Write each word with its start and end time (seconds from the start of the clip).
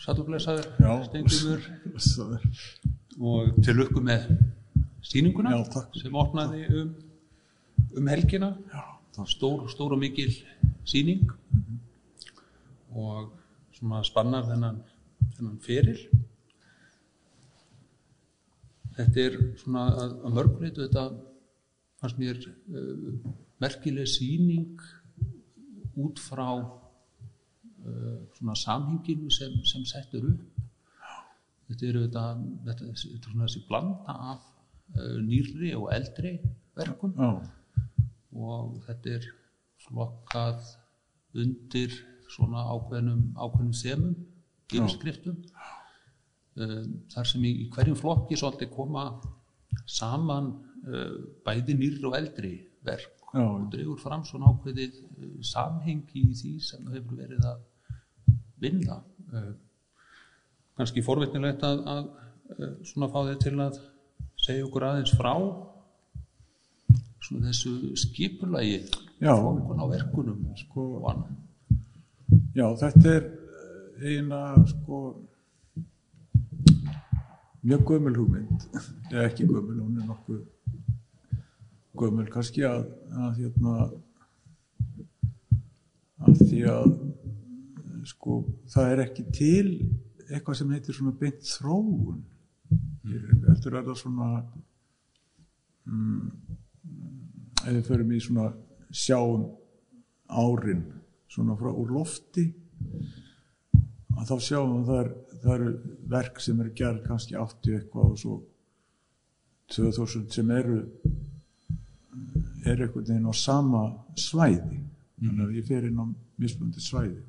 Satturblessaður, 0.00 0.68
Blessaður. 1.84 2.44
og 3.20 3.58
til 3.60 3.74
lukku 3.76 4.00
með 4.00 4.30
sýninguna 5.04 5.52
Já, 5.52 5.82
sem 6.00 6.16
opnaði 6.16 6.62
um, 6.72 6.94
um 8.00 8.08
helgina. 8.08 8.54
Já, 8.72 9.26
stór, 9.28 9.66
stór 9.68 9.92
og 9.96 10.00
mikil 10.00 10.32
sýning. 10.88 11.28
Og 12.96 13.28
svona 13.76 14.00
spannar 14.08 14.48
þennan, 14.48 14.80
þennan 15.36 15.60
feril. 15.66 16.00
Þetta 18.96 19.26
er 19.26 19.38
svona 19.60 19.84
að, 19.92 20.16
að 20.24 20.36
mörguleitu 20.38 20.86
þetta 20.86 21.06
fannst 22.00 22.20
mér 22.20 22.40
uh, 22.48 23.32
merkileg 23.60 24.08
sýning 24.08 24.80
út 26.00 26.20
frá 26.24 26.48
svona 28.36 28.56
samhenginu 28.58 29.30
sem, 29.32 29.54
sem 29.64 29.84
settur 29.88 30.26
upp. 30.32 30.60
Þetta 31.70 31.86
eru 31.86 32.04
þetta, 32.06 32.24
þetta, 32.66 32.92
þetta 32.92 33.16
er 33.16 33.24
svona 33.24 33.46
þessi 33.46 33.62
blanda 33.68 34.16
af 34.32 34.46
uh, 34.96 35.18
nýrri 35.22 35.74
og 35.78 35.90
eldri 35.94 36.34
verkum. 36.78 37.14
Já, 37.14 37.30
og 38.40 38.80
þetta 38.86 39.14
er 39.18 39.28
flokkað 39.86 40.72
undir 41.40 41.94
svona 42.30 42.64
ákveðnum, 42.74 43.22
ákveðnum 43.38 43.76
semum, 43.76 44.16
yfirskriftum. 44.70 45.38
Um, 46.60 46.98
þar 47.12 47.30
sem 47.30 47.46
í, 47.46 47.54
í 47.64 47.68
hverjum 47.72 47.98
flokki 47.98 48.38
svolítið 48.38 48.72
koma 48.74 49.06
saman 49.86 50.52
uh, 50.90 51.16
bæði 51.46 51.78
nýrri 51.78 52.10
og 52.10 52.18
eldri 52.18 52.54
verk. 52.86 53.16
Já. 53.30 53.44
og 53.46 53.68
dregur 53.70 53.98
fram 54.02 54.24
svona 54.26 54.50
ákveðið 54.50 54.96
samhengi 55.46 56.24
í 56.24 56.32
því 56.34 56.56
sem 56.66 56.88
hefur 56.90 57.20
verið 57.20 57.44
að 57.46 57.60
vinna. 58.60 59.00
Uh, 59.30 59.52
kannski 60.78 61.04
forvitnilegt 61.04 61.64
að, 61.66 61.82
að 61.94 62.04
uh, 62.56 62.72
svona 62.88 63.10
fá 63.12 63.20
þið 63.28 63.42
til 63.44 63.56
að 63.66 63.80
segja 64.40 64.66
okkur 64.66 64.88
aðeins 64.88 65.12
frá 65.18 65.34
svona 67.20 67.50
þessu 67.50 67.94
skipulagi 68.00 68.80
á 69.20 69.84
verkunum 69.90 70.40
Sko- 70.56 71.02
já 72.56 72.66
þetta 72.80 73.12
er 73.12 73.26
eh, 73.26 74.06
eiginlega 74.06 74.64
sko 74.70 75.00
mjög 77.60 77.82
gömul 77.90 78.16
hugmynd. 78.16 78.64
Eða 79.10 79.26
ekki 79.28 79.46
gömul, 79.50 79.76
hún 79.82 79.98
er 80.00 80.06
nokkuð 80.08 80.40
gömul 82.00 82.28
kannski 82.32 82.64
að, 82.64 82.86
að 83.12 83.42
hérna 83.42 83.74
að 86.24 86.40
því 86.46 86.62
að 86.72 86.86
eh, 86.88 87.19
sko 88.08 88.40
það 88.70 88.92
er 88.92 89.02
ekki 89.04 89.26
til 89.34 89.66
eitthvað 90.30 90.58
sem 90.60 90.74
heitir 90.74 90.96
svona 90.96 91.14
beint 91.18 91.46
þróun. 91.46 92.20
Heldur 93.04 93.76
er 93.78 93.86
það 93.88 93.96
svona 93.98 94.28
mm, 95.90 96.28
ef 97.64 97.72
við 97.72 97.88
förum 97.88 98.12
í 98.14 98.20
svona 98.22 98.50
sjáum 98.90 99.48
árin 100.30 100.84
svona 101.30 101.56
frá 101.58 101.70
úr 101.72 101.90
lofti 101.94 102.46
að 104.18 104.30
þá 104.30 104.36
sjáum 104.46 104.76
við 104.76 104.78
að 104.78 104.86
það, 104.90 105.00
er, 105.00 105.10
eru 105.54 105.72
verk 106.14 106.40
sem 106.42 106.62
eru 106.62 106.74
gerð 106.76 107.02
kannski 107.08 107.38
80 107.38 107.76
eitthvað 107.78 108.14
og 108.14 108.22
svo 108.22 108.38
2000 109.70 110.30
sem 110.34 110.54
eru 110.54 110.80
er 112.66 112.76
einhvern 112.76 113.06
veginn 113.06 113.30
á 113.30 113.34
sama 113.34 113.84
svæði. 114.18 114.80
Þannig 115.20 115.44
að 115.44 115.58
ég 115.58 115.68
fer 115.68 115.86
inn 115.86 116.00
á 116.00 116.06
mismundi 116.40 116.82
svæði 116.82 117.20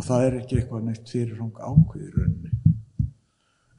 og 0.00 0.06
það 0.06 0.26
er 0.26 0.38
ekki 0.40 0.58
eitthvað 0.58 0.86
neitt 0.88 1.12
fyrirhang 1.12 1.60
ákveði 1.60 2.10
rauninni 2.14 2.74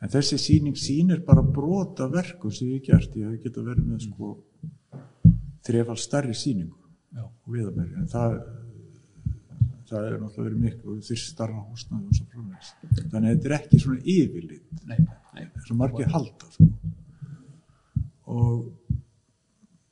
en 0.02 0.12
þessi 0.14 0.38
sýning 0.42 0.78
sýnir 0.78 1.22
bara 1.26 1.44
brota 1.58 2.08
verkum 2.12 2.54
sem 2.54 2.74
ég 2.76 2.86
gert 2.86 3.16
ég 3.18 3.32
hef 3.32 3.46
geta 3.46 3.66
verið 3.66 3.88
með 3.90 4.08
sko 4.08 4.34
Já. 7.12 7.26
og 7.26 7.48
viðabæri 7.52 7.98
en 8.00 8.10
það 8.12 8.38
það 9.90 10.06
er 10.08 10.14
náttúrulega 10.22 10.46
verið 10.46 10.62
miklu 10.66 10.94
og 10.94 11.02
þurft 11.04 11.28
starra 11.28 11.64
húsnaði 11.66 12.06
og 12.08 12.18
svo 12.18 12.28
framvegs 12.32 12.70
þannig 13.12 13.26
að 13.26 13.32
þetta 13.32 13.50
er 13.50 13.56
ekki 13.58 13.80
svona 13.84 14.06
yfirlit 14.14 14.86
nei, 14.88 15.00
nei. 15.02 15.42
eins 15.44 15.74
og 15.74 15.80
margir 15.82 16.14
halda 16.14 16.52
sko. 16.54 16.70
og 18.38 18.70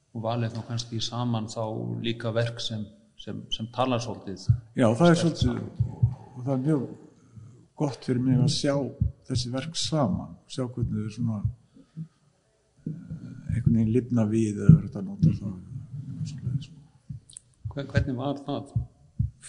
og 0.10 0.24
valið 0.24 0.56
þá 0.56 0.62
kannski 0.72 1.02
saman 1.04 1.50
þá 1.52 1.64
líka 2.06 2.32
verk 2.36 2.64
sem, 2.64 2.86
sem, 3.20 3.44
sem 3.54 3.68
talar 3.76 4.02
svolítið 4.04 4.48
já 4.80 4.88
það 4.88 5.12
er 5.12 5.20
svolítið 5.24 5.99
og 6.40 6.46
það 6.48 6.54
er 6.56 6.66
mjög 6.66 6.84
gott 7.80 8.06
fyrir 8.08 8.24
mig 8.24 8.40
að 8.40 8.52
sjá 8.56 8.76
þessi 9.30 9.52
verk 9.54 9.76
saman 9.80 10.36
sjá 10.50 10.64
hvernig 10.66 10.96
þau 10.96 11.16
svona 11.16 11.40
eh, 12.88 12.94
einhvern 13.54 13.76
veginn 13.76 13.96
lifna 13.96 14.24
við 14.30 14.56
eða 14.56 14.70
verður 14.70 14.86
þetta 14.88 15.00
að 15.00 15.10
nota 15.10 15.30
það 15.42 15.68
hvernig 17.90 18.16
var 18.18 18.40
það 18.46 18.72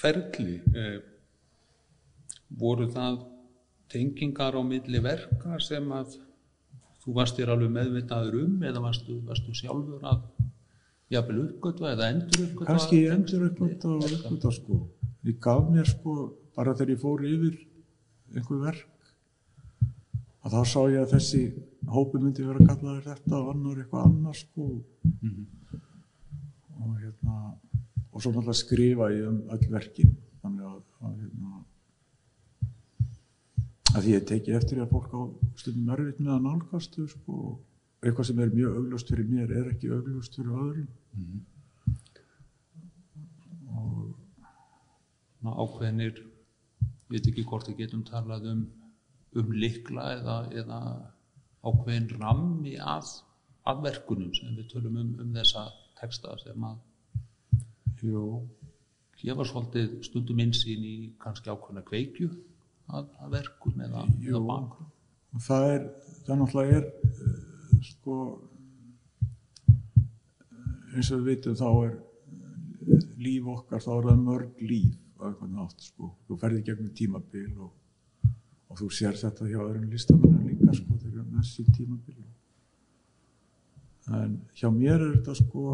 ferli? 0.00 0.56
Eh, 0.76 0.98
voru 2.60 2.86
það 2.90 3.22
tengingar 3.90 4.54
á 4.58 4.62
milli 4.66 5.00
verka 5.02 5.58
sem 5.62 5.86
að 5.94 6.18
þú 7.00 7.14
varst 7.16 7.38
þér 7.38 7.54
alveg 7.54 7.72
meðvitaður 7.74 8.38
um 8.44 8.62
eða 8.66 8.82
varstu, 8.84 9.18
varstu 9.26 9.54
sjálfur 9.56 10.04
að 10.06 10.24
jafnvel 11.10 11.40
uppgötva 11.46 11.94
eða 11.94 12.10
endur 12.14 12.44
uppgötva 12.46 12.68
kannski 12.70 13.00
endur 13.10 13.46
uppgöta 13.48 13.90
og 13.96 14.06
uppgöta 14.06 14.52
sko. 14.54 14.80
Ég 15.26 15.40
gaf 15.42 15.66
mér 15.70 15.88
sko 15.88 16.16
bara 16.56 16.74
þegar 16.76 16.94
ég 16.94 17.02
fór 17.02 17.26
yfir 17.26 17.58
einhver 18.34 18.62
verk 18.64 19.12
að 20.44 20.54
þá 20.56 20.60
sá 20.72 20.80
ég 20.90 21.00
að 21.02 21.12
þessi 21.14 21.42
hópi 21.90 22.20
myndi 22.20 22.46
vera 22.46 22.66
kallaður 22.68 23.08
þetta 23.08 23.40
og 23.40 23.50
annar 23.54 23.80
eitthvað 23.82 24.06
annar 24.08 24.38
sko. 24.38 24.68
Og 26.80 26.94
hérna 26.96 27.36
og 28.10 28.22
svo 28.22 28.32
náttúrulega 28.32 28.58
skrifa 28.58 29.10
ég 29.12 29.26
um 29.28 29.42
öll 29.54 29.66
verkin 29.70 30.14
þannig 30.40 30.64
að, 30.70 30.80
að 31.06 31.18
hérna 31.20 31.50
að 33.90 34.04
því 34.04 34.14
ég 34.14 34.26
teki 34.30 34.56
eftir 34.56 34.80
að 34.80 34.92
fólk 34.94 35.12
á 35.12 35.22
stundum 35.60 35.92
erfitt 35.94 36.22
með 36.22 36.34
að 36.36 36.44
nálgast 36.46 36.96
þau 36.96 37.06
sko. 37.10 37.38
Eitthvað 38.00 38.28
sem 38.30 38.40
er 38.40 38.52
mjög 38.54 38.76
augljóst 38.80 39.10
fyrir 39.12 39.28
mér 39.28 39.50
er 39.52 39.70
ekki 39.74 39.90
augljóst 39.92 40.36
fyrir 40.38 40.54
öðrum. 40.56 40.88
Ná, 45.40 45.50
ákveðnir 45.56 46.20
ég 47.10 47.16
veit 47.16 47.32
ekki 47.32 47.46
hvort 47.50 47.68
við 47.68 47.82
getum 47.84 48.06
talað 48.06 48.46
um 48.54 48.68
um 49.38 49.50
likla 49.54 50.06
eða, 50.16 50.36
eða 50.62 50.78
ákveðin 51.62 52.08
rammi 52.18 52.76
að, 52.82 53.10
að 53.68 53.82
verkunum 53.86 54.32
sem 54.34 54.56
við 54.58 54.70
tölum 54.72 54.96
um, 54.98 55.10
um 55.22 55.34
þessa 55.36 55.66
texta 56.00 56.34
sem 56.42 56.64
að 56.66 56.78
gefa 59.20 59.44
svolítið 59.44 59.98
stundum 60.06 60.40
innsýn 60.40 60.86
í 60.88 60.94
kannski 61.20 61.52
ákveðna 61.52 61.84
kveikju 61.86 62.30
að, 62.90 63.10
að 63.20 63.34
verkum 63.36 63.82
eða, 63.84 64.06
eða 64.24 64.40
og 65.30 65.42
það 65.44 65.66
er 65.74 65.82
það 66.24 66.40
náttúrulega 66.40 66.78
er 66.78 66.86
uh, 66.88 67.36
sko 67.86 68.16
uh, 68.30 68.38
eins 70.96 71.12
og 71.12 71.20
við 71.20 71.28
vitum 71.28 71.60
þá 71.60 71.68
er 71.68 71.92
uh, 72.00 73.04
líf 73.20 73.52
okkar 73.54 73.84
þá 73.84 73.92
er 73.98 74.08
það 74.08 74.24
mörg 74.24 74.64
líf 74.64 74.96
á 75.20 75.28
einhvern 75.28 75.54
nátt 75.54 75.84
sko. 75.84 76.10
Þú 76.26 76.38
ferði 76.40 76.64
gegnum 76.66 76.90
tímabil 76.96 77.52
og, 77.60 77.70
og 78.70 78.80
þú 78.80 78.90
sér 78.96 79.18
þetta 79.20 79.48
hjá 79.50 79.60
öðrum 79.60 79.88
listamennum 79.92 80.48
líka 80.48 80.74
sko 80.76 80.98
með 81.30 81.46
sín 81.48 81.72
tímabil. 81.76 82.20
En 84.10 84.38
hjá 84.56 84.68
mér 84.74 84.98
er 84.98 85.16
þetta 85.18 85.36
sko 85.38 85.64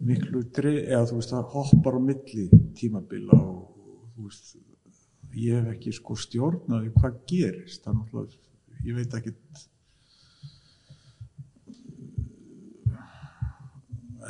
miklu 0.00 0.44
dre, 0.56 0.78
eða 0.86 1.08
þú 1.10 1.18
veist 1.18 1.34
það 1.34 1.50
hoppar 1.54 1.98
á 1.98 2.00
milli 2.00 2.46
tímabila 2.78 3.36
og, 3.36 3.66
og 3.76 4.06
þú 4.14 4.28
veist 4.28 4.54
ég 5.36 5.58
hef 5.58 5.74
ekki 5.74 5.92
sko 5.94 6.16
stjórnaði 6.18 6.94
hvað 6.96 7.18
gerist. 7.28 7.84
Er 7.84 7.98
náttúrulega 7.98 8.86
ég 8.86 8.96
veit 8.96 9.18
ekki 9.18 9.34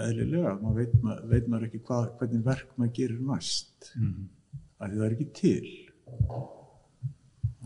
eðlilega 0.09 0.51
maður 0.63 0.77
veit, 0.81 0.95
maður, 1.05 1.23
veit 1.33 1.47
maður 1.49 1.67
ekki 1.69 1.81
hvað, 1.89 2.05
hvernig 2.21 2.43
verk 2.47 2.69
maður 2.79 2.95
gerir 3.01 3.21
næst 3.31 3.81
Mhm. 3.97 4.23
af 4.81 4.85
því 4.91 4.97
það 4.97 5.07
er 5.07 5.15
ekki 5.17 5.29
til 5.41 5.67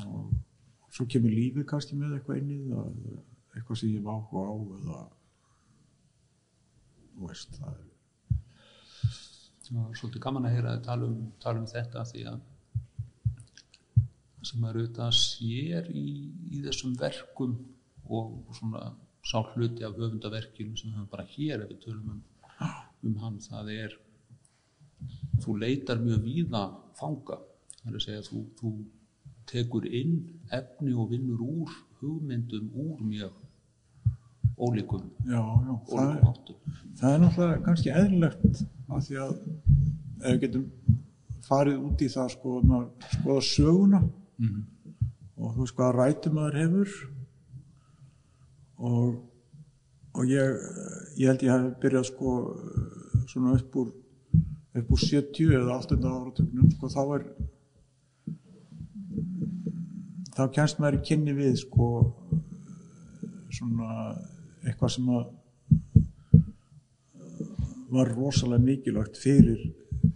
og 0.05 0.25
svo 0.95 1.05
kemur 1.11 1.33
lífið 1.35 1.65
kannski 1.71 1.95
með 1.99 2.11
eitthvað 2.19 2.37
það 2.71 2.89
eitthvað 3.55 3.77
sem 3.81 3.89
ég 3.91 3.99
hef 4.01 4.09
áhuga 4.15 4.41
á 4.45 4.47
eða 4.79 5.01
þú 7.15 7.21
veist 7.29 7.51
það 7.61 7.75
er 7.75 7.83
svolítið 9.99 10.25
gaman 10.27 10.47
að 10.49 10.55
heyra 10.57 10.71
að 10.77 10.85
tala 10.85 11.03
um, 11.09 11.21
tala 11.41 11.59
um 11.63 11.67
þetta 11.71 11.99
því 12.11 12.21
að 12.33 12.39
sem 14.45 14.59
maður 14.61 14.79
auðvitað 14.83 15.13
sér 15.17 15.85
í, 15.89 15.93
í 16.53 16.55
þessum 16.67 16.93
verkum 17.01 17.53
og 18.13 18.27
svona 18.59 18.83
sá 19.25 19.39
hluti 19.55 19.87
af 19.87 19.97
höfundaverkinu 19.99 20.77
sem 20.77 20.91
við 20.91 20.99
höfum 20.99 21.13
bara 21.13 21.29
hér 21.35 21.65
ef 21.65 21.71
við 21.73 21.81
tölum 21.87 22.11
um, 22.15 22.21
um 23.09 23.17
hann 23.23 23.39
það 23.45 23.73
er 23.77 23.97
þú 25.45 25.57
leitar 25.61 26.03
mjög 26.03 26.21
víða 26.25 26.65
fanga. 26.99 27.41
Það 27.81 27.91
er 27.91 27.97
að 27.99 28.05
segja 28.05 28.21
að 28.23 28.29
þú, 28.31 28.43
þú 28.61 28.75
tekur 29.51 29.89
inn 29.89 30.15
efni 30.53 30.95
og 30.97 31.11
vinnur 31.13 31.43
úr 31.45 31.73
hugmyndum 32.01 32.71
úr 32.75 33.03
mjög 33.05 33.33
ólíkum 34.57 35.03
já, 35.27 35.41
já, 35.41 35.73
það, 35.89 36.05
ólíkum 36.05 36.29
áttum. 36.31 36.57
það 36.99 37.15
er 37.15 37.23
náttúrulega 37.25 37.63
kannski 37.65 37.93
eðlilegt 38.01 38.61
af 38.89 39.07
því 39.07 39.19
að 39.25 39.33
ef 39.35 40.29
við 40.29 40.41
getum 40.45 40.67
farið 41.45 41.81
út 41.89 42.05
í 42.05 42.11
það 42.15 42.31
sko, 42.37 42.53
um 42.61 42.77
að 42.79 43.09
skoða 43.17 43.45
söguna 43.49 44.01
og 45.35 45.57
þú 45.57 45.65
veist 45.65 45.77
hvað 45.81 45.97
rætum 45.99 46.39
maður 46.39 46.61
hefur 46.63 46.95
og, 48.79 49.15
og 50.15 50.31
ég, 50.31 50.65
ég 51.21 51.31
held 51.31 51.45
ég 51.47 51.53
hef 51.53 51.79
byrjað 51.83 52.09
sko 52.11 52.35
svona 53.31 53.55
upp 53.59 53.77
úr 53.83 53.93
upp 54.75 54.91
úr 54.91 55.03
70 55.07 55.55
eða 55.55 55.79
8. 55.79 56.01
áratögnum 56.03 56.71
sko 56.75 56.91
þá 56.91 57.03
er 57.17 57.27
þá 60.35 60.45
kennst 60.57 60.81
maður 60.83 60.99
í 60.99 61.05
kynni 61.09 61.35
við 61.37 61.61
sko 61.63 61.89
svona 63.55 64.15
eitthvað 64.65 64.95
sem 64.97 65.11
að 65.15 65.25
var 67.95 68.11
rosalega 68.11 68.65
mikilvægt 68.65 69.21
fyrir, 69.23 69.61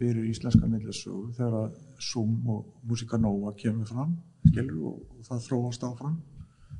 fyrir 0.00 0.24
íslenska 0.26 0.66
millisögu 0.66 1.28
þegar 1.36 1.58
að 1.60 1.76
Zoom 2.02 2.48
og 2.50 2.64
Musica 2.90 3.18
Nova 3.20 3.52
kemur 3.58 3.86
fram 3.86 4.16
skilur, 4.48 4.80
og, 4.90 4.98
og 5.14 5.28
það 5.28 5.44
þróast 5.46 5.86
áfram 5.86 6.18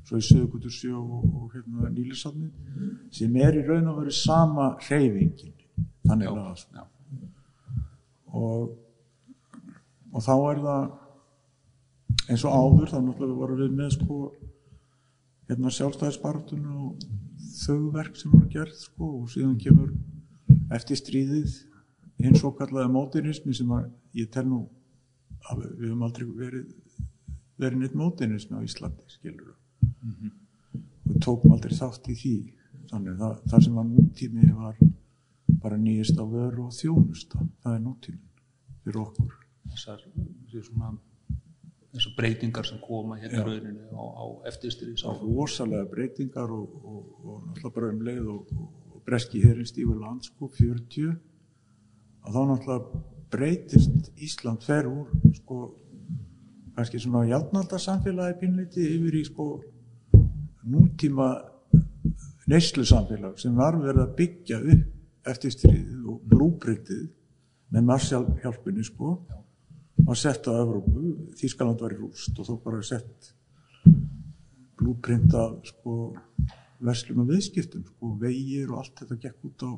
svo 0.09 0.17
í 0.17 0.25
Sögutur 0.25 0.73
sjó 0.73 0.97
og, 0.97 1.25
og 1.37 1.51
hérna, 1.53 1.89
Nýlisafni 1.93 2.49
sem 3.13 3.35
er 3.37 3.59
í 3.59 3.65
raun 3.67 3.91
og 3.91 3.99
veru 4.01 4.13
sama 4.15 4.71
hreyfingin 4.87 5.53
þannig 6.09 6.31
að 6.33 6.63
já, 6.73 6.85
og, 8.33 8.71
og 10.09 10.25
þá 10.25 10.33
er 10.37 10.63
það 10.65 10.87
eins 12.29 12.45
og 12.45 12.57
áður 12.57 12.91
þá 12.93 12.97
náttúrulega 13.03 13.39
vorum 13.43 13.61
við 13.61 13.77
með 13.77 13.93
sko 13.99 14.19
hérna 15.49 15.73
sjálfstæðisbartun 15.77 16.65
og 16.73 17.07
þau 17.59 17.79
verk 17.93 18.17
sem 18.17 18.33
voru 18.33 18.49
gerð 18.53 18.75
sko 18.81 19.13
og 19.21 19.31
síðan 19.33 19.57
kemur 19.61 19.93
eftir 20.73 20.97
stríðið 20.97 21.55
hins 22.19 22.41
svo 22.41 22.53
kallaði 22.57 22.93
mótinismi 22.93 23.53
sem 23.57 23.71
að 23.77 23.89
ég 24.17 24.29
tel 24.33 24.47
nú 24.49 24.65
að 25.49 25.63
við 25.63 25.87
höfum 25.87 26.05
aldrei 26.05 26.27
verið 26.41 26.75
verið 27.59 27.81
neitt 27.81 27.97
mótinismi 27.97 28.57
á 28.57 28.65
Íslandi 28.65 29.05
skilur 29.13 29.53
við 30.01 31.19
tókum 31.25 31.55
aldrei 31.55 31.75
þátt 31.75 32.09
í 32.11 32.15
því. 32.21 32.37
Þannig 32.89 33.19
það, 33.19 33.35
það 33.51 33.65
sem 33.65 33.77
var 33.79 33.87
nútími 33.89 34.53
var 34.57 34.79
bara 35.59 35.77
nýjast 35.77 36.17
á 36.21 36.25
vöru 36.25 36.65
og 36.67 36.73
þjónusta. 36.77 37.43
Það 37.63 37.75
er 37.75 37.85
nútímin 37.85 38.25
fyrir 38.83 39.01
okkur. 39.03 39.35
Þessar, 39.69 40.03
svona, 40.65 40.93
þessar 41.93 42.15
breytingar 42.17 42.67
sem 42.67 42.79
koma 42.81 43.19
hérna 43.19 43.43
rauninu 43.45 43.85
á, 43.93 44.01
á 44.01 44.25
eftirstyrðis 44.49 45.05
það 45.05 45.19
var 45.19 45.37
rosalega 45.37 45.89
breytingar 45.91 46.53
og, 46.55 46.75
og, 46.83 46.99
og 47.23 47.43
náttúrulega 47.47 47.75
bara 47.75 47.91
um 47.93 48.03
leið 48.07 48.31
og, 48.33 48.53
og, 48.55 48.71
og 48.93 49.03
breski 49.05 49.43
herrin 49.43 49.69
stífur 49.69 49.99
landskúp 50.01 50.57
40 50.57 51.11
að 52.25 52.35
þá 52.35 52.41
náttúrulega 52.51 53.03
breytist 53.29 54.11
Ísland 54.17 54.65
fer 54.65 54.89
úr 54.89 55.09
sko 55.37 55.59
kannski 56.75 57.01
svona 57.01 57.27
játnalda 57.29 57.79
samfélagi 57.81 58.39
pínleiti 58.41 58.85
yfir 58.95 59.19
í 59.19 59.25
sko 59.27 59.49
nútíma 60.67 61.29
neyslu 62.49 62.85
samfélag 62.87 63.39
sem 63.39 63.55
var 63.55 63.77
verið 63.79 64.03
að 64.03 64.15
byggja 64.17 64.59
upp 64.75 65.29
eftir 65.29 65.53
stríðið 65.53 66.07
og 66.09 66.21
blúbreytið 66.31 67.03
með 67.75 67.85
Marshall-hjálpunni 67.91 68.85
sko 68.87 69.17
var 70.05 70.17
sett 70.17 70.47
á 70.49 70.57
Evrópu, 70.57 71.29
Þískaland 71.37 71.81
var 71.83 71.93
í 71.93 71.99
rúst 71.99 72.39
og 72.39 72.47
þó 72.47 72.55
bara 72.63 72.81
sett 72.85 73.33
blúprint 74.79 75.35
af 75.35 75.59
sko 75.67 75.95
verslum 76.79 77.25
og 77.25 77.33
viðskiptum 77.33 77.83
sko 77.85 78.13
vegir 78.21 78.71
og 78.71 78.81
allt 78.81 79.03
þetta 79.03 79.19
gekk 79.25 79.49
út 79.49 79.67
á 79.67 79.71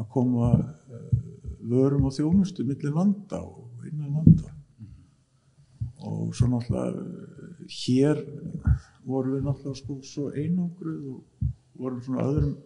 að 0.00 0.06
koma 0.14 0.52
uh, 0.54 1.20
vörum 1.70 2.08
og 2.08 2.14
þjónustu 2.16 2.64
millir 2.66 2.94
landa 2.94 3.42
og 3.42 3.84
innan 3.86 4.16
landa. 4.18 4.54
Og 6.00 6.32
svo 6.34 6.48
náttúrulega 6.48 7.02
eh, 7.04 7.64
hér 7.68 8.22
vorum 9.10 9.36
við 9.36 9.46
náttúrulega 9.46 9.80
sko 9.80 9.98
svo 10.06 10.30
einangruð 10.34 11.02
og 11.14 11.50
vorum 11.80 12.02
svona 12.04 12.26
öðrum 12.30 12.56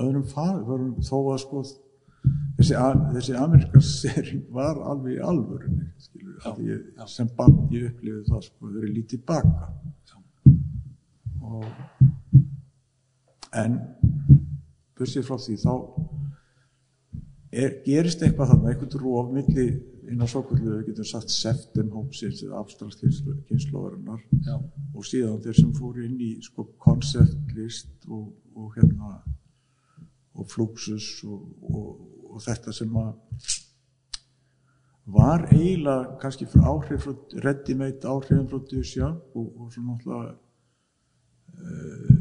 öðrum 0.00 0.26
farið, 0.30 0.66
vorum 0.68 0.90
þó 1.02 1.16
að 1.32 1.40
sko 1.44 1.62
þessi, 1.64 2.74
þessi 3.14 3.36
amerikansering 3.40 4.44
var 4.54 4.80
alveg 4.92 5.18
í 5.18 5.22
alvörunni 5.24 5.88
skilur, 6.00 6.38
Já, 6.44 6.52
ég, 6.64 6.84
já. 6.96 7.06
sem 7.10 7.30
bann 7.36 7.58
ég 7.74 7.90
upplifði 7.90 8.24
það 8.28 8.46
sko, 8.46 8.72
verið 8.76 8.96
lítið 8.98 9.24
baka 9.28 9.70
og 11.50 11.66
en 13.60 13.78
bursið 14.98 15.26
frá 15.26 15.38
því 15.40 15.56
þá 15.64 15.72
er, 17.50 17.72
gerist 17.86 18.22
eitthvað 18.22 18.52
þannig, 18.52 18.68
eitthvað 18.74 19.00
róf 19.02 19.32
milli 19.34 19.66
inn 20.10 20.22
á 20.22 20.26
svokullu, 20.26 20.78
við 20.80 20.90
getum 20.90 21.06
sagt 21.06 21.30
seftin 21.30 21.90
hópsins 21.94 22.42
eða 22.42 22.60
abstraktkynnslóðarinnar 22.64 24.22
já, 24.46 24.56
og 24.58 25.06
síðan 25.06 25.42
þeir 25.44 25.58
sem 25.60 25.72
fóru 25.76 26.04
inn 26.06 26.18
í 26.20 26.32
sko 26.44 26.66
konceptlist 26.82 28.08
og, 28.10 28.32
og 28.58 28.74
hérna 28.74 29.20
og 30.34 30.48
fluxus 30.50 31.20
og, 31.28 31.42
og, 31.62 31.90
og 32.30 32.42
þetta 32.42 32.74
sem 32.74 32.96
að 32.98 33.12
var 35.10 35.46
eiginlega 35.50 36.18
kannski 36.22 36.46
frá 36.50 36.66
áhrif 36.70 37.06
frá 37.06 37.14
ready-made 37.46 38.06
áhrifin 38.06 38.48
frá 38.50 38.60
Dusja 38.70 39.08
og, 39.10 39.46
og 39.58 39.72
svona 39.74 39.94
náttúrulega 39.94 40.34
uh, 41.58 42.18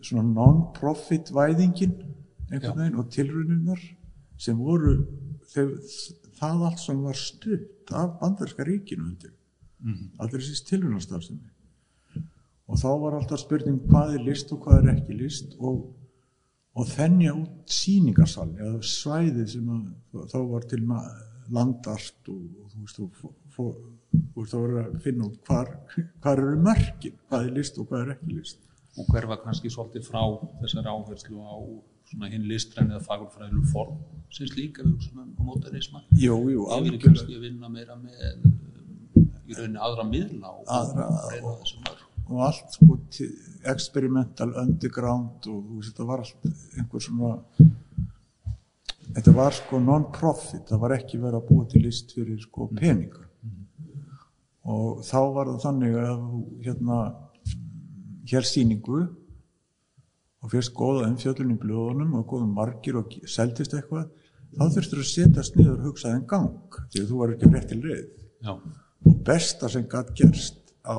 svona 0.00 0.26
non-profit 0.30 1.30
væðingin 1.34 1.98
einhvern 2.50 2.78
veginn 2.80 2.98
og 2.98 3.10
tilrauninnar 3.14 3.82
sem 4.40 4.58
voru 4.58 4.96
það 5.54 6.66
allt 6.68 6.82
sem 6.82 7.00
var 7.04 7.18
stutt 7.18 7.94
af 7.96 8.18
bandarska 8.20 8.66
ríkinu 8.66 9.08
undir. 9.08 9.32
Allir 10.20 10.42
þessi 10.42 10.66
tilraunastarfsemi. 10.68 11.50
Og 12.70 12.78
þá 12.78 12.90
var 13.02 13.16
alltaf 13.18 13.42
spurning 13.42 13.80
hvað 13.90 14.14
er 14.14 14.26
list 14.28 14.52
og 14.54 14.62
hvað 14.64 14.84
er 14.84 14.92
ekki 14.94 15.16
list? 15.18 15.56
Og, 15.58 15.80
og 16.78 16.86
þennja 16.86 17.34
út 17.34 17.72
síningarsalni 17.74 18.62
eða 18.62 18.82
svæðið 18.86 19.48
sem 19.56 19.72
að, 19.74 19.86
þá 20.30 20.38
var 20.52 20.68
til 20.70 20.82
landart 21.50 22.30
og, 22.30 22.42
og 22.62 22.74
þú 22.74 22.84
veist 22.84 23.00
þú 23.00 23.70
veist 24.36 24.54
þá 24.54 24.58
var 24.60 24.76
að 24.84 24.98
finna 25.04 25.26
út 25.26 25.40
hvar, 25.48 25.72
hvar 26.22 26.42
eru 26.44 26.60
mörkin 26.62 27.16
hvað 27.26 27.48
er 27.48 27.56
list 27.58 27.80
og 27.80 27.90
hvað 27.90 28.04
er 28.04 28.12
ekki 28.14 28.36
list. 28.36 28.62
Og 28.98 29.06
hverfa 29.10 29.38
kannski 29.42 29.70
svolítið 29.70 30.06
frá 30.06 30.22
þessari 30.60 30.90
áherslu 30.90 31.42
á 31.42 31.58
svona 32.10 32.30
hinn 32.32 32.48
listræn 32.50 32.90
eða 32.90 33.02
fagurfræðilu 33.06 33.64
form 33.72 34.00
sem 34.34 34.50
slíka 34.50 34.84
við 34.86 35.08
svona 35.08 35.26
á 35.26 35.42
mótarisma 35.46 36.04
jú, 36.12 36.36
jú, 36.50 36.66
yfir 36.66 36.76
algjörlega 36.76 37.06
kannski 37.06 37.38
að 37.38 37.46
vinna 37.48 37.72
meira 37.72 37.96
með 37.98 38.20
um, 38.28 38.54
í 39.46 39.56
rauninni 39.58 39.82
aðra 39.88 40.06
miðla 40.10 40.54
og 40.54 40.72
Aðra- 40.80 41.10
og 41.40 41.74
mörg 41.86 42.06
og 42.30 42.42
allt 42.46 42.76
sko 42.76 42.98
experimental 43.72 44.52
underground 44.60 45.48
og 45.50 45.64
þú 45.66 45.78
veist 45.80 45.90
þetta 45.90 46.10
var 46.10 46.22
allt 46.22 46.50
einhver 46.78 47.02
svona 47.02 47.32
þetta 49.14 49.34
var 49.34 49.56
sko 49.56 49.80
non-profit. 49.82 50.68
Það 50.68 50.82
var 50.84 50.94
ekki 50.96 51.20
verið 51.20 51.40
að 51.40 51.48
búa 51.48 51.66
til 51.70 51.82
list 51.86 52.14
fyrir 52.14 52.38
sko 52.42 52.68
peninga. 52.76 53.26
Og 54.70 55.00
þá 55.06 55.18
var 55.34 55.50
það 55.50 55.62
þannig 55.64 55.96
að 55.98 56.26
hérna 56.66 56.98
hér 58.30 58.46
sýningu 58.46 59.00
og 60.40 60.52
fyrst 60.52 60.74
góða 60.76 61.08
umfjöllun 61.10 61.54
í 61.54 61.58
blöðunum 61.60 62.14
og 62.18 62.26
góðum 62.30 62.52
margir 62.56 62.98
og 63.00 63.16
seldist 63.28 63.74
eitthvað 63.76 64.08
þá 64.56 64.64
þurftur 64.76 65.02
að 65.02 65.10
setjast 65.10 65.56
niður 65.56 65.76
og 65.78 65.88
hugsa 65.88 66.14
en 66.14 66.26
gang 66.30 66.78
því 66.92 67.02
að 67.02 67.10
þú 67.10 67.18
var 67.20 67.34
ekki 67.34 67.50
rétt 67.50 67.68
til 67.70 67.80
leið 67.84 68.06
já, 68.46 68.52
og 68.52 69.18
besta 69.26 69.70
sem 69.72 69.88
gætt 69.90 70.14
gerst 70.18 70.72
á 70.86 70.98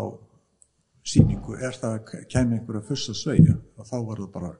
sýningu 1.01 1.57
er 1.57 1.73
það 1.77 1.97
að 1.97 2.27
kemur 2.31 2.59
einhver 2.59 2.79
að 2.79 2.91
fyrsta 2.91 3.17
sveigja 3.17 3.57
og 3.57 3.89
þá 3.89 3.97
var 3.97 4.21
það 4.21 4.31
bara 4.35 4.51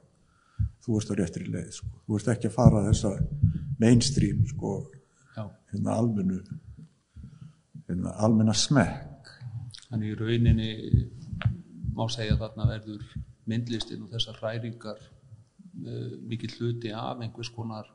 þú 0.82 0.98
ert 0.98 1.14
á 1.14 1.14
réttri 1.20 1.46
leið 1.46 1.70
sko. 1.78 1.92
þú 2.06 2.18
ert 2.18 2.32
ekki 2.34 2.50
að 2.50 2.58
fara 2.58 2.84
þessa 2.88 3.14
mainstream 3.82 4.44
sko, 4.50 4.74
hérna 5.36 5.96
almennu 5.96 6.42
hérna 7.88 8.14
almenna 8.24 8.54
smekk. 8.56 9.32
Þannig 9.88 10.12
í 10.12 10.16
rauninni 10.18 10.70
má 11.92 12.06
segja 12.10 12.36
að 12.36 12.44
þarna 12.46 12.68
verður 12.70 13.02
myndlistin 13.50 14.04
og 14.04 14.12
þessar 14.12 14.38
hræringar 14.40 15.00
uh, 15.02 16.12
mikill 16.28 16.54
hluti 16.58 16.92
af 16.94 17.20
einhvers 17.22 17.50
konar 17.54 17.90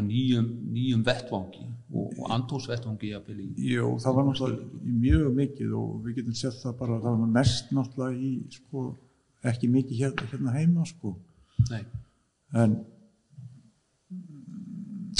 nýjum, 0.00 0.46
nýjum 0.72 1.02
vettvangi 1.04 1.66
og, 1.92 2.12
og 2.18 2.30
andósvettvangi 2.32 3.10
jafnvel 3.12 3.42
í 3.44 3.48
Jú, 3.74 3.90
það 4.00 4.16
var 4.16 4.28
náttúrulega 4.28 4.94
mjög 5.02 5.34
mikið 5.36 5.74
og 5.76 5.90
við 6.06 6.20
getum 6.20 6.38
sett 6.38 6.60
það 6.62 6.78
bara 6.78 7.00
það 7.02 7.18
var 7.24 7.34
mest 7.34 7.74
náttúrulega 7.76 8.16
í 8.16 8.32
sko, 8.56 8.86
ekki 9.52 9.68
mikið 9.72 10.00
hérna, 10.00 10.30
hérna 10.32 10.54
heima 10.56 10.86
sko. 10.88 11.12
En 12.56 12.78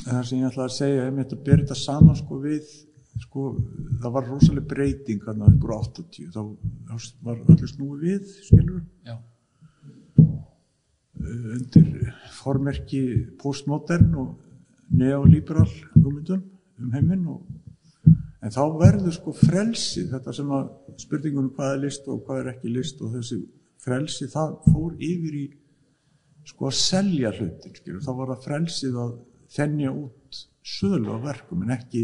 það 0.07 0.25
sem 0.29 0.41
ég 0.41 0.49
ætla 0.49 0.65
að 0.67 0.75
segja 0.79 1.05
ég 1.05 1.15
myndi 1.19 1.37
að 1.37 1.45
byrja 1.45 1.67
þetta 1.67 1.81
saman 1.83 2.19
sko 2.19 2.41
við 2.43 2.73
sko, 3.23 3.49
það 4.03 4.15
var 4.17 4.29
rosalega 4.29 4.69
breyting 4.73 5.27
hann 5.27 5.45
að 5.45 5.57
ykkur 5.57 5.75
80 5.79 6.33
þá, 6.35 6.43
þá 6.89 6.95
var 7.27 7.43
öllu 7.55 7.71
snúið 7.71 8.05
við 8.07 8.33
skilur 8.49 8.83
já, 9.07 9.17
undir 11.23 12.13
formerki 12.41 13.03
postmodern 13.41 14.15
og 14.23 14.33
neoliberal 14.93 15.69
hugmyndum 15.95 16.43
um 16.83 16.95
heiminn 16.97 17.27
og 17.31 18.13
en 18.43 18.53
þá 18.53 18.63
verður 18.81 19.15
sko 19.15 19.35
frelsi 19.39 20.09
þetta 20.11 20.35
sem 20.35 20.55
að 20.55 20.71
spurningunum 21.01 21.53
hvað 21.57 21.77
er 21.77 21.83
list 21.85 22.09
og 22.11 22.25
hvað 22.27 22.41
er 22.43 22.55
ekki 22.57 22.73
list 22.75 23.03
og 23.05 23.15
þessi 23.17 23.39
frelsi 23.83 24.29
það 24.31 24.57
fór 24.67 24.97
yfir 24.99 25.37
í 25.39 25.45
sko 26.47 26.69
að 26.69 26.79
selja 26.81 27.31
hlutin 27.37 27.77
skilur. 27.77 28.03
þá 28.03 28.13
var 28.19 28.33
það 28.33 28.47
frelsið 28.49 28.99
að 28.99 29.15
þennja 29.57 29.95
út 29.95 30.43
sölu 30.67 31.15
á 31.15 31.19
verkum 31.23 31.63
en 31.63 31.75
ekki 31.77 32.03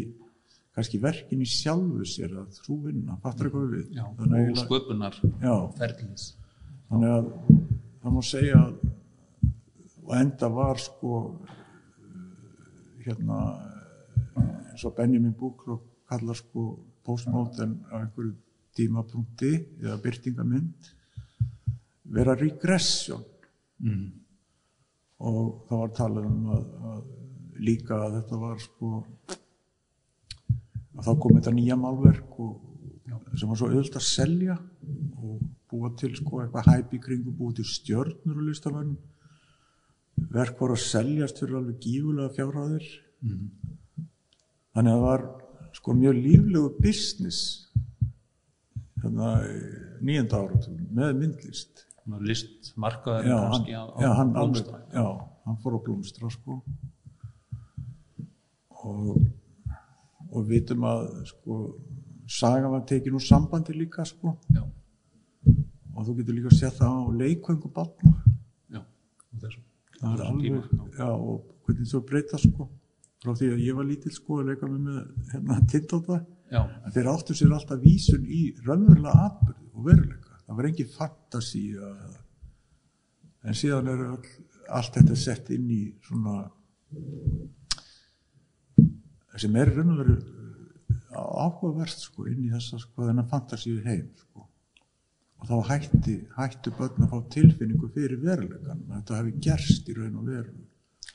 kannski 0.79 1.01
verkin 1.03 1.41
í 1.43 1.47
sjálfu 1.51 2.05
sér 2.07 2.37
að 2.39 2.59
þú 2.63 2.75
vinna, 2.85 3.17
fattur 3.23 3.49
eitthvað 3.49 3.73
við? 3.73 3.87
Já, 3.97 4.05
Þannig 4.19 4.51
og 4.53 4.59
sköpunar 4.61 5.17
já, 5.43 5.55
þannig 6.87 7.15
að 7.17 7.31
það 8.05 8.13
má 8.15 8.21
segja 8.29 8.61
og 10.05 10.13
enda 10.15 10.51
var 10.55 10.79
sko 10.79 11.17
hérna 13.03 13.41
eins 14.39 14.85
og 14.87 14.95
Benjamin 15.01 15.35
Búklokk 15.35 15.83
kallar 16.07 16.39
sko 16.39 16.69
postmodern 17.03 17.75
á 17.91 17.99
einhverju 18.05 18.37
tímapunkti 18.79 19.51
eða 19.83 19.99
byrtingamind 20.05 20.93
vera 22.15 22.39
regression 22.39 23.27
mm. 23.83 24.07
og 25.27 25.67
það 25.67 25.83
var 25.83 25.95
talað 25.99 26.31
um 26.31 26.49
að, 26.55 26.65
að 26.93 27.05
líka 27.67 27.99
að 27.99 28.21
þetta 28.21 28.43
var 28.47 28.63
sko 28.63 28.93
að 30.99 31.07
þá 31.07 31.13
kom 31.23 31.37
þetta 31.39 31.55
nýja 31.55 31.77
málverk 31.79 32.41
og, 32.43 32.57
sem 33.39 33.51
var 33.51 33.61
svo 33.61 33.69
auðvitað 33.71 34.01
að 34.01 34.09
selja 34.09 34.57
og 35.23 35.39
búa 35.69 35.93
til 36.01 36.11
sko 36.17 36.43
eitthvað 36.43 36.71
hæpi 36.73 37.01
kringu, 37.05 37.35
búa 37.35 37.55
til 37.55 37.67
stjörnur 37.69 38.41
og 38.41 38.49
listamönnum. 38.49 38.99
Verk 40.35 40.59
voru 40.59 40.75
að 40.75 40.87
seljast 40.87 41.39
fyrir 41.39 41.61
alveg 41.61 41.79
gífulega 41.85 42.33
fjárhæðir. 42.35 42.89
Þannig 44.75 44.93
að 44.93 44.97
það 44.97 45.05
var 45.05 45.27
sko 45.79 45.95
mjög 45.95 46.19
líflegu 46.25 46.71
business 46.83 47.69
hérna 48.99 49.35
nýjenda 50.03 50.43
áratugum 50.43 50.89
með 50.99 51.15
myndlist. 51.23 51.85
Listmarkaður 52.09 53.27
já, 53.29 53.37
hann, 53.53 53.65
á, 53.69 53.85
já, 54.01 54.11
hann, 54.17 54.31
alveg, 54.41 54.69
já, 54.95 55.07
hann 55.45 55.59
fór 55.61 55.75
á 55.77 55.81
blómstra 55.85 56.31
sko. 56.33 56.63
Og 58.89 59.19
og 60.33 60.45
við 60.45 60.55
vitum 60.55 60.85
að 60.89 61.07
sko 61.31 61.61
saga 62.29 62.69
var 62.73 62.85
tekin 62.89 63.17
úr 63.17 63.25
sambandi 63.25 63.77
líka 63.77 64.05
sko. 64.09 64.35
Og 65.95 66.07
þú 66.07 66.19
getur 66.21 66.37
líka 66.37 66.53
að 66.53 66.59
setja 66.61 66.77
það 66.83 66.99
á 67.01 67.05
leikvöngu 67.23 67.73
þessu 69.43 69.65
það 69.99 70.15
er 70.15 70.25
alveg, 70.29 70.67
já, 70.99 71.07
og 71.11 71.39
hvernig 71.67 71.91
þú 71.91 72.01
breyta 72.07 72.41
sko. 72.43 72.67
Frá 73.19 73.35
því 73.35 73.49
að 73.53 73.63
ég 73.67 73.79
var 73.79 73.87
lítill 73.89 74.15
sko 74.15 74.41
að 74.41 74.53
leika 74.53 74.69
með 74.71 74.83
með 74.87 74.99
hérna 75.33 75.57
en 76.87 76.95
þeir 76.95 77.11
áttu 77.13 77.35
sér 77.37 77.55
alltaf 77.57 77.81
vísun 77.83 78.25
í 78.25 78.43
raunverulega 78.67 79.25
atbyrði 79.27 79.67
og 79.73 79.89
veruleika. 79.89 80.39
Það 80.47 80.61
var 80.61 80.69
engin 80.71 80.93
fantasi 80.95 81.65
en 83.45 83.59
síðan 83.59 83.91
er 83.93 84.05
all, 84.13 84.31
allt 84.79 84.95
þetta 85.01 85.19
sett 85.19 85.51
inn 85.57 85.67
í 85.75 85.83
svona 86.07 86.39
sem 89.43 89.57
er 89.59 89.73
raun 89.75 89.95
og 89.95 90.03
veru 90.03 90.17
áhugavert 91.19 91.99
sko 91.99 92.27
inn 92.29 92.45
í 92.45 92.53
þessa 92.53 92.79
sko 92.83 93.09
þennan 93.09 93.29
fantasíu 93.31 93.83
heim 93.87 94.09
sko. 94.19 94.47
Og 95.39 95.51
þá 95.51 95.57
hætti, 95.71 96.17
hættu 96.35 96.73
börn 96.75 97.05
að 97.05 97.13
fá 97.13 97.19
tilfinningu 97.35 97.91
fyrir 97.95 98.19
veruleikan 98.23 98.83
þetta 98.91 99.21
hefði 99.21 99.35
gerst 99.47 99.89
í 99.89 99.97
raun 99.99 100.19
og 100.19 100.33
veru. 100.33 100.57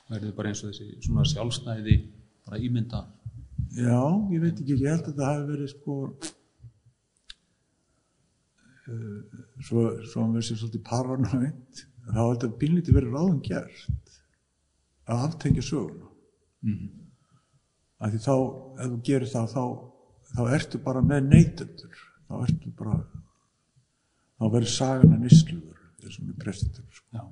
Verður 0.08 0.36
bara 0.38 0.52
eins 0.52 0.62
og 0.64 0.72
þessi 0.72 1.04
svona 1.04 1.26
sjálfstæði 1.28 1.98
bara 2.46 2.60
ímynda? 2.60 3.02
Já, 3.74 4.00
ég 4.30 4.40
veit 4.42 4.58
ekki, 4.60 4.78
ég 4.80 4.90
held 4.92 5.08
að 5.10 5.18
það 5.18 5.30
hafi 5.30 5.46
verið 5.50 5.70
sko 5.72 5.98
uh, 8.88 9.20
svo, 9.60 9.86
svo 10.08 10.22
hann 10.22 10.34
verið 10.36 10.48
sér 10.48 10.60
svolítið 10.60 10.84
paranoid 10.88 11.84
þá 12.04 12.20
held 12.20 12.44
að 12.46 12.58
bínlítið 12.60 12.98
verið 12.98 13.16
ráðum 13.16 13.40
gert 13.44 14.18
að 15.04 15.24
aftengja 15.28 15.64
söguna. 15.64 16.08
Mm. 16.64 17.03
Af 18.04 18.12
því 18.12 18.20
þá, 18.20 18.34
ef 18.84 18.90
þú 18.92 18.98
gerir 19.08 19.30
það 19.32 19.52
þá, 19.54 19.64
þá 20.34 20.42
ertu 20.58 20.80
bara 20.84 21.02
með 21.04 21.30
neytendur. 21.30 22.02
Þá 22.28 22.34
ertu 22.42 22.72
bara 22.78 22.98
þá 24.38 24.44
verður 24.50 24.72
sagan 24.74 25.14
að 25.16 25.24
nýsluður 25.24 25.80
eins 26.04 26.18
og 26.20 26.28
með 26.28 26.38
prestendur 26.42 26.98
sko. 26.98 27.06
já. 27.16 27.24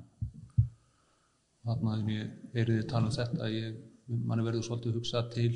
Þarna 1.63 1.95
er 1.99 2.11
ég 2.11 2.31
verið 2.55 2.79
þið 2.79 2.89
tala 2.91 3.09
um 3.09 3.15
þetta 3.15 3.49
ég, 3.53 3.77
manni 4.27 4.45
verður 4.47 4.65
svolítið 4.67 4.97
hugsað 4.97 5.29
til 5.35 5.51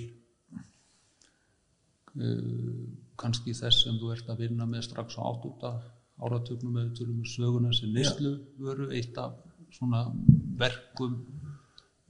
uh, 2.21 2.83
kannski 3.19 3.55
þess 3.57 3.83
sem 3.85 3.97
þú 3.99 4.13
ert 4.13 4.29
að 4.31 4.43
vinna 4.45 4.67
með 4.69 4.85
strax 4.87 5.17
á 5.17 5.21
áttúta 5.25 5.73
áratugnum 6.17 6.77
eða 6.81 6.95
tölum 6.97 7.23
um 7.23 7.29
söguna 7.29 7.73
sem 7.75 7.93
veru 7.93 8.89
eitt 8.93 9.17
af 9.21 9.35
svona 9.73 10.05
verkum 10.57 11.17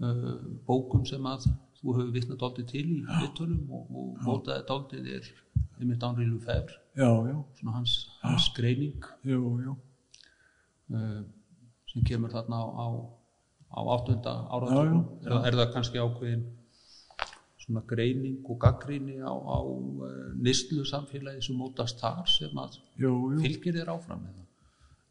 uh, 0.03 0.35
bókum 0.67 1.07
sem 1.07 1.23
að 1.27 1.49
þú 1.77 1.95
hefur 1.97 2.11
vitnað 2.15 2.41
dálítið 2.43 2.69
til 2.71 2.85
í 2.89 2.99
vittölum 3.07 3.71
og, 3.77 3.89
og 4.01 4.21
mótaði 4.25 4.67
dálítið 4.71 5.09
er 5.17 5.31
einmitt 5.77 6.75
Já, 6.97 7.11
já, 7.29 7.37
svona 7.59 7.73
hans, 7.75 7.91
hans 8.23 8.47
greining. 8.57 9.03
Jú, 9.21 9.41
jú. 9.61 9.75
Uh, 10.89 11.21
sem 11.91 12.05
kemur 12.07 12.31
þarna 12.33 12.57
á, 12.57 12.65
á, 12.73 12.87
á 13.69 13.79
áttunda 13.93 14.33
Já, 14.49 14.79
já, 14.87 15.01
er, 15.27 15.35
er 15.51 15.57
það 15.59 15.73
kannski 15.75 16.01
ákveðin 16.01 16.45
svona 17.67 17.83
greining 17.85 18.39
og 18.47 18.59
gaggríni 18.63 19.19
á, 19.19 19.29
á 19.29 19.59
uh, 19.61 20.31
nýstlu 20.39 20.85
samfélagi 20.87 21.43
sem 21.43 21.59
mótast 21.59 21.99
þar 22.01 22.23
sem 22.31 22.61
að 22.63 22.79
jú 23.03 23.13
fylgir 23.43 23.75
þér 23.77 23.93
áfram 23.97 24.23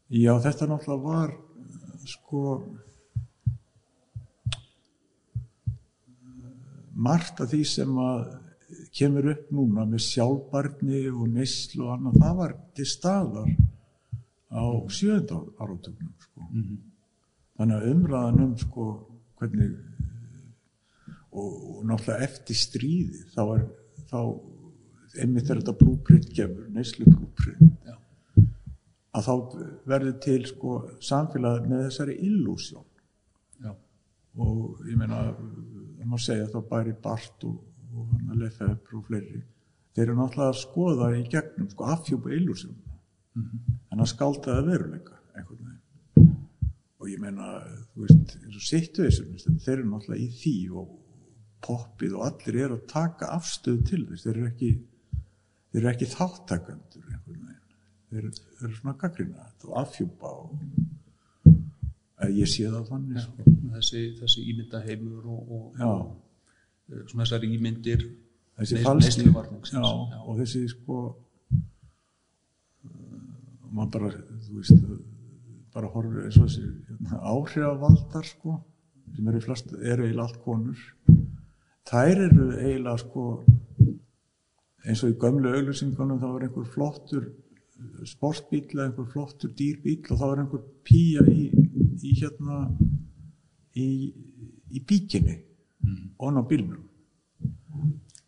Já, 0.07 0.33
þetta 0.41 0.69
náttúrulega 0.71 1.03
var 1.03 1.33
eh, 1.35 2.05
sko 2.09 2.43
margt 6.97 7.41
af 7.43 7.51
því 7.51 7.61
sem 7.69 7.97
að 8.01 8.21
kemur 8.97 9.29
upp 9.31 9.51
núna 9.53 9.85
með 9.87 10.03
sjálfbarni 10.07 11.03
og 11.11 11.27
neyslu 11.31 11.85
og 11.85 11.93
annað, 11.95 12.19
það 12.23 12.39
var 12.41 12.55
til 12.75 12.87
staðar 12.89 13.51
á 14.51 14.63
sjönda 14.89 15.39
áratögnum 15.59 16.13
sko. 16.23 16.47
þannig 17.57 17.77
að 17.77 17.89
umræðan 17.91 18.43
um 18.45 18.57
sko 18.61 18.87
hvernig 19.37 19.75
og, 21.31 21.51
og 21.77 21.81
náttúrulega 21.87 22.27
eftir 22.27 22.57
stríði 22.57 23.23
þá 23.33 23.41
er 23.57 23.65
þá 24.07 24.19
einmitt 25.17 25.49
er 25.49 25.61
þetta 25.61 25.75
blúprint 25.77 26.29
kemur, 26.35 26.67
neyslu 26.73 27.07
blúprint 27.09 27.87
Já. 27.87 27.95
að 29.17 29.27
þá 29.27 29.33
verður 29.89 30.17
til 30.23 30.39
sko 30.49 30.77
samfélag 31.03 31.67
með 31.69 31.87
þessari 31.87 32.17
illúsjón 32.27 32.85
Já. 33.63 33.73
og 34.37 34.83
ég 34.87 34.99
meina 34.99 35.23
það 36.07 36.13
má 36.13 36.23
segja 36.23 36.47
þá 36.51 36.59
bæri 36.69 36.93
Bart 37.03 37.43
og, 37.47 37.55
og 37.91 38.11
hann 38.13 38.31
að 38.31 38.43
Lefebvre 38.45 38.97
og 38.97 39.07
fleiri. 39.07 39.41
Þeir 39.95 40.03
eru 40.05 40.15
náttúrulega 40.17 40.53
að 40.53 40.61
skoða 40.61 41.07
í 41.17 41.23
gegnum 41.31 41.69
sko 41.71 41.87
afhjúpa 41.91 42.33
illúsjón 42.35 42.77
en 43.91 44.03
að 44.03 44.11
skálda 44.13 44.55
það 44.55 44.69
veruleika 44.71 45.17
einhvern 45.35 45.65
veginn. 45.67 46.31
Og 46.97 47.09
ég 47.11 47.21
meina 47.21 47.49
þú 47.91 48.05
veist 48.05 48.35
eins 48.37 48.55
og 48.55 48.65
situation 48.69 49.59
þeir 49.65 49.73
eru 49.75 49.89
náttúrulega 49.91 50.23
í 50.23 50.29
því 50.37 50.55
og 50.79 50.95
poppið 51.67 52.15
og 52.17 52.25
allir 52.27 52.59
eru 52.63 52.77
að 52.77 52.87
taka 52.93 53.31
afstöðu 53.35 53.83
til 53.89 54.03
þess. 54.07 54.23
Þeir 54.23 54.35
eru 54.35 54.51
ekki 54.51 54.71
þeir 55.73 55.81
eru 55.81 55.91
ekki 55.91 56.11
þáttakandur 56.13 57.11
einhvern 57.11 57.47
veginn. 57.49 57.63
Þeir 58.07 58.29
þeir 58.31 58.69
eru 58.69 58.79
svona 58.79 58.97
gaggrina 59.01 59.49
og 59.67 59.79
afhjúpa 59.81 60.31
og 60.31 60.55
ég 62.33 62.49
sé 62.49 62.65
það 62.69 62.87
þannig 62.91 63.19
sko. 63.23 63.43
þessi, 63.75 64.01
þessi 64.17 64.45
ímyndaheimur 64.53 65.23
og, 65.25 65.51
og, 65.57 65.65
og 65.77 65.99
uh, 66.93 67.03
svona 67.09 67.23
þessar 67.25 67.43
ímyndir 67.45 68.01
þessi 68.57 68.75
falski 68.85 69.27
og 69.29 70.33
þessi 70.39 70.63
sko 70.73 70.97
uh, 71.11 71.19
maður 73.69 73.91
bara 73.93 74.09
þú 74.47 74.51
veist 74.57 74.73
bara 75.77 75.91
horfir 75.93 76.25
eins 76.25 76.39
og 76.41 76.47
þessi 76.47 76.65
hérna, 76.89 77.21
áhrifavaldar 77.21 78.25
sko 78.25 78.51
sem 79.15 79.29
eru 79.31 79.41
flest, 79.41 79.71
eru 79.77 80.05
eiginlega 80.05 80.25
allt 80.27 80.39
konur. 80.43 80.79
Þær 81.87 82.23
eru 82.27 82.47
eiginlega 82.57 82.97
sko 83.01 83.23
eins 84.87 85.03
og 85.03 85.13
í 85.13 85.17
gömlu 85.21 85.53
auglýsingunum 85.53 86.19
þá 86.21 86.27
er 86.31 86.47
einhver 86.47 86.67
flottur 86.73 87.29
sportbíl 88.09 88.63
eða 88.65 88.87
einhver 88.87 89.09
flottur 89.11 89.53
dýrbíl 89.57 89.99
og 90.11 90.21
þá 90.21 90.25
er 90.27 90.41
einhver 90.43 90.63
pía 90.87 91.25
í, 91.29 91.47
í 92.03 92.13
hérna 92.21 92.57
í, 93.75 93.87
í 94.71 94.79
bíkinni 94.85 95.43
Mm. 95.87 96.09
og 96.19 96.33
á 96.35 96.43
bílnum. 96.49 96.81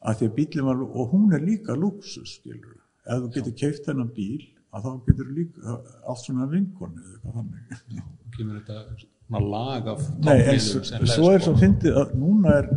Að 0.06 0.20
því 0.20 0.26
að 0.30 0.36
bílinn 0.36 0.66
var 0.68 0.82
og 0.86 1.10
hún 1.12 1.34
er 1.34 1.42
líka 1.44 1.74
luxus 1.76 2.36
skilur 2.38 2.78
ef 3.10 3.24
þú 3.24 3.32
getur 3.34 3.56
keift 3.58 3.86
þennan 3.90 4.12
bíl 4.16 4.46
að 4.72 4.86
þá 4.86 4.92
getur 5.08 5.32
líka 5.34 5.74
allt 6.08 6.22
svona 6.24 6.46
vinkonu 6.52 7.02
eða 7.02 7.18
eitthvað 7.18 7.36
þannig. 7.40 8.04
Kemur 8.38 8.62
þetta 8.62 9.42
lag 9.50 9.88
af 9.92 10.06
Nei, 10.24 10.38
en 10.54 10.60
svo, 10.60 10.80
er 10.80 11.42
svo 11.42 11.56
á- 11.58 11.60
fyndið 11.60 11.98
að 12.04 12.14
núna 12.22 12.54
er, 12.62 12.70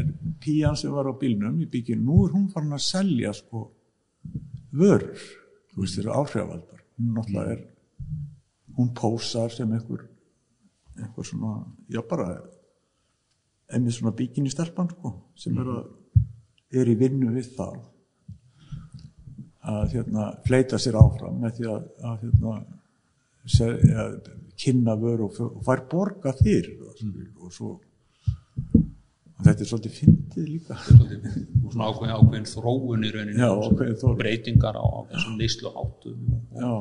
er 0.00 0.08
pían 0.40 0.76
sem 0.76 0.90
var 0.96 1.06
á 1.06 1.14
bílnum 1.20 1.60
í 1.62 1.68
bíkinu, 1.70 2.02
nú 2.02 2.24
er 2.26 2.32
hún 2.34 2.48
farin 2.50 2.72
að 2.72 2.82
selja 2.88 3.32
sko 3.36 3.68
vörur, 4.72 5.14
þú 5.74 5.84
veist, 5.84 5.98
þeirra 6.00 6.16
áhrifavaldar. 6.24 6.82
Hún 6.98 7.14
náttúrulega 7.14 7.52
er 7.52 7.66
hún 8.76 8.90
pósar 8.94 9.50
sem 9.54 9.70
einhver 9.72 10.08
einhver 10.98 11.26
svona, 11.26 11.60
já 11.88 12.02
bara 12.08 12.28
einnig 13.70 13.94
svona 13.94 14.14
bíkinu 14.16 14.50
stelpan 14.50 14.90
sko, 14.90 15.14
sem 15.38 15.58
er 15.60 15.70
að 15.70 15.88
er 16.80 16.90
í 16.90 16.96
vinnu 16.98 17.32
við 17.34 17.54
það 17.56 17.78
að 19.70 19.94
hérna 19.94 20.26
fleita 20.46 20.78
sér 20.80 20.98
áfram 21.00 21.40
með 21.42 21.56
því 21.58 21.70
að, 21.72 21.88
að 22.08 22.20
hérna 22.24 22.52
se, 23.44 23.66
að, 24.04 24.18
kynna 24.60 24.94
vöru 25.00 25.26
og, 25.28 25.38
og 25.46 25.62
fær 25.64 25.86
borga 25.88 26.34
það 26.36 26.66
mm. 26.76 27.20
og 27.40 27.54
svo 27.54 27.70
og 29.40 29.46
þetta 29.46 29.64
er 29.64 29.68
svolítið 29.70 29.92
fyndið 29.96 30.48
líka. 30.50 30.76
Svolítið, 30.84 31.36
og 31.64 31.70
svona 31.72 31.86
ákveðin, 31.88 32.16
ákveðin 32.18 32.48
þróun 32.50 33.06
í 33.06 33.12
rauninni. 33.14 33.40
Já, 33.40 33.48
og 33.48 33.62
ákveðin 33.70 34.18
breytingar 34.18 34.76
á, 34.76 34.88
þessum 35.14 35.38
neysluháttum 35.40 36.26
og, 36.36 36.42
já, 36.60 36.72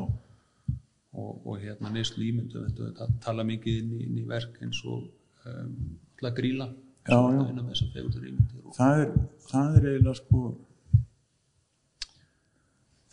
og, 1.20 1.42
og 1.46 1.60
hérna 1.64 1.92
neyslu 1.94 2.26
ímyndu 2.28 2.66
þetta 2.68 3.08
tala 3.24 3.46
mikið 3.48 3.82
inn 3.82 3.92
í, 3.98 4.04
inn 4.08 4.22
í 4.22 4.28
verk 4.30 4.60
eins 4.64 4.80
og 4.86 5.06
um, 5.50 5.76
gríla 6.20 6.70
Já, 7.10 7.16
já. 7.16 7.40
og, 7.42 8.74
það 8.76 9.00
er 9.02 9.14
það 9.50 9.78
er 9.78 9.86
eiginlega 9.90 10.18
sko 10.20 10.42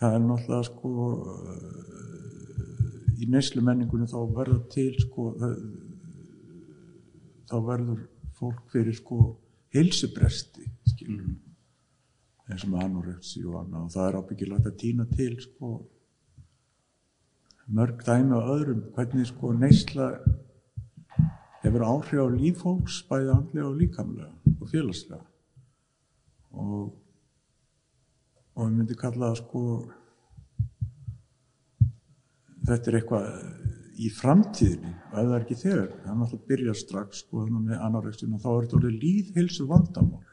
það 0.00 0.16
er 0.16 0.24
náttúrulega 0.26 0.66
sko 0.68 0.90
uh, 1.32 1.96
í 3.16 3.30
neyslu 3.32 3.64
menningunni 3.64 4.10
þá 4.10 4.18
verður 4.36 4.62
til 4.74 4.92
sko 5.00 5.30
það, 5.40 5.56
þá 7.48 7.56
verður 7.70 8.04
fólk 8.36 8.62
fyrir 8.72 8.96
sko 8.96 9.20
heilsubresti 9.74 10.66
skilur 10.90 11.24
mm, 11.24 11.36
eins 12.50 12.64
og 12.66 12.72
með 12.72 12.84
anorexi 12.84 13.44
og 13.46 13.60
annað. 13.62 13.86
Og 13.86 13.94
það 13.94 14.08
er 14.08 14.18
ábyggilegt 14.20 14.68
að 14.70 14.80
týna 14.82 15.06
til 15.12 15.32
sko 15.42 15.72
mörg 17.66 18.02
dæmi 18.06 18.36
á 18.38 18.40
öðrum 18.46 18.82
hvernig 18.94 19.26
sko 19.26 19.52
neysla 19.52 20.10
hefur 21.62 21.82
áhrif 21.82 22.22
á 22.22 22.26
líf 22.30 22.62
fólks 22.62 23.00
bæði 23.08 23.32
andlega 23.34 23.70
og 23.70 23.80
líkamlega 23.80 24.54
og 24.60 24.70
félagslega. 24.70 25.24
Og 26.52 26.94
og 28.56 28.70
ég 28.70 28.76
myndi 28.76 28.96
kalla 28.96 29.32
það 29.32 29.40
sko 29.42 29.62
þetta 32.66 32.90
er 32.90 32.98
eitthvað 33.00 33.26
í 33.96 34.08
framtíðinni 34.12 34.92
og 34.92 35.18
ef 35.18 35.26
það 35.26 35.34
er 35.34 35.44
ekki 35.44 35.58
þegar. 35.60 35.90
Það 35.90 36.12
er 36.12 36.16
náttúrulega 36.20 36.40
að 36.40 36.48
byrja 36.52 36.76
strax 36.80 37.22
sko 37.24 37.44
með 37.50 37.84
anorexinu 37.88 38.40
þá 38.40 38.48
er 38.52 38.64
þetta 38.64 38.78
orðið 38.80 38.98
líðhilsu 39.04 39.68
vandamál 39.70 40.24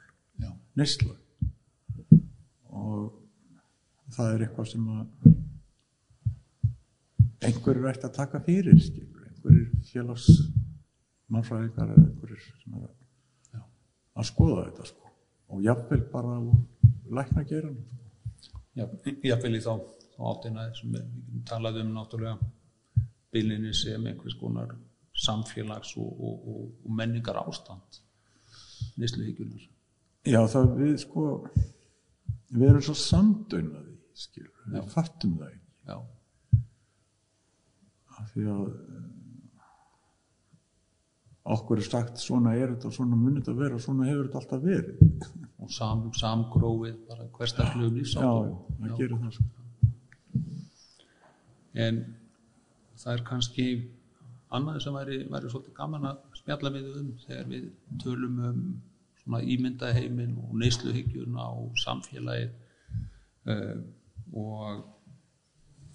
já, 0.44 0.50
neysla. 0.80 1.16
Og 2.74 3.12
það 4.13 4.34
er 4.34 4.46
eitthvað 4.48 4.72
sem 4.72 4.90
að 4.94 5.34
einhverjur 7.48 7.90
ætti 7.92 8.08
að 8.08 8.16
taka 8.18 8.42
fyrir 8.44 8.80
skilur, 8.82 9.26
einhverjur 9.28 9.88
félags 9.90 10.28
mannfræðingar 11.34 11.94
eða 11.96 12.06
einhverjur 12.08 12.46
sem 12.46 12.78
er 12.78 12.86
að, 14.14 14.28
skoða 14.30 14.68
þetta 14.68 14.88
sko. 14.92 15.12
Og 15.54 15.66
jafnvel 15.66 16.06
bara 16.12 16.38
lækna 17.14 17.44
geran 17.50 17.77
já, 18.77 18.88
jáfnvel 19.25 19.58
í 19.58 19.62
þá, 19.64 19.74
þá 20.16 20.22
áttina 20.32 20.70
sem 20.77 20.96
við 20.96 21.03
getum 21.03 21.46
talað 21.50 21.82
um 21.84 21.94
náttúrulega 21.98 22.51
bílinni 23.34 23.74
sem 23.77 24.10
einhvers 24.10 24.38
konar 24.40 24.74
samfélags 25.25 25.94
og, 26.01 26.10
og, 26.10 26.50
og, 26.50 26.90
menningar 26.90 27.38
ástand 27.44 28.01
neysluhyggjurnar 28.98 29.70
já 30.25 30.40
það 30.50 30.72
við 30.79 30.96
sko 31.03 31.25
við 32.53 32.70
erum 32.70 32.86
svo 32.86 32.96
samdaunaði 32.98 33.94
skilur, 34.18 34.66
við 34.70 34.90
fattum 34.94 35.38
það 35.40 35.50
ekki. 35.50 35.62
Já, 35.90 35.96
því 38.31 38.46
að 38.53 38.64
eh, 38.70 39.01
okkur 41.55 41.81
er 41.81 41.88
sagt 41.88 42.22
svona 42.24 42.53
er 42.55 42.74
þetta 42.74 42.90
og 42.90 42.96
svona 42.98 43.20
munið 43.20 43.42
þetta 43.42 43.55
að 43.55 43.64
vera 43.64 43.79
og 43.79 43.83
svona 43.83 44.07
hefur 44.09 44.29
þetta 44.29 44.42
alltaf 44.42 44.64
verið. 44.64 44.96
Og 45.64 45.72
sam, 45.72 46.05
samgróið 46.20 46.96
bara 47.09 47.27
hverstaklega 47.38 47.90
já, 47.90 47.96
lífsáttum 47.98 48.55
það 48.79 48.96
gerir 49.00 49.20
það 49.25 49.36
sko. 49.38 49.50
En 51.83 52.00
það 53.01 53.14
er 53.14 53.24
kannski 53.27 53.68
annað 54.53 54.81
sem 54.83 54.96
væri, 54.96 55.20
væri 55.31 55.51
svolítið 55.51 55.77
gaman 55.77 56.09
að 56.12 56.18
spjalla 56.38 56.72
við 56.75 56.90
um 57.00 57.14
þegar 57.24 57.48
við 57.50 57.70
tölum 58.03 58.42
um 58.50 58.66
svona 59.24 59.40
ímyndaheiminn 59.55 60.36
og 60.44 60.53
neysluhyggjuna 60.62 61.48
og 61.64 61.79
samfélagið. 61.79 62.59
Uh, 63.44 63.79
og 64.40 64.83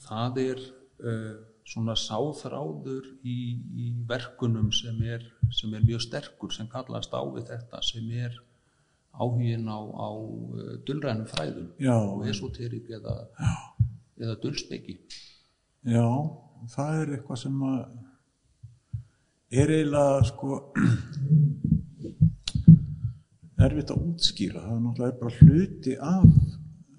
það 0.04 0.40
er 0.42 0.64
uh, 1.00 1.36
svona 1.68 1.92
sáþráður 1.98 3.04
í, 3.28 3.38
í 3.76 3.90
verkunum 4.08 4.70
sem 4.72 4.96
er, 5.04 5.26
sem 5.52 5.74
er 5.76 5.82
mjög 5.84 6.00
sterkur 6.06 6.52
sem 6.54 6.68
kallast 6.72 7.12
á 7.12 7.20
við 7.28 7.50
þetta 7.50 7.82
sem 7.84 8.06
er 8.16 8.38
áhugin 9.18 9.68
á, 9.68 9.78
á 9.78 10.08
uh, 10.14 10.78
dulrænum 10.86 11.26
fræðum 11.28 11.68
Já. 11.82 11.96
og 11.96 12.26
esoterik 12.30 12.86
eða, 12.98 13.14
eða 14.20 14.34
dulspeki. 14.42 14.94
Já, 15.88 16.06
það 16.74 16.90
er 17.02 17.08
eitthvað 17.16 17.38
sem 17.42 17.56
að 17.68 17.80
er 19.58 19.68
eiginlega 19.74 20.18
sko 20.28 20.50
erfitt 23.66 23.90
að 23.92 24.02
útskýra. 24.06 24.60
Það 24.64 24.76
er 24.76 24.82
náttúrulega 24.86 25.20
bara 25.22 25.38
hluti 25.42 25.92
af 25.98 26.28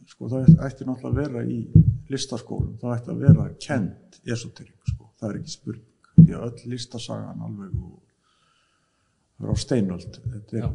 sko 0.09 0.23
það 0.33 0.41
ætti 0.67 0.83
náttúrulega 0.87 1.09
að 1.09 1.19
vera 1.23 1.41
í 1.47 1.49
listaskólum, 2.09 2.75
það 2.81 2.95
ætti 2.95 3.13
að 3.13 3.23
vera 3.23 3.47
kent 3.61 4.19
esoterik 4.25 4.91
sko, 4.91 5.09
það 5.19 5.29
er 5.29 5.39
ekki 5.39 5.53
spurning 5.53 5.89
því 6.19 6.35
að 6.35 6.45
öll 6.47 6.71
listasagan 6.73 7.43
alveg 7.45 7.75
og 7.79 7.97
það 9.37 9.45
er 9.45 9.53
á 9.53 9.57
steinöld. 9.63 10.17
Þetta 10.33 10.57
er, 10.59 10.71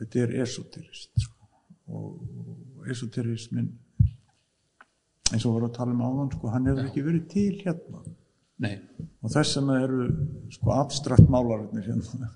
þetta 0.00 0.22
er 0.22 0.36
esoterist 0.44 1.24
sko. 1.24 1.50
og, 1.86 2.86
esoterismin 2.90 3.72
eins 5.34 5.42
og 5.42 5.56
voru 5.56 5.66
að 5.66 5.74
tala 5.74 5.94
um 5.94 6.04
áðan 6.06 6.32
sko, 6.36 6.50
hann 6.52 6.68
hefur 6.70 6.86
ekki 6.86 7.02
verið 7.02 7.24
til 7.32 7.52
hérna. 7.64 8.02
Nei, 8.62 8.76
og 9.20 9.32
þess 9.34 9.58
vegna 9.58 9.80
eru 9.84 10.06
sko 10.54 10.72
abstrakt 10.76 11.32
málararnir 11.32 11.88
hérna. 11.90 12.30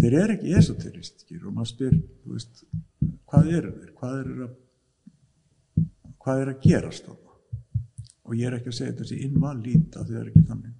Þeir 0.00 0.16
eru 0.24 0.34
ekki 0.36 0.56
esoteristikir 0.58 1.46
og 1.46 1.54
maður 1.54 1.70
spyr 1.70 1.94
þú 1.94 2.34
veist, 2.34 2.64
hvað 3.30 3.52
eru 3.60 3.72
þeir? 3.76 3.94
Hvað 4.00 4.18
er 4.18 4.34
að 4.48 4.58
hvað 6.20 6.42
er 6.42 6.50
að 6.52 6.64
gerast 6.66 7.06
þarna 7.06 7.29
og 8.30 8.36
ég 8.38 8.46
er 8.46 8.58
ekki 8.60 8.70
að 8.70 8.76
segja 8.78 8.92
þetta 8.92 9.08
sé 9.10 9.18
invalít 9.26 9.96
af 9.98 10.06
því 10.06 10.14
það 10.14 10.20
er 10.22 10.30
ekki 10.30 10.44
þannig 10.50 10.74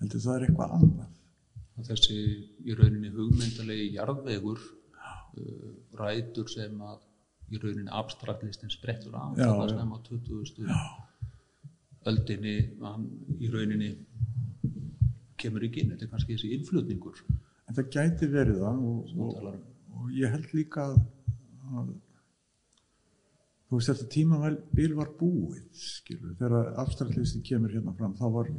heldur 0.00 0.24
það 0.24 0.36
er 0.36 0.46
eitthvað 0.46 0.74
annað 0.80 1.12
og 1.76 1.86
þessi 1.90 2.16
í 2.66 2.76
rauninni 2.76 3.12
hugmyndalegi 3.14 3.86
jarðvegur 3.94 4.62
uh, 4.64 5.70
rætur 6.00 6.50
sem 6.50 6.80
að 6.82 7.04
í 7.54 7.60
rauninni 7.62 7.92
abstraktlistin 7.94 8.72
sprettur 8.74 9.14
af 9.20 9.38
Já, 9.38 9.46
já. 9.46 9.76
sem 9.76 9.92
á 9.94 9.98
20. 10.10 10.64
öldinni 12.10 12.56
í 13.38 13.50
rauninni 13.52 13.92
kemur 15.38 15.66
ekki 15.66 15.82
inn, 15.84 15.92
þetta 15.92 16.06
er 16.08 16.10
kannski 16.10 16.34
þessi 16.34 16.54
innflutningur 16.56 17.22
en 17.30 17.76
það 17.76 17.92
gæti 17.94 18.30
verið 18.32 18.62
það 18.64 18.82
og, 18.90 19.14
og, 19.14 19.46
um. 19.52 19.62
og 20.00 20.10
ég 20.16 20.32
held 20.34 20.52
líka 20.56 20.88
að, 20.90 20.98
að 21.76 21.94
þú 23.66 23.78
veist 23.78 23.90
þetta 23.90 24.08
tímabil 24.14 24.92
var 24.94 25.12
búið 25.18 25.62
skilur, 25.74 26.34
þegar 26.38 26.74
abstraktlisti 26.82 27.42
kemur 27.46 27.74
hérna 27.74 27.94
fram 27.98 28.14
þá 28.18 28.26
var 28.38 28.50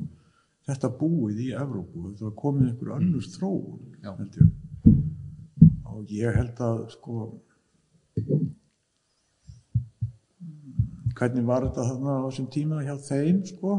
þetta 0.68 0.92
búið 1.00 1.44
í 1.46 1.52
Evrópu, 1.56 2.10
þetta 2.12 2.28
var 2.28 2.38
komið 2.42 2.70
einhver 2.72 2.96
önnur 2.98 3.28
þróun 3.32 3.84
Já. 4.04 4.12
held 4.18 4.40
ég. 4.42 4.50
Og 5.88 6.12
ég 6.14 6.36
held 6.36 6.60
að 6.62 6.82
sko 6.94 7.30
hvernig 11.18 11.48
var 11.48 11.66
þetta 11.66 11.86
þarna 11.88 12.18
á 12.20 12.26
þessum 12.28 12.50
tíma 12.54 12.84
hjá 12.86 12.96
þeim 13.08 13.40
sko? 13.48 13.78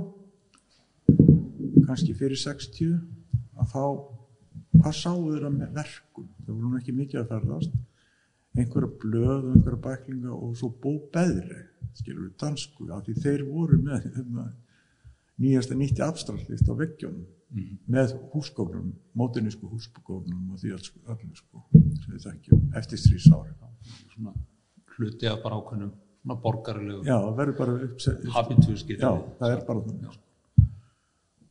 Kannski 1.88 2.17
fyrir 2.17 2.41
60 2.41 2.97
að 3.59 3.75
þá 3.75 3.85
hvað 4.79 4.97
sáu 4.97 5.21
þeirra 5.29 5.53
með 5.53 5.77
verkum? 5.77 6.33
Það 6.47 6.57
voru 6.57 6.81
ekki 6.81 6.97
mikið 6.97 7.21
að 7.23 7.31
ferðast 7.35 7.79
einhverja 8.59 8.90
blöð 9.03 9.35
og 9.49 9.51
einhverja 9.57 9.81
bæklinga 9.87 10.33
og 10.35 10.55
svo 10.59 10.71
bóbeðri 10.83 11.61
skilur 11.99 12.29
við 12.29 12.35
dansku 12.42 12.88
af 12.94 13.05
því 13.07 13.14
þeir 13.25 13.44
voru 13.49 13.79
með 13.83 14.07
hérna, 14.14 14.47
nýjasta 15.42 15.77
nýtti 15.79 16.03
abstraktlist 16.07 16.68
á 16.71 16.75
veggjónum 16.79 17.27
með 17.88 18.12
húsgóknum, 18.35 18.90
mótinísku 19.16 19.71
húsgóknum 19.71 20.51
og 20.53 20.59
því 20.61 20.75
alls, 20.77 20.90
allir 21.09 21.38
sko, 21.38 21.62
sem 21.73 22.12
við 22.12 22.27
þekkjum 22.27 22.66
eftir 22.77 23.01
þrjus 23.07 23.29
ári. 23.33 23.55
svona 24.12 24.35
hluti 24.99 25.31
af 25.31 25.40
bara 25.42 25.57
ákveðnum 25.62 25.92
svona 26.23 26.37
borgarlegu 26.42 27.07
Já, 27.07 27.16
það 27.25 27.37
verður 27.38 27.57
bara 27.62 27.77
uppsett. 27.87 28.27
habitus 28.35 28.85
getur 28.85 29.07
Já, 29.07 29.12
það 29.40 29.55
er 29.55 29.64
bara 29.71 29.85
þannig. 29.87 30.12
sko. 30.12 30.66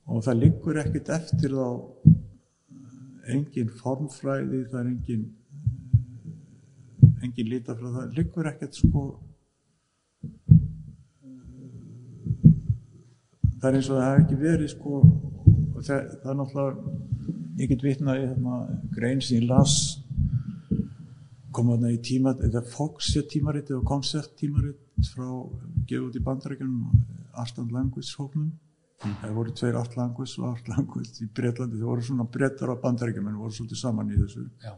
Og 0.08 0.24
það 0.24 0.40
liggur 0.44 0.78
ekkit 0.84 1.10
eftir 1.18 1.56
þá 1.58 1.68
engin 3.34 3.70
formfræði, 3.82 4.62
það 4.72 4.80
er 4.80 4.90
engin 4.92 5.26
engin 7.26 7.50
lítafræði, 7.52 7.94
það 7.98 8.18
liggur 8.18 8.50
ekkert 8.52 8.78
sko. 8.78 9.04
Það 13.58 13.70
er 13.70 13.78
eins 13.80 13.90
og 13.90 13.98
það 13.98 14.08
hefur 14.08 14.24
ekki 14.24 14.40
verið 14.42 14.74
sko. 14.74 15.00
Og 15.78 15.80
það, 15.86 16.12
það 16.24 16.34
er 16.34 16.40
náttúrulega 16.42 16.98
ég 17.58 17.72
get 17.72 17.86
vitnað 17.86 18.22
í 18.22 18.28
þarna 18.30 18.58
grein 18.94 19.24
sem 19.24 19.40
ég 19.40 19.48
las 19.50 19.78
kom 21.56 21.72
þarna 21.72 21.90
í 21.96 21.98
tíma 22.06 22.36
eða 22.46 22.62
Fox 22.70 23.16
tímaritið 23.32 23.80
og 23.80 23.88
Concept 23.90 24.36
tímarit 24.38 25.10
frá 25.10 25.26
gefið 25.90 26.06
út 26.06 26.18
í 26.20 26.24
bandarækjunum 26.28 27.06
Art 27.38 27.58
and 27.62 27.74
Language 27.74 28.14
hóknum 28.20 28.52
það 29.02 29.34
voru 29.38 29.54
tveir 29.58 29.78
Art 29.78 29.98
Language 29.98 30.42
og 30.42 30.52
Art 30.52 30.70
Language 30.72 31.26
í 31.26 31.30
Breitlandi, 31.40 31.80
það 31.80 31.92
voru 31.92 32.06
svona 32.06 32.28
brettar 32.34 32.74
á 32.74 32.76
bandarækjum 32.82 33.30
en 33.30 33.42
voru 33.42 33.54
svolítið 33.54 33.82
saman 33.82 34.14
í 34.14 34.22
þessu. 34.22 34.46
Já, 34.64 34.74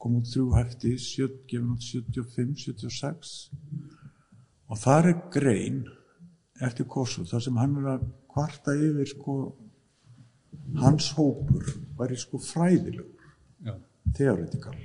kom 0.00 0.18
út 0.18 0.28
þrjú 0.32 0.46
hefti, 0.56 0.94
gefin 1.50 1.74
út 1.74 1.84
75, 1.84 2.54
76 2.64 3.34
og 4.70 4.78
þar 4.80 5.10
er 5.10 5.18
grein 5.34 5.82
eftir 6.62 6.86
Kosu, 6.88 7.24
þar 7.28 7.44
sem 7.44 7.58
hann 7.60 7.76
er 7.80 7.90
að 7.96 8.06
kvarta 8.30 8.76
yfir 8.76 9.08
sko 9.10 9.36
hans 10.80 11.10
hópur 11.16 11.66
væri 11.98 12.16
sko 12.20 12.38
fræðilegur, 12.42 13.28
já, 13.66 13.74
theoretikal 14.16 14.78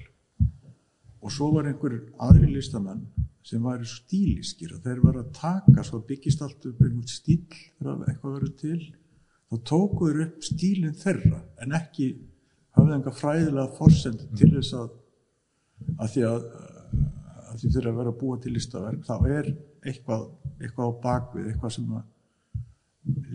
og 1.26 1.34
svo 1.34 1.52
var 1.56 1.70
einhver 1.70 2.00
aðri 2.22 2.52
listamenn 2.54 3.06
sem 3.46 3.62
væri 3.62 3.88
stíliskir 3.90 4.74
og 4.76 4.84
þeir 4.86 5.02
var 5.04 5.20
að 5.22 5.34
taka 5.38 5.86
svo 5.86 6.02
byggist 6.06 6.42
allt 6.46 6.66
upp 6.70 6.82
einhvern 6.82 7.10
stíl 7.10 7.44
þegar 7.50 8.08
eitthvað 8.10 8.38
verið 8.40 8.54
til. 8.62 8.80
Þá 9.50 9.56
tóku 9.70 10.10
þeir 10.10 10.22
upp 10.26 10.48
stílinn 10.48 10.98
þeirra 10.98 11.42
en 11.62 11.76
ekki 11.78 12.08
hafði 12.76 12.96
enga 12.98 13.14
fræðilega 13.16 13.78
forsend 13.78 14.24
til 14.38 14.52
þess 14.56 14.78
að 14.80 14.94
að 15.96 16.12
því 16.14 16.26
að, 16.30 16.48
að 17.46 17.62
því 17.62 17.72
fyrir 17.76 17.92
að 17.92 18.00
vera 18.00 18.14
að 18.14 18.20
búa 18.22 18.42
til 18.42 18.54
listaverk 18.56 19.06
þá 19.08 19.16
er 19.30 19.52
eitthvað, 19.86 20.26
eitthvað 20.60 20.92
á 20.92 21.02
bakvið 21.06 21.50
eitthvað 21.52 21.76
sem 21.78 21.94
að 22.00 22.12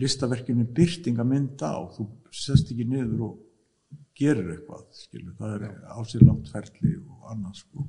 listaverkinu 0.01 0.65
er 0.65 0.73
byrting 0.75 1.21
að 1.21 1.31
mynda 1.31 1.71
á. 1.71 1.79
Þú 1.95 2.07
sest 2.35 2.73
ekki 2.73 2.87
niður 2.89 3.23
og 3.29 3.39
gerir 4.17 4.51
eitthvað 4.55 4.83
skilur, 4.95 5.35
það 5.39 5.55
er 5.55 5.63
á 5.87 5.99
sér 6.07 6.25
langt 6.27 6.51
ferli 6.51 6.97
og 6.99 7.31
annað 7.31 7.61
sko. 7.61 7.85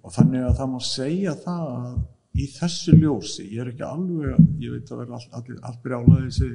Og 0.00 0.14
þannig 0.14 0.46
að 0.46 0.56
það 0.58 0.72
má 0.72 0.80
segja 0.88 1.36
það 1.42 1.66
að 1.74 2.00
í 2.40 2.46
þessu 2.54 2.96
ljósi, 2.96 3.46
ég 3.52 3.64
er 3.64 3.72
ekki 3.72 3.84
alveg 3.84 4.62
ég 4.62 4.76
veit 4.76 4.92
að 4.92 5.02
vera 5.02 5.18
allt, 5.18 5.32
allir, 5.36 5.58
allt 5.66 5.82
brjálaði 5.84 6.30
sig 6.38 6.52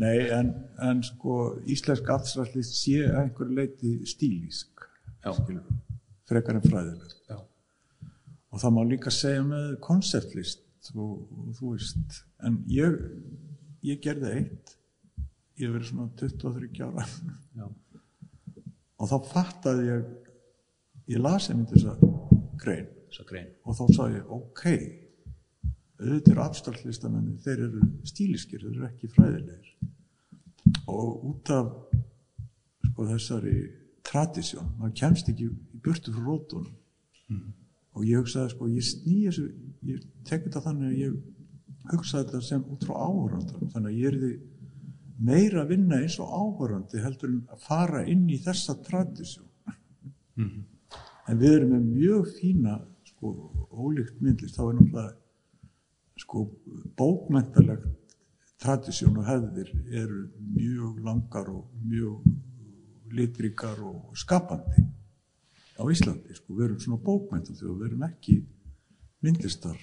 nei 0.00 0.28
en, 0.34 0.52
en 0.82 1.02
sko 1.06 1.56
íslensk 1.72 2.08
aftsræðlist 2.12 2.78
sé 2.78 3.00
að 3.06 3.20
einhverju 3.24 3.58
leiti 3.58 3.92
stílísk 4.08 4.86
skilur, 5.26 5.64
frekar 6.28 6.58
en 6.58 6.66
fræðileg 6.66 7.14
já, 7.30 7.38
og 7.40 8.62
það 8.62 8.76
má 8.76 8.82
líka 8.86 9.12
segja 9.14 9.44
með 9.46 9.72
konceptlist 9.84 10.92
og, 10.94 11.24
og 11.26 11.52
þú 11.58 11.72
veist 11.74 12.20
en 12.46 12.60
ég, 12.70 13.00
ég 13.86 14.02
gerði 14.04 14.34
eitt 14.40 14.76
ég 15.56 15.72
verið 15.72 15.88
svona 15.88 16.10
23 16.20 16.84
ára. 16.84 17.06
Já, 17.56 17.66
og 19.00 19.10
þá 19.10 19.16
fattaði 19.30 19.88
ég 19.88 20.06
ég 21.14 21.22
las 21.22 21.48
einmitt 21.50 21.72
þessa 21.74 21.96
grein. 22.60 22.92
Grein. 23.26 23.48
og 23.64 23.76
þá 23.78 23.84
sagði 23.94 24.18
ég 24.18 24.32
ok 24.34 24.62
auðvitað 26.00 26.32
eru 26.32 26.44
abstraktlistamenni 26.44 27.36
þeir 27.44 27.62
eru 27.68 27.86
stíliskir, 28.06 28.64
þeir 28.64 28.74
eru 28.74 28.88
ekki 28.88 29.12
fræðilegir. 29.12 29.70
Og 30.92 31.28
út 31.30 31.52
af 31.54 31.70
sko 32.90 33.06
þessari 33.10 33.54
tradisjón, 34.06 34.74
maður 34.80 34.98
kemst 35.00 35.30
ekki 35.32 35.48
í 35.48 35.80
burtu 35.84 36.12
frá 36.14 36.26
rótunum. 36.26 36.74
Og 37.96 38.04
ég 38.04 38.20
hugsaði 38.20 38.52
sko, 38.52 38.68
ég 38.68 38.84
sný 38.84 39.16
þessu 39.24 39.46
ég 39.88 40.04
tek 40.28 40.44
þetta 40.44 40.62
þannig 40.66 40.92
að 40.92 41.00
ég 41.00 41.16
hugsaði 41.92 42.28
þetta 42.28 42.42
sem 42.44 42.64
út 42.74 42.84
frá 42.84 42.94
áhörandum 42.98 43.72
þannig 43.72 43.90
að 43.90 43.98
ég 44.00 44.08
er 44.10 44.18
því 44.20 44.32
meira 45.26 45.62
að 45.62 45.70
vinna 45.72 46.00
eins 46.02 46.18
og 46.20 46.32
áhörandi 46.32 47.00
heldur 47.00 47.30
en 47.32 47.42
að 47.54 47.62
fara 47.64 48.02
inn 48.04 48.26
í 48.28 48.38
þessa 48.44 48.76
tradisjón. 48.84 49.46
En 51.26 51.38
við 51.40 51.54
erum 51.56 51.72
með 51.72 51.86
mjög 51.94 52.26
fína 52.36 52.74
sko, 53.08 53.32
ólíkt 53.72 54.20
myndlist. 54.20 54.58
Þá 54.58 54.66
er 54.66 54.76
náttúrulega 54.76 55.14
sko, 56.26 56.42
bókmentalegt 56.98 58.16
tradisjón 58.60 59.20
og 59.20 59.28
hefðir 59.28 59.70
eru 59.94 60.26
mjög 60.56 61.00
langar 61.06 61.50
og 61.52 61.70
mjög 61.86 62.26
litríkar 63.14 63.78
og 63.86 64.16
skapandi 64.18 64.82
á 65.76 65.82
Íslandi, 65.92 66.34
sko, 66.34 66.56
við 66.56 66.64
erum 66.70 66.80
svona 66.82 67.04
bókmental 67.04 67.54
þegar 67.54 67.76
við 67.76 67.86
erum 67.90 68.06
ekki 68.08 68.40
myndlistar 69.22 69.78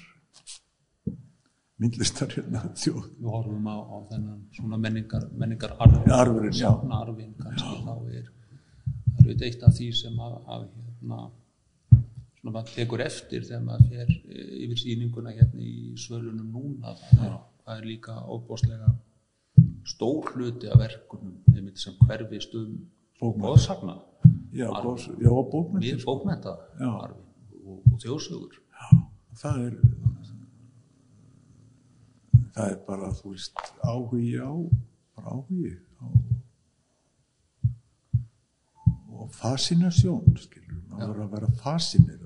myndlistar 1.82 2.32
hérna 2.34 2.64
þjóð. 2.78 3.08
Við 3.20 3.30
horfum 3.34 3.70
á, 3.70 3.78
á 3.78 3.98
þennan 4.12 4.42
svona 4.56 4.80
menningar, 4.82 5.28
menningar 5.38 5.76
arfin, 5.84 6.52
já. 6.56 6.70
arfin 7.00 7.34
kannski 7.40 7.80
þá 7.84 7.94
er, 7.94 8.28
það 8.84 9.24
er 9.24 9.24
auðvitað 9.24 9.48
eitt 9.50 9.66
af 9.68 9.78
því 9.78 9.90
sem 10.00 10.22
að, 10.28 10.36
að 10.56 10.68
hérna, 10.68 11.22
svona 12.44 12.58
maður 12.58 12.76
tekur 12.76 13.02
eftir 13.06 13.46
þegar 13.48 13.62
maður 13.64 13.90
fer 13.94 14.10
eh, 14.12 14.54
yfir 14.66 14.82
sýninguna 14.82 15.32
hérna 15.32 15.64
í 15.64 15.94
svölunum 15.96 16.50
núna, 16.52 16.96
það 17.00 17.24
er, 17.30 17.38
það 17.64 17.78
er 17.78 17.88
líka 17.88 18.18
óbóðslega 18.28 18.90
stór 19.88 20.34
hluti 20.34 20.68
af 20.68 20.82
verkunum 20.82 21.38
einmitt 21.54 21.80
sem 21.80 21.96
hverfist 22.04 22.56
um 22.60 22.76
góðsagna 23.40 23.96
við 25.80 26.04
bókmenta 26.04 26.58
og, 26.84 27.80
og 27.80 27.96
þjóðsögur. 28.04 28.60
Það 29.40 29.62
er 29.64 29.78
það 32.54 32.68
er 32.70 32.80
bara 32.86 33.12
þú 33.18 33.32
veist 33.34 33.64
áhugi 33.82 34.36
á 34.38 34.52
bara 35.16 35.38
áhugi 35.38 35.72
á 36.04 36.06
og 39.14 39.32
fascinasjón 39.32 40.36
skilur, 40.42 40.84
maður 40.92 41.24
að 41.24 41.34
vera 41.38 41.50
fascineraður 41.64 42.23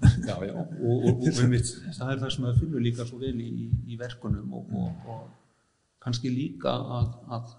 Já, 0.00 0.36
já, 0.46 0.54
og, 0.56 0.72
og, 0.80 1.08
og 1.20 1.38
einmitt, 1.42 1.70
það 1.96 2.12
er 2.14 2.20
það 2.22 2.30
sem 2.34 2.46
að 2.48 2.60
finnur 2.62 2.84
líka 2.84 3.04
svo 3.08 3.18
vel 3.20 3.34
í, 3.42 3.68
í 3.90 3.98
verkunum 4.00 4.54
og, 4.56 4.70
og, 4.80 5.08
og 5.12 5.98
kannski 6.00 6.32
líka 6.32 6.72
að, 6.72 7.10
að, 7.36 7.50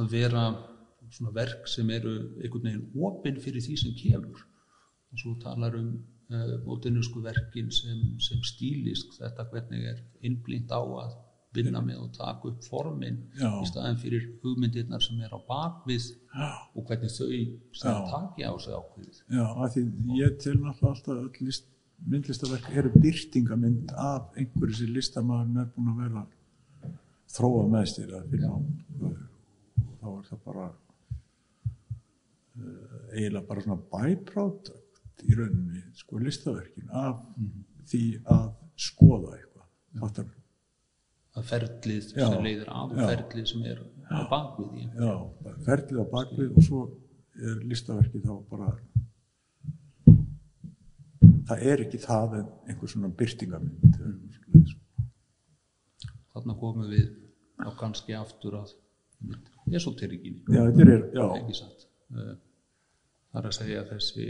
að 0.00 0.14
vera 0.14 0.44
svona 1.10 1.34
verk 1.36 1.68
sem 1.68 1.90
eru 1.92 2.14
einhvern 2.40 2.68
veginn 2.68 3.04
opinn 3.08 3.40
fyrir 3.42 3.64
því 3.64 3.76
sem 3.82 3.96
kemur. 3.98 4.44
Og 5.10 5.20
svo 5.20 5.34
talar 5.42 5.76
um 5.76 5.90
uh, 6.30 6.54
mótinusku 6.64 7.22
verkin 7.24 7.70
sem, 7.74 8.00
sem 8.22 8.40
stílisk 8.46 9.16
þetta 9.18 9.48
hvernig 9.50 9.88
er 9.92 10.00
innblínt 10.26 10.72
á 10.72 10.80
að 10.80 11.16
vinna 11.56 11.80
með 11.82 12.04
og 12.04 12.10
taka 12.14 12.48
upp 12.50 12.62
formin 12.62 13.16
Já. 13.38 13.48
í 13.58 13.66
staðin 13.68 13.98
fyrir 13.98 14.26
hugmyndirnar 14.44 15.02
sem 15.02 15.18
er 15.24 15.32
á 15.34 15.38
bakvið 15.48 16.04
já, 16.14 16.50
og 16.76 16.84
hvernig 16.86 17.10
þau 17.10 17.30
sem 17.80 18.04
taki 18.12 18.46
á 18.46 18.52
sig 18.62 18.76
ákveðið. 18.76 19.22
Já, 19.34 19.46
að 19.50 19.72
því 19.74 19.82
ég 20.20 20.36
til 20.44 20.56
náttúrulega 20.60 20.92
alltaf 20.92 21.16
öll 21.16 21.46
list, 21.48 21.66
myndlistaverk 22.06 22.70
eru 22.80 22.92
byrtingamind 22.94 23.90
af 23.98 24.30
einhverju 24.38 24.78
sem 24.78 24.94
listamæðurinn 24.94 25.62
er 25.64 25.72
búin 25.74 25.90
að 25.92 26.04
vera 26.04 26.22
að 26.22 26.94
þróa 27.34 27.66
með 27.74 27.90
sér 27.94 28.14
að 28.20 28.30
finna 28.30 28.52
og 28.54 28.62
þá 30.00 30.06
er 30.12 30.24
það 30.30 30.40
bara 30.46 30.66
uh, 32.62 32.96
eiginlega 33.12 33.48
bara 33.50 33.66
svona 33.66 33.82
byproduct 33.92 35.26
í 35.26 35.36
rauninni 35.36 35.82
sko 35.98 36.22
listaverkin 36.22 36.94
af 36.96 37.20
því 37.90 38.04
að 38.30 38.46
skoða 38.80 39.34
eitthvað 39.36 40.00
fattar 40.00 40.30
að 41.38 41.46
ferlið 41.50 42.08
Já. 42.16 42.26
sem 42.26 42.44
leiðir 42.46 42.70
af 42.72 42.90
og 42.90 42.98
Já. 42.98 43.06
ferlið 43.12 43.46
sem 43.52 43.66
er 43.70 43.82
á 44.10 44.20
bakvið 44.30 44.72
í 44.80 44.86
Já, 44.88 45.12
ferlið 45.66 46.02
á 46.02 46.06
bakvið 46.14 46.56
og 46.56 46.66
svo 46.66 46.80
er 47.40 47.60
listaverkið 47.70 48.26
þá 48.26 48.34
bara 48.50 48.70
það 51.50 51.64
er 51.72 51.84
ekki 51.84 52.00
það 52.02 52.36
en 52.40 52.50
einhver 52.70 52.92
svona 52.92 53.12
byrtingamind 53.20 54.00
þarna 56.34 56.58
komum 56.60 56.90
við 56.90 57.08
á 57.62 57.70
kannski 57.78 58.14
aftur 58.16 58.58
að 58.62 58.74
esoterikinni 59.76 60.42
Já, 60.50 60.64
þetta 60.66 60.86
er, 60.96 61.06
já, 61.14 61.26
Eh, 62.10 62.34
það 63.30 63.38
er 63.40 63.46
að 63.46 63.54
segja 63.54 63.82
þessi 63.86 64.24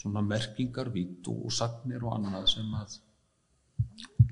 svona 0.00 0.22
merkingar, 0.26 0.90
vít 0.90 1.28
og 1.30 1.52
sagnir 1.54 2.02
og 2.02 2.16
annað 2.16 2.48
sem 2.50 2.72
að 2.74 2.96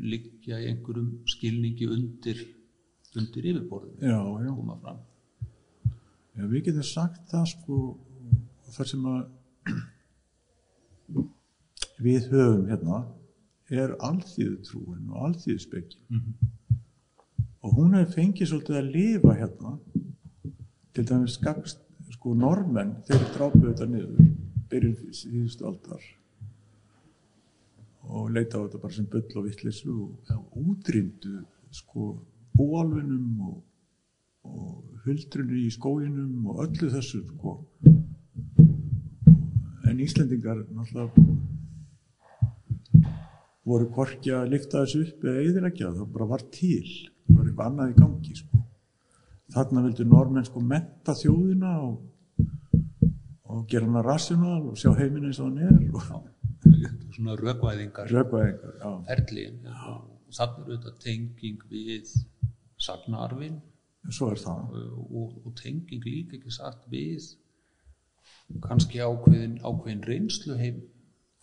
liggja 0.02 0.58
í 0.60 0.68
einhverjum 0.70 1.10
skilningi 1.30 1.88
undir 1.90 2.40
undir 3.16 3.48
yfirborðinu 3.52 4.08
já, 4.08 4.18
já. 4.18 4.50
koma 4.56 4.78
fram. 4.80 5.00
Já, 6.32 6.46
við 6.48 6.64
getum 6.68 6.86
sagt 6.88 7.26
það 7.30 7.48
sko 7.52 7.80
þar 8.72 8.90
sem 8.92 9.08
að 9.12 9.22
við 12.06 12.30
höfum 12.32 12.64
hérna 12.70 13.02
er 13.72 13.94
alþýðu 14.08 14.56
trúin 14.66 15.12
og 15.12 15.28
alþýðu 15.28 15.60
spekkin 15.62 16.24
og 17.62 17.76
hún 17.76 17.94
hefur 17.98 18.16
fengið 18.16 18.50
svolítið 18.50 18.80
að 18.80 18.92
lifa 18.96 19.36
hérna. 19.38 19.76
Til 20.92 21.06
dæmis 21.08 21.38
skapst 21.38 21.78
sko 22.12 22.34
normenn 22.36 22.98
þeir 23.06 23.22
drápuðu 23.36 23.70
þetta 23.70 23.86
niður 23.88 24.32
byrjun 24.72 25.14
síðustu 25.16 25.68
aldar 25.68 26.02
og 28.02 28.30
leita 28.34 28.58
á 28.58 28.64
þetta 28.64 28.82
bara 28.82 28.96
sem 28.96 29.10
bull 29.10 29.38
og 29.38 29.44
vittlislu 29.46 29.98
og 30.36 30.56
útrýmdu 30.58 31.42
sko 31.70 32.08
búalvinum 32.56 33.44
og 33.48 33.60
og 34.42 35.02
huldrunni 35.04 35.66
í 35.66 35.72
skóginum 35.72 36.48
og 36.50 36.64
öllu 36.66 36.90
þessu 36.90 37.22
sko. 37.28 37.58
en 39.86 40.00
Íslendingar 40.00 40.62
náttúrulega 40.72 41.10
voru 43.64 43.88
hvorki 43.94 44.32
að 44.34 44.50
lifta 44.54 44.82
þessu 44.82 45.02
upp 45.06 45.26
eða 45.28 45.44
eðilegja 45.46 45.92
það 45.98 46.12
bara 46.14 46.30
var 46.34 46.46
til 46.56 46.86
það 46.86 47.36
var 47.36 47.46
eitthvað 47.46 47.66
annað 47.68 47.92
í 47.92 47.98
gangi 48.00 48.38
sko. 48.40 48.64
þarna 49.54 49.86
vildu 49.86 50.08
normenn 50.08 50.48
sko 50.48 50.64
metta 50.74 51.14
þjóðina 51.22 51.72
og, 51.86 51.96
og 53.44 53.66
gera 53.68 53.86
hana 53.86 54.06
rational 54.06 54.62
og 54.72 54.78
sjá 54.80 54.90
heiminn 54.98 55.28
eins 55.28 55.42
og 55.42 55.50
hann 55.50 55.66
er 55.68 55.90
og 55.92 56.31
svona 57.16 57.36
rökvæðingar. 57.40 58.10
Ferlin 59.08 59.60
og 59.72 60.32
þannig 60.36 60.58
er 60.58 60.68
auðvitað 60.72 60.98
tenging 61.04 61.62
við 61.70 62.14
er 64.32 64.40
það. 64.42 64.72
Og, 65.12 65.34
og 65.46 65.52
tenging 65.60 66.02
líka 66.06 66.38
ekki 66.38 66.50
sagt 66.54 66.88
við 66.90 67.28
kannski 68.62 69.00
ákveðin, 69.00 69.58
ákveðin 69.64 70.02
reynslu 70.08 70.56
heim 70.60 70.80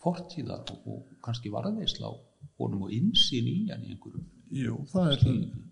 fortíðar 0.00 0.68
og, 0.86 1.00
kannski 1.24 1.50
varðveisla 1.52 2.10
honum 2.60 2.86
og 2.86 2.92
insýn 2.94 3.48
í 3.50 3.56
hann 3.70 3.82
í 3.84 3.94
einhverjum 3.94 4.28
Jú, 4.50 4.80
það 4.90 5.10
er, 5.12 5.20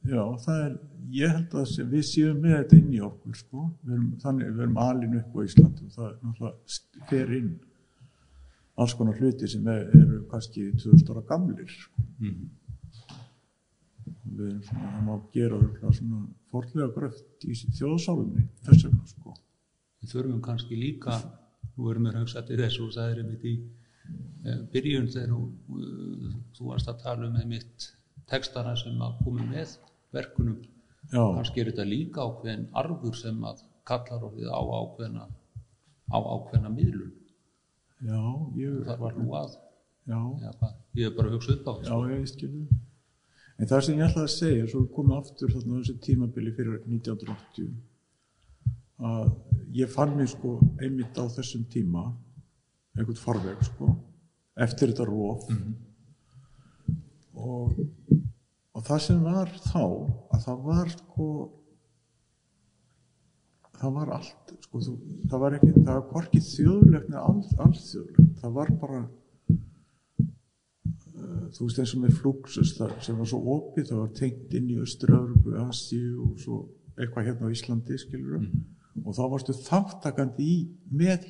já, 0.07 0.21
það 0.45 0.59
er, 0.65 0.75
ég 1.11 1.33
held 1.35 1.55
að 1.59 1.65
sé- 1.67 1.87
við 1.91 2.05
séum 2.07 2.37
með 2.45 2.53
þetta 2.61 2.77
inn 2.79 2.93
í 2.95 3.01
okkur, 3.03 3.35
sko, 3.41 3.63
við 3.83 3.95
erum, 3.97 4.11
þannig, 4.23 4.53
við 4.55 4.63
erum 4.67 4.77
alin 4.85 5.17
upp 5.19 5.33
á 5.35 5.41
Íslandi 5.49 5.87
og 5.89 5.97
það 5.97 6.05
er 6.07 6.13
náttúrulega 6.29 7.09
fer 7.11 7.33
inn 7.41 7.49
alls 8.79 8.95
konar 8.99 9.19
hluti 9.19 9.49
sem 9.51 9.67
er, 9.73 9.89
eru 9.99 10.23
kannski 10.31 10.69
2000 10.79 11.13
ára 11.15 11.25
gamlir, 11.29 11.69
sko. 11.73 12.07
Við 14.39 14.45
erum 14.47 14.63
svona, 14.63 14.93
það 14.95 15.05
má 15.09 15.15
gera 15.35 15.59
svona 15.99 16.23
forlega 16.53 16.89
gröft 16.95 17.45
í 17.49 17.57
þjóðsálunni, 17.59 18.47
þess 18.67 18.87
vegna, 18.87 19.05
sko. 19.11 19.35
við 19.99 20.15
þurfum 20.15 20.43
kannski 20.45 20.79
líka 20.79 21.19
nú 21.79 21.91
erum 21.93 22.09
við 22.09 22.19
hugsa 22.21 22.43
til 22.47 22.59
þessu 22.61 22.87
og 22.87 22.95
það 22.95 23.13
er 23.13 23.21
einmitt 23.23 23.47
í 23.47 23.55
eh, 23.59 24.61
byrjun 24.73 25.11
þegar 25.15 25.33
þú, 25.35 25.43
eh, 25.79 26.37
þú 26.57 26.71
varst 26.73 26.91
að 26.91 27.01
tala 27.05 27.29
um 27.29 27.39
einmitt 27.39 27.89
textana 28.31 28.75
sem 28.79 28.99
að 29.03 29.19
komi 29.25 29.47
með 29.49 29.77
verkunum 30.15 30.59
Já, 31.09 31.23
kannski 31.23 31.63
er 31.63 31.71
þetta 31.71 31.87
líka 31.89 32.27
ákveðin 32.27 32.67
arfur 32.77 33.17
sem 33.17 33.39
að 33.49 33.63
kallar 33.89 34.27
orðið 34.29 34.51
á 34.53 34.61
ákveðina 34.61 35.27
á 36.13 36.19
ákveðina 36.19 36.73
miðlun 36.75 37.15
já, 38.05 38.21
ég, 38.59 38.77
það 38.87 39.01
var 39.03 39.17
nú 39.19 39.33
að 39.37 39.57
já, 40.09 40.21
já, 40.43 40.53
ég 40.99 41.11
er 41.11 41.17
bara 41.17 41.31
að 41.31 41.37
hugsa 41.39 41.57
upp 41.57 41.69
á 41.69 41.73
Já, 41.83 41.91
þessu 41.91 42.15
ég 42.15 42.31
skilju. 42.33 42.79
En 43.59 43.67
það 43.67 43.85
sem 43.85 43.99
ég 43.99 44.07
ætlaði 44.07 44.29
að 44.29 44.35
segja, 44.37 44.67
svo 44.71 44.81
við 44.85 44.93
komum 44.95 45.17
aftur 45.19 45.51
þarna 45.51 45.75
á 45.75 45.79
þessu 45.81 45.97
tímabili 46.05 46.55
fyrir 46.55 46.77
1980, 46.87 47.73
að 49.09 49.33
ég 49.75 49.91
fann 49.91 50.15
mig 50.15 50.31
sko 50.31 50.55
einmitt 50.79 51.19
á 51.19 51.25
þessum 51.35 51.65
tíma, 51.73 52.05
einhvern 52.95 53.19
farveg 53.19 53.65
sko, 53.67 53.91
eftir 54.59 54.93
þetta 54.93 55.09
róf. 55.11 55.49
Og, 57.39 57.75
og 58.75 58.87
það 58.87 59.03
sem 59.09 59.27
var 59.27 59.51
þá, 59.67 59.83
að 60.35 60.47
það 60.47 60.65
var 60.71 60.95
sko, 60.95 61.29
það 63.79 63.95
var 63.99 64.13
allt, 64.17 64.53
sko, 64.65 64.83
þú, 64.85 64.95
það 65.31 65.45
var 65.45 65.57
ekki, 65.59 65.71
það 65.77 65.93
var 65.93 66.05
hvorki 66.13 66.43
þjóðlegt 66.45 67.13
neða 67.13 67.25
all, 67.31 67.45
allþjóðlegt, 67.67 68.33
það 68.43 68.57
var 68.59 68.73
bara, 68.83 69.03
þú 71.55 71.69
veist 71.69 71.83
eins 71.83 71.95
og 71.95 72.03
með 72.03 72.17
Fluxus 72.19 72.75
það, 72.79 72.97
sem 73.07 73.21
var 73.21 73.31
svo 73.31 73.41
opið, 73.57 73.91
það 73.91 74.03
var 74.03 74.13
tengt 74.19 74.59
inn 74.59 74.71
í 74.75 74.79
Östur-Európu, 74.85 75.57
Asíu 75.65 76.15
og 76.27 76.37
svo 76.43 76.61
eitthvað 76.99 77.31
hérna 77.31 77.51
á 77.51 77.55
Íslandi, 77.55 77.99
skilur 78.01 78.49
og 79.05 79.15
þá 79.15 79.25
varstu 79.31 79.55
þáttakandi 79.55 80.43
í 80.43 80.57
með 80.91 81.29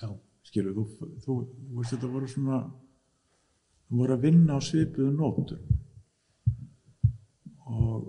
já, 0.00 0.08
skilur 0.48 0.78
þú, 0.78 0.84
þú, 0.96 1.10
þú 1.26 1.34
veist 1.76 1.92
þetta 1.92 2.08
voru 2.14 2.30
svona 2.30 2.62
þú 3.92 4.00
voru 4.00 4.16
að 4.16 4.22
vinna 4.24 4.56
á 4.56 4.60
svipuðu 4.64 5.12
nótum. 5.12 5.60
Og 7.68 8.06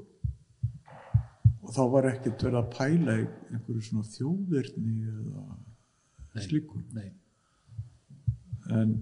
og 1.63 1.71
þá 1.71 1.83
var 1.95 2.09
ekkert 2.11 2.43
verið 2.45 2.59
að 2.59 2.71
pæla 2.75 3.17
einhverju 3.23 3.87
svona 3.87 4.11
þjóðverðni 4.11 4.95
eða 5.13 5.43
nei, 6.97 7.09
en 8.73 8.93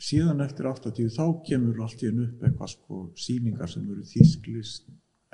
síðan 0.00 0.44
eftir 0.44 0.68
80 0.70 1.12
þá 1.14 1.24
kemur 1.46 1.82
allt 1.84 2.02
í 2.02 2.08
enn 2.10 2.24
upp 2.24 2.44
eitthvað 2.44 2.72
sko 2.74 3.00
síningar 3.20 3.70
sem 3.70 3.86
eru 3.88 4.04
þýsklist, 4.08 4.88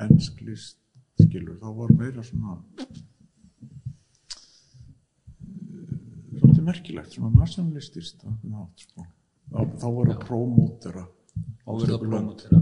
ensklist 0.06 0.80
skilur, 1.22 1.56
þá 1.60 1.68
var 1.78 1.92
meira 1.96 2.24
svona 2.26 2.58
eh, 2.76 3.02
svolítið 6.40 6.64
merkilegt, 6.66 7.14
svona 7.14 7.32
nationalistist 7.40 8.24
sko. 8.82 9.06
Þá, 9.46 9.60
þá 9.78 9.86
voru 9.86 10.12
að 10.12 10.24
prómótera. 10.26 11.06
Og 11.66 11.82
verða 11.82 11.96
að 11.98 12.04
promotera 12.06 12.58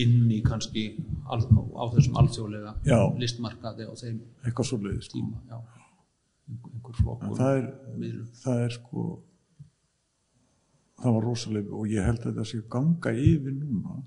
inn 0.00 0.30
í 0.32 0.38
kannski 0.44 0.84
al, 1.34 1.40
á 1.78 1.84
þessum 1.94 2.18
alþjóðlega 2.22 2.74
listmarkaði 3.22 3.88
á 3.88 3.92
þeim 4.02 4.20
eitthvað 4.44 4.70
svo 4.70 4.78
leiði 4.82 5.02
sko. 5.06 5.18
tíma 5.18 5.42
já, 5.48 5.58
einhver, 6.48 7.00
flokkur 7.02 7.38
það 7.38 7.56
er, 7.62 7.72
það 8.42 8.62
er 8.66 8.76
sko 8.78 9.06
það 10.98 11.14
var 11.14 11.26
rosalega 11.28 11.74
og 11.78 11.90
ég 11.92 12.06
held 12.06 12.22
að 12.22 12.32
þetta 12.32 12.46
sé 12.50 12.60
ganga 12.72 13.12
yfir 13.14 13.54
núna. 13.54 13.98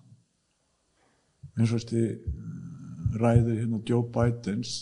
Eins 1.57 1.71
og 1.71 1.84
þessi 1.84 3.19
ræðu 3.21 3.55
hérna 3.60 3.79
Joe 3.88 4.07
Bidens 4.12 4.73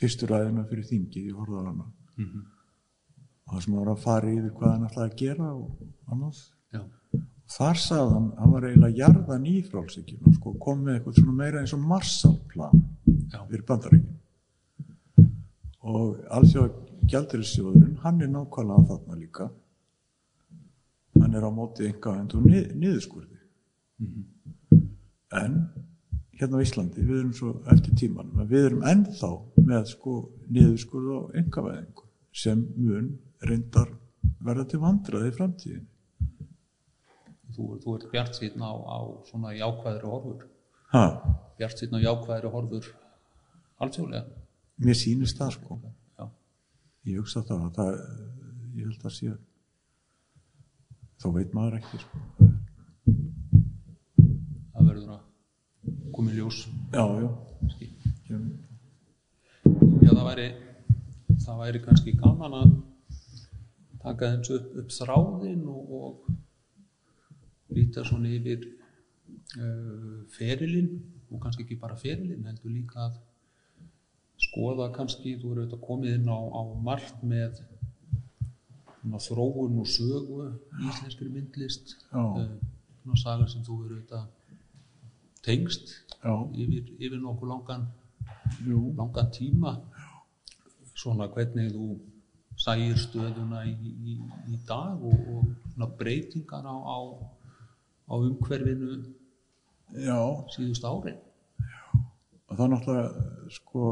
fyrstu 0.00 0.28
ræðina 0.30 0.64
fyrir 0.70 0.86
þingið, 0.88 1.28
ég 1.30 1.38
horfði 1.38 1.60
á 1.60 1.64
hana. 1.70 1.90
Mhm. 2.16 2.46
og 3.50 3.56
það 3.56 3.62
sem 3.64 3.74
var 3.74 3.88
að 3.90 4.02
fara 4.04 4.28
yfir 4.30 4.50
hvað 4.54 4.72
hann 4.72 4.86
ætlaði 4.86 5.10
að 5.10 5.16
gera 5.18 5.46
og 5.54 5.78
annað. 6.12 6.40
Já, 6.70 6.82
þar 7.50 7.80
sagði 7.82 8.14
hann, 8.14 8.28
hann 8.38 8.54
var 8.54 8.66
eiginlega 8.68 9.00
jarðan 9.00 9.48
í 9.50 9.56
frálsíkjum 9.66 10.36
sko, 10.36 10.54
kom 10.62 10.84
með 10.84 10.98
eitthvað 10.98 11.18
svona 11.18 11.36
meira 11.40 11.62
eins 11.62 11.74
og 11.76 11.82
Marshallplan 11.90 12.84
já, 13.32 13.40
fyrir 13.40 13.66
bandaríkin. 13.68 14.16
Og 15.90 16.20
alþjóða 16.36 17.08
gjaldurisjóðurinn 17.10 17.98
hann 18.04 18.22
er 18.22 18.30
nákvæmlega 18.30 18.88
þarna 18.92 19.18
líka. 19.18 19.50
Hann 21.20 21.36
er 21.36 21.46
á 21.46 21.50
móti 21.50 21.88
einhvað 21.88 22.36
og 22.38 22.46
nið, 22.46 22.74
niðurskurði. 22.78 23.40
En 25.40 25.56
hérna 26.40 26.60
á 26.60 26.64
Íslandi 26.64 27.02
við 27.04 27.18
erum 27.18 27.32
svo 27.36 27.54
eftir 27.72 27.96
tímanum 28.00 28.46
við 28.48 28.70
erum 28.70 28.84
ennþá 28.88 29.30
með 29.60 29.88
sko 29.92 30.14
niðurskurð 30.48 31.10
og 31.16 31.34
einhvervæðingu 31.36 32.06
sem 32.42 32.62
mun 32.76 33.10
reyndar 33.44 33.90
verða 34.40 34.64
til 34.70 34.80
vandraði 34.80 35.32
í 35.32 35.36
framtíðin 35.36 35.88
þú, 37.60 37.78
þú 37.82 37.94
ert 37.96 38.08
bjart 38.14 38.38
síðan 38.38 38.64
á, 38.64 38.72
á 38.72 38.98
svona 39.28 39.52
jákvæðri 39.56 40.08
horfur. 40.08 40.46
Ha, 40.94 41.04
bjart 41.60 41.80
síðan 41.80 42.00
á 42.00 42.06
jákvæðri 42.06 42.52
horfur 42.54 42.88
alþjóðlega. 43.84 44.24
Mér 44.80 44.96
sýnist 44.96 45.40
það 45.40 45.54
sko. 45.58 45.78
Já, 46.16 46.26
ég 47.10 47.20
hugsa 47.20 47.44
það, 47.44 47.66
að 47.66 47.72
það 47.76 47.92
ég 48.78 48.88
held 48.88 49.04
að 49.04 49.16
sé 49.16 49.36
þá 51.20 51.28
veit 51.36 51.54
maður 51.56 51.78
ekki 51.80 52.00
sko. 52.00 52.24
það 54.72 54.88
verður 54.88 55.14
að 55.16 55.22
koma 56.16 56.32
í 56.32 56.38
ljós. 56.38 56.64
Já, 56.94 57.04
já, 57.20 57.28
já, 58.30 58.38
það 60.08 60.26
væri 60.30 60.48
það 61.40 61.60
væri 61.64 61.82
kannski 61.84 62.16
gaman 62.20 62.56
að 62.56 62.72
taka 64.00 64.30
þeim 64.32 64.44
upp, 64.56 64.70
upp 64.80 64.94
þráðin 64.96 65.66
og, 65.68 65.92
og 66.00 66.30
líta 67.74 68.04
svona 68.06 68.30
yfir 68.32 68.66
uh, 69.58 70.20
ferilinn 70.36 70.92
og 71.30 71.42
kannski 71.42 71.66
ekki 71.66 71.78
bara 71.80 71.98
ferilinn 71.98 72.46
heldur 72.48 72.72
líka 72.74 73.06
að 73.08 73.18
skoða 74.40 74.88
kannski, 74.94 75.36
þú 75.38 75.52
eru 75.52 75.64
auðvitað 75.64 75.84
komið 75.84 76.16
inn 76.16 76.30
á, 76.32 76.38
á 76.40 76.62
margt 76.88 77.22
með 77.22 77.60
svona, 79.00 79.20
þróun 79.26 79.80
og 79.82 79.88
sögu 79.88 80.46
íslenskri 80.88 81.28
myndlist 81.30 81.96
uh, 82.12 82.44
saga 83.20 83.48
sem 83.50 83.64
þú 83.66 83.82
verður 83.82 84.02
þetta 84.02 84.22
tengst 85.44 85.94
yfir, 86.20 86.84
yfir 87.00 87.18
nokkuð 87.20 87.48
langan, 87.48 87.86
jú, 88.66 88.90
langan 88.98 89.30
tíma. 89.34 89.74
Svona 90.94 91.30
hvernig 91.32 91.72
þú 91.72 91.94
sæir 92.60 92.98
stöðuna 93.00 93.62
í, 93.68 93.74
í, 94.12 94.16
í 94.52 94.58
dag 94.68 95.00
og, 95.00 95.46
og 95.80 95.94
breytingar 95.96 96.66
á, 96.68 96.76
á, 96.76 96.98
á 98.10 98.14
umhverfinu 98.18 98.90
já, 99.94 100.18
síðust 100.54 100.86
árin? 100.86 101.20
Og 102.50 102.56
það 102.56 102.64
er 102.64 102.72
náttúrulega 102.74 103.54
sko 103.54 103.84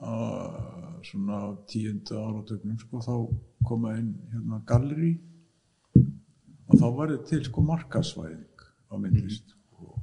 að 0.00 0.70
svona 1.10 1.40
tíunda 1.70 2.22
áratögnum 2.28 2.78
sko 2.80 3.02
þá 3.04 3.14
koma 3.66 3.96
inn 3.98 4.12
hérna 4.32 4.60
galleri 4.68 5.12
og 5.96 6.74
þá 6.78 6.86
var 6.96 7.12
þetta 7.12 7.30
til 7.30 7.44
sko 7.48 7.64
markasvæðing 7.66 8.64
á 8.90 8.94
myndlist 8.94 9.54
og, 9.78 9.96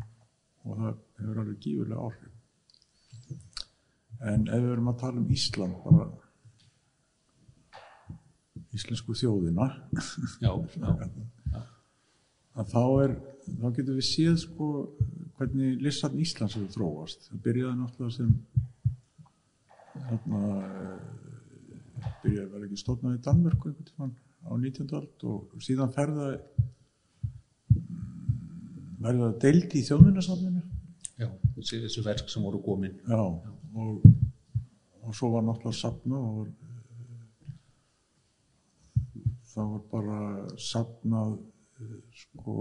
og 0.65 0.79
það 0.81 0.93
hefur 1.21 1.41
alveg 1.43 1.59
gífurlega 1.63 2.07
áhrif. 2.07 2.33
En 4.27 4.47
ef 4.49 4.63
við 4.63 4.71
erum 4.73 4.91
að 4.91 5.01
tala 5.03 5.21
um 5.21 5.31
Ísland 5.33 5.77
bara 5.85 6.07
íslensku 8.77 9.15
þjóðina 9.17 9.67
já, 10.41 10.51
já, 10.77 10.91
já, 11.01 11.61
að 12.61 12.71
þá 12.73 12.83
er 13.03 13.17
þá 13.47 13.67
getum 13.77 13.97
við 13.97 14.07
séð 14.07 14.39
sko 14.43 14.69
hvernig 15.37 15.83
listarn 15.85 16.21
Íslands 16.21 16.55
hefur 16.57 16.71
þróast. 16.73 17.27
Það 17.29 17.43
byrjaði 17.45 17.75
náttúrulega 17.77 18.15
sem 18.15 18.31
hérna 20.07 20.41
byrjaði 22.23 22.49
vel 22.53 22.63
ekki 22.67 22.79
stofnaði 22.81 23.19
í 23.19 23.23
Danmörku 23.27 23.73
á 23.77 24.53
19. 24.53 24.89
ald 24.97 25.27
og 25.27 25.63
síðan 25.63 25.93
ferðaði 25.93 26.39
verði 28.97 29.21
það 29.23 29.37
deildi 29.43 29.79
í 29.79 29.85
þjóðminnarsafninu 29.87 30.63
já 31.17 31.29
þessi, 31.57 32.03
verk 32.05 32.29
sem 32.29 32.45
voru 32.45 32.61
komin. 32.65 32.97
Já 33.07 33.21
og, 33.21 34.05
og 35.03 35.15
svo 35.15 35.31
var 35.35 35.45
náttúrulega 35.45 35.77
safna 35.77 36.17
og 36.17 36.47
eh, 39.57 39.59
það 39.59 39.75
var 39.75 39.85
bara 39.91 40.19
safnað 40.61 41.37
eh, 41.81 41.99
sko 42.23 42.57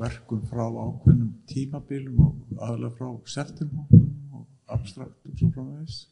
verkum 0.00 0.42
frá 0.50 0.66
ákveðnum 0.66 1.32
tímabilum 1.50 2.20
og 2.26 2.66
aðlega 2.68 2.94
frá 2.98 3.08
septemhóknum 3.36 4.38
og 4.40 4.76
abstrakt 4.78 5.26
og 5.26 5.40
svo 5.40 5.50
frá 5.54 5.64
þess 5.78 6.04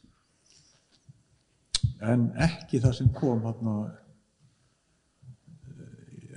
en 2.03 2.27
ekki 2.43 2.81
það 2.83 2.97
sem 2.97 3.09
kom 3.15 3.41
hérna 3.45 3.75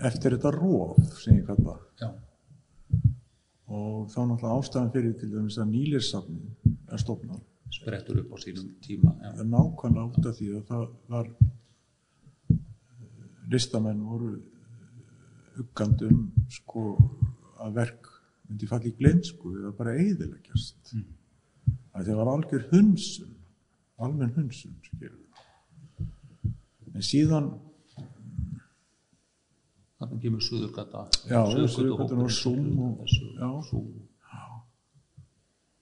eftir 0.07 0.37
þetta 0.37 0.53
róf 0.55 0.99
sem 1.19 1.41
ég 1.41 1.47
kalla. 1.49 1.75
Já, 1.99 2.11
og 3.69 4.09
þá 4.13 4.21
náttúrulega 4.23 4.55
ástæðan 4.55 4.93
fyrir 4.95 5.17
til 5.19 5.31
dæmis 5.33 5.59
að 5.59 5.73
nýlirsafni 5.73 6.75
er 6.89 7.03
stofnað. 7.03 7.43
Sprettur 7.75 8.23
upp 8.23 8.33
á 8.33 8.37
sínum 8.41 8.71
tíma 8.85 9.13
það 9.21 9.43
er 9.43 9.49
nákvæmlega 9.53 10.09
út 10.09 10.29
af 10.31 10.39
því 10.39 10.53
að 10.57 10.63
það 10.71 10.85
var 11.13 11.27
eh, 11.29 11.58
listamenn 13.53 14.05
voru 14.05 14.35
uggand 15.59 16.05
um 16.07 16.21
sko 16.53 16.85
að 17.59 17.79
verk 17.81 18.11
myndi 18.49 18.69
falla 18.71 18.91
í 18.91 18.97
gleinsku 18.99 19.55
eða 19.59 19.73
bara 19.79 19.97
eiðileggjast 19.99 20.93
mm. 20.95 21.09
að 21.97 22.11
það 22.11 22.21
var 22.21 22.33
algjör 22.35 22.69
hunsun 22.73 23.35
almenn 23.99 24.37
hunsun 24.37 24.77
en 26.95 27.05
síðan 27.05 27.51
þannig 29.99 30.23
kemur 30.23 30.43
Suðurgata. 30.47 31.05
Já, 31.27 31.41
Suðurgatan 31.75 32.23
og 32.23 32.31
Zoom 32.31 32.79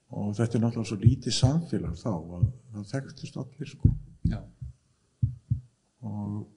og- 0.09 0.35
þetta 0.37 0.57
er 0.57 0.61
náttúrulega 0.63 0.89
svo 0.89 0.97
lítið 1.01 1.33
samfélag 1.35 1.95
þá 1.99 2.11
að 2.13 2.45
það 2.73 2.91
þekktust 2.91 3.37
allir 3.37 3.69
sko 3.69 3.89
já, 4.31 4.39
og 6.01 6.47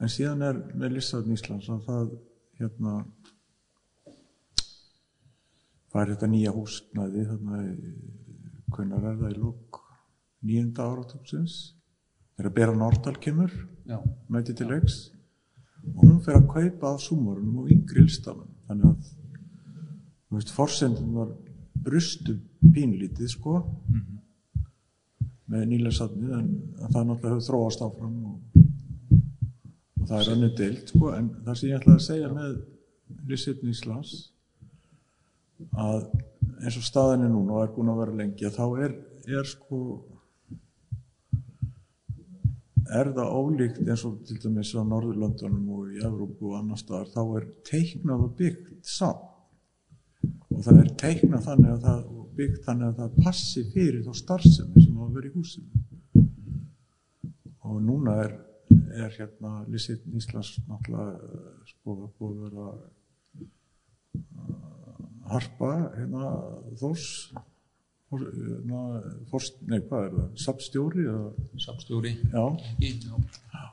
en 0.00 0.12
síðan 0.12 0.44
er 0.44 0.60
með 0.74 0.98
listaðin 0.98 1.36
Íslands 1.36 1.70
að 1.72 1.86
það 1.86 2.10
hérna 2.60 2.96
það 5.92 6.02
er 6.02 6.12
þetta 6.12 6.30
nýja 6.32 6.54
húsnæði 6.56 7.24
þarna 7.30 7.62
hvernig 8.74 8.96
er 8.98 9.20
það 9.22 9.32
í 9.32 9.40
lók 9.40 9.80
nýjunda 10.46 10.90
áratöksins 10.90 11.56
þegar 12.36 12.54
Bera 12.58 12.76
Nordal 12.76 13.16
kemur 13.22 13.52
mæti 14.28 14.54
til 14.56 14.68
leiks. 14.70 14.96
Og 15.86 16.02
hún 16.02 16.18
fer 16.24 16.40
að 16.40 16.48
kaupa 16.50 16.94
af 16.94 17.02
súmorunum 17.04 17.62
og 17.62 17.70
yngri 17.70 18.02
listamenn 18.04 18.50
þannig 18.66 18.88
að 18.90 19.10
þú 20.26 20.38
veist, 20.38 20.50
forsendin 20.50 21.12
var 21.14 21.30
brustu 21.86 22.34
pínlítið 22.74 23.30
sko 23.30 23.60
með 25.46 25.68
nýlega 25.70 25.94
safnið 26.00 26.32
en 26.40 26.48
það 26.90 27.04
náttúrulega 27.06 27.34
hefur 27.36 27.46
þróast 27.46 27.84
áfram 27.86 28.16
og, 28.32 28.55
og 30.06 30.10
það 30.10 30.22
er 30.22 30.32
önnu 30.34 30.50
deilt 30.60 30.92
sko 30.92 31.12
en 31.16 31.28
það 31.44 31.58
sem 31.58 31.70
ég 31.70 31.78
ætlaði 31.80 31.98
að 31.98 32.06
segja 32.06 32.32
með 32.32 32.56
Lissitn 33.30 33.70
Íslands 33.72 34.14
að 35.86 36.08
eins 36.62 36.76
og 36.78 36.86
staðin 36.86 37.26
er 37.26 37.32
núna 37.32 37.56
og 37.56 37.64
er 37.64 37.72
búin 37.74 37.92
að 37.92 38.02
vera 38.02 38.18
lengi 38.20 38.46
að 38.46 38.58
þá 38.58 38.66
er, 38.86 38.96
er 39.38 39.48
sko 39.50 39.80
er 42.96 43.10
það 43.16 43.38
ólíkt 43.40 43.80
eins 43.82 44.04
og 44.06 44.20
til 44.28 44.38
dæmis 44.42 44.74
á 44.78 44.82
Norðurlöndunum 44.86 45.72
og 45.74 45.94
í 45.94 46.02
Evrópu 46.06 46.52
og 46.52 46.60
annar 46.60 46.80
staðar 46.80 47.10
þá 47.14 47.22
er 47.40 47.48
teiknað 47.66 48.28
og 48.28 48.36
byggt 48.38 48.92
saman 48.96 49.32
og 50.54 50.62
það 50.64 50.84
er 50.84 50.92
teiknað 51.02 51.48
þannig 51.50 51.72
að 51.74 51.82
það 51.88 52.04
byggt 52.36 52.66
þannig 52.66 52.90
að 52.90 52.98
það 53.00 53.20
passi 53.24 53.62
fyrir 53.72 54.02
þá 54.04 54.18
starfsemi 54.20 54.82
sem 54.84 54.96
á 54.96 55.02
að 55.06 55.14
vera 55.16 55.28
í 55.28 55.34
húsinu. 55.34 55.84
Og 57.66 57.78
núna 57.82 58.16
er, 58.22 58.34
er 59.04 59.16
hérna 59.16 59.52
Lissið 59.72 60.04
Íslands 60.18 60.56
náttúrulega 60.66 61.14
eh, 61.16 61.72
sko 61.72 61.96
búið 62.18 62.36
að 62.36 62.44
vera 62.46 62.66
uh, 64.26 64.66
harpa 65.32 65.72
hérna 65.96 66.30
for, 66.80 68.22
hérna, 68.22 68.82
forst, 69.30 69.60
nei 69.66 69.80
hvað 69.82 70.08
er 70.08 70.16
það, 70.16 70.28
sapstjóri 70.46 71.06
eða, 71.06 71.48
samstjóri 71.66 72.12
já, 72.32 72.44
já, 72.86 73.64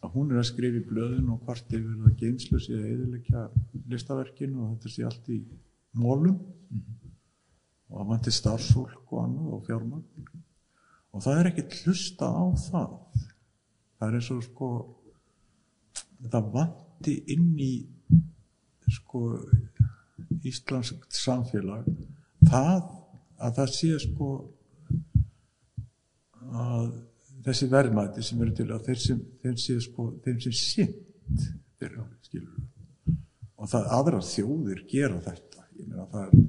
að 0.00 0.14
hún 0.16 0.32
er 0.32 0.40
að 0.40 0.48
skrifa 0.50 0.80
í 0.80 0.86
blöðin 0.88 1.32
og 1.32 1.42
hvart 1.46 1.76
yfir 1.76 1.98
það 2.04 2.16
geimslösi 2.22 2.76
að 2.76 2.88
eðilegja 2.94 3.44
listaverkin 3.92 4.56
og 4.58 4.74
þetta 4.74 4.94
sé 4.94 5.06
allt 5.06 5.30
í 5.32 5.40
mólum 6.00 6.38
og 7.90 7.98
það 7.98 8.12
vanti 8.12 8.34
starfsfólk 8.34 9.12
og 9.12 9.24
annað 9.24 9.54
og 9.56 9.64
fjármagn. 9.66 10.28
Og 11.10 11.24
það 11.24 11.40
er 11.40 11.48
ekki 11.50 11.82
hlusta 11.82 12.28
á 12.30 12.44
það 12.68 12.92
það 14.00 14.06
er 14.08 14.16
eins 14.18 14.30
og 14.34 14.44
sko 14.46 14.70
það 16.32 16.48
vanti 16.54 17.16
inn 17.34 17.52
í 17.60 17.74
sko 18.90 19.20
íslenskt 20.46 21.14
samfélag 21.14 21.86
það 22.48 22.88
að 23.40 23.54
það 23.60 23.72
sé 23.76 23.92
sko 24.06 24.30
að 26.50 26.90
þessi 27.44 27.68
verðmæti 27.70 28.24
sem 28.24 28.40
eru 28.42 28.56
til 28.56 28.68
að 28.74 28.88
þeir 28.88 29.02
sem, 29.04 29.20
þeir 29.44 29.60
sé 29.60 29.76
sko, 29.84 30.08
þeim 30.24 30.40
sem 30.44 30.56
sint 30.56 31.44
þeirra, 31.80 32.04
skilur 32.26 32.66
og 33.60 33.68
það 33.68 33.90
aðrar 33.92 34.24
þjóðir 34.24 34.78
gera 34.88 35.20
þetta. 35.20 35.66
Ég 35.76 35.88
meina 35.88 36.06
það 36.08 36.22
er 36.24 36.48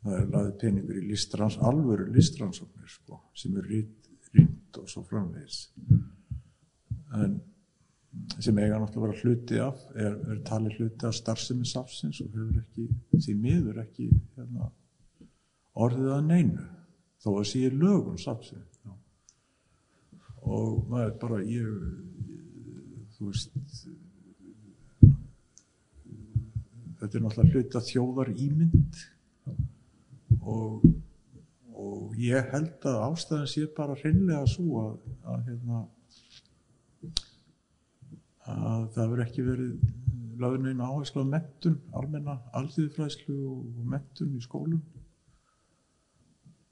það 0.00 0.16
er 0.16 0.28
laðið 0.32 0.52
peningur 0.62 1.00
í 1.00 1.06
listrans, 1.10 1.58
alvöru 1.60 2.06
listransóknir 2.14 2.88
sko, 2.88 3.20
sem 3.36 3.56
er 3.60 3.66
rýnt, 3.68 4.10
rýnt 4.32 4.78
og 4.80 4.88
svo 4.88 5.02
framvegis 5.06 5.66
en 7.18 7.38
sem 8.42 8.58
eiga 8.58 8.78
náttúrulega 8.80 9.00
að 9.00 9.04
vera 9.06 9.20
hluti 9.22 9.60
af 9.62 9.82
er, 9.94 10.16
er 10.32 10.42
talið 10.46 10.80
hluti 10.80 11.06
af 11.06 11.14
starfsemi 11.14 11.68
safsins 11.68 12.20
og 12.24 12.34
hefur 12.34 12.58
ekki, 12.62 12.88
því 13.14 13.36
miður 13.38 13.80
ekki 13.84 14.08
hérna, 14.36 14.70
orðið 15.78 16.12
að 16.16 16.26
neinu 16.26 16.66
þó 17.20 17.30
að 17.36 17.48
sé 17.52 17.64
lögum 17.70 18.18
safsins 18.18 18.70
og 20.40 20.86
maður 20.88 21.16
bara 21.20 21.42
ég 21.44 21.66
þú 23.16 23.28
veist 23.28 23.52
þetta 27.00 27.16
er 27.18 27.24
náttúrulega 27.24 27.54
hluti 27.54 27.78
af 27.78 27.86
þjóðar 27.88 28.30
ímynd 28.34 29.00
og, 30.40 30.84
og 31.76 32.18
ég 32.20 32.50
held 32.52 32.88
að 32.88 33.00
ástæðan 33.06 33.50
sé 33.52 33.66
bara 33.76 33.96
hreinlega 34.00 34.42
svo 34.50 34.82
að, 34.82 34.94
að, 35.24 35.42
hérna, 35.48 35.84
að 38.50 38.86
það 38.94 39.10
verður 39.12 39.24
ekki 39.26 39.46
verið 39.46 39.72
lögðin 40.40 40.70
einu 40.70 40.88
áherslu 40.88 41.24
á 41.26 41.32
mentun, 41.34 41.76
almenna 41.96 42.38
alþýðufræðslu 42.56 43.36
og 43.50 43.84
mentun 43.92 44.36
í 44.38 44.42
skólum 44.44 44.82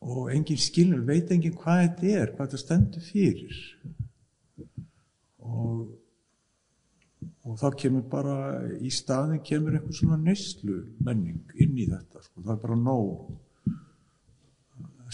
og 0.09 0.31
engin 0.33 0.61
skilur, 0.63 1.03
veit 1.05 1.31
engin 1.35 1.57
hvað 1.59 1.85
þetta 1.85 2.13
er, 2.15 2.35
hvað 2.35 2.47
þetta 2.47 2.63
stendur 2.65 3.09
fyrir 3.09 3.63
og 5.43 5.99
og 7.49 7.57
þá 7.57 7.69
kemur 7.81 8.05
bara 8.13 8.35
í 8.85 8.91
staðin 8.93 9.41
kemur 9.45 9.79
einhver 9.79 9.97
svona 9.97 10.19
neyslu 10.21 10.83
menning 11.05 11.55
inn 11.57 11.79
í 11.81 11.87
þetta 11.89 12.21
sko. 12.21 12.43
það 12.45 12.55
er 12.55 12.63
bara 12.65 12.77
nóg 12.77 13.31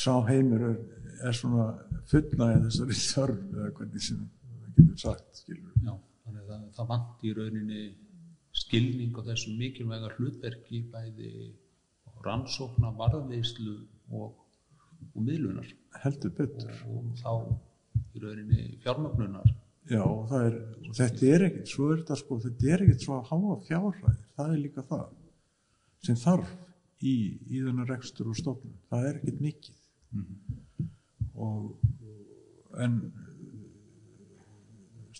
sá 0.01 0.15
heimur 0.27 0.65
er, 0.71 0.79
er 1.23 1.37
svona 1.39 1.69
fullnægið 2.11 2.67
þessari 2.67 2.99
þörf 2.99 3.45
eða 3.53 3.71
hvernig 3.79 4.03
sem 4.09 4.25
það 4.25 4.81
getur 4.81 4.99
sagt 5.05 5.43
skilur. 5.43 5.77
Já, 5.85 5.95
þannig 6.25 6.55
að 6.57 6.65
það, 6.77 6.89
vant 6.93 7.25
í 7.25 7.35
rauninni 7.39 7.83
skilning 8.55 9.19
á 9.19 9.23
þessu 9.29 9.53
mikilvæga 9.59 10.13
hlutverki 10.17 10.81
bæði 10.93 11.33
rannsókna, 12.25 12.93
varðveislu 12.99 13.77
og, 14.15 14.39
og 15.11 15.21
miðlunar. 15.27 15.69
Heldur 16.05 16.33
betur. 16.39 16.73
Og, 16.89 17.11
og 17.11 17.21
þá 17.21 18.15
í 18.15 18.23
rauninni 18.23 18.69
fjármögnunar. 18.85 19.53
Já, 19.91 20.05
það 20.31 20.47
er, 20.47 20.55
þetta 20.97 21.27
er 21.29 21.43
ekkert, 21.51 21.69
svo 21.69 21.91
er 21.93 21.99
þetta 22.01 22.17
sko, 22.17 22.39
þetta 22.41 22.69
er 22.73 22.85
ekkert 22.87 23.03
svo 23.05 23.19
að 23.19 23.27
háa 23.29 23.57
fjárhæðir, 23.67 24.21
það 24.39 24.53
er 24.55 24.61
líka 24.63 24.85
það 24.89 25.03
sem 26.05 26.17
þarf 26.21 26.55
í, 27.05 27.15
í 27.51 27.61
þennan 27.61 27.91
rekstur 27.91 28.31
og 28.31 28.39
stofnum, 28.39 28.79
það 28.89 29.09
er 29.11 29.19
ekkert 29.19 29.43
mikið. 29.45 29.83
Og 31.45 32.73
en 32.81 32.97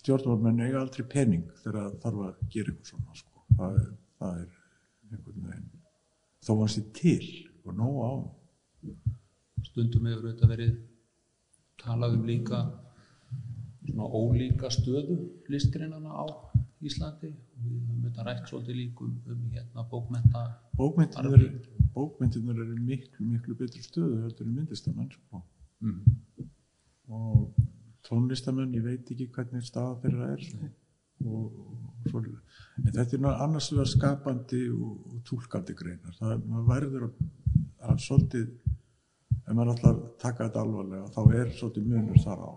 stjórnvaldmenn 0.05 0.65
eiga 0.67 0.81
aldrei 0.85 1.07
pening 1.09 1.45
þegar 1.63 1.79
það 1.81 2.01
þarf 2.05 2.25
að 2.29 2.41
gera 2.53 2.71
eitthvað 2.71 2.91
svona 2.91 3.19
sko, 3.19 3.45
það 3.57 3.77
það 4.19 4.41
er 4.41 4.49
einhvern 5.11 5.45
veginn, 5.49 5.69
þó 6.45 6.51
hann 6.61 6.73
sé 6.73 6.83
til 6.95 7.29
og 7.65 7.77
nóg 7.79 7.95
á 8.05 8.11
stundum 9.65 10.09
hefur 10.09 10.27
þetta 10.29 10.49
verið 10.51 10.75
talað 11.81 12.17
um 12.19 12.27
líka 12.29 12.61
svona 13.85 14.09
ólíka 14.19 14.71
stöðu 14.73 15.17
listrinnana 15.51 16.13
á 16.13 16.25
Íslandi 16.85 17.31
og 17.31 17.65
við 17.65 17.81
höfum 17.81 18.01
þetta 18.05 18.25
rætt 18.27 18.49
svolítið 18.49 18.79
líkum 18.81 19.13
um 19.31 19.43
hérna 19.53 19.85
bókmenta 19.89 20.43
bókmyndirnar 20.77 21.37
eru, 21.39 21.49
bókmyndirnar 21.95 22.61
eru 22.65 22.77
miklu, 22.77 23.25
miklu 23.25 23.57
betri 23.57 23.81
stöðu 23.85 24.21
heldur 24.25 24.47
en 24.47 24.57
myndistamenn 24.59 25.11
sko. 25.13 25.41
mm. 25.81 26.01
Tónlistamenn, 28.05 28.73
ég 28.77 28.85
veit 28.85 29.11
ekki 29.11 29.29
hvernig 29.33 29.65
staða 29.65 29.97
þeirra 30.03 30.31
er 30.33 30.43
sko. 30.45 30.69
og, 31.25 31.57
og 31.63 32.09
svo, 32.11 32.21
en 32.81 32.91
þetta 32.91 33.17
er 33.17 33.27
annars 33.31 33.71
vegar 33.73 33.91
skapandi 33.91 34.61
og, 34.73 34.91
og 35.11 35.23
túlkandi 35.27 35.77
greinar. 35.77 36.15
Það 36.19 36.35
er, 36.35 36.43
maður 36.51 36.69
verður 36.73 37.07
að, 37.07 37.25
að 37.89 38.03
svolítið, 38.05 38.51
ef 39.39 39.51
maður 39.51 39.73
að 39.91 40.03
taka 40.21 40.47
þetta 40.47 40.63
alvarlega, 40.65 41.09
þá 41.15 41.21
er 41.41 41.51
svolítið 41.57 41.89
munur 41.93 42.21
þar 42.25 42.45
á. 42.45 42.51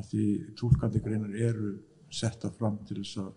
Að 0.00 0.10
því 0.10 0.26
túlkandi 0.58 1.02
greinar 1.04 1.40
eru 1.50 1.74
setta 2.10 2.50
fram 2.50 2.80
til 2.88 3.02
þess 3.02 3.20
að 3.22 3.32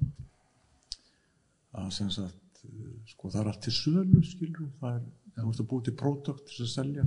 að 1.74 1.92
sem 1.96 2.10
sagt 2.14 2.64
eh, 2.68 2.96
sko 3.14 3.32
það 3.34 3.42
er 3.42 3.52
allt 3.52 3.64
til 3.66 3.76
sölu 3.76 4.24
skilur 4.26 4.72
það 4.82 4.98
er, 4.98 5.06
þú 5.38 5.48
veist 5.48 5.64
að 5.64 5.70
búið 5.72 5.88
til 5.88 5.96
pródökt 6.02 6.50
til 6.50 6.66
að 6.66 6.74
selja 6.74 7.06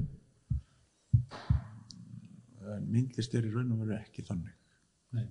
en 2.77 2.91
myndlist 2.93 3.35
er 3.35 3.47
í 3.47 3.53
raun 3.55 3.72
og 3.74 3.83
veru 3.85 3.97
ekki 3.99 4.24
þannig 4.27 4.55
Nei. 5.16 5.27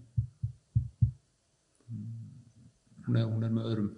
Hún, 3.06 3.18
er, 3.18 3.26
hún 3.30 3.44
er 3.46 3.54
með 3.54 3.70
öðrum 3.72 3.92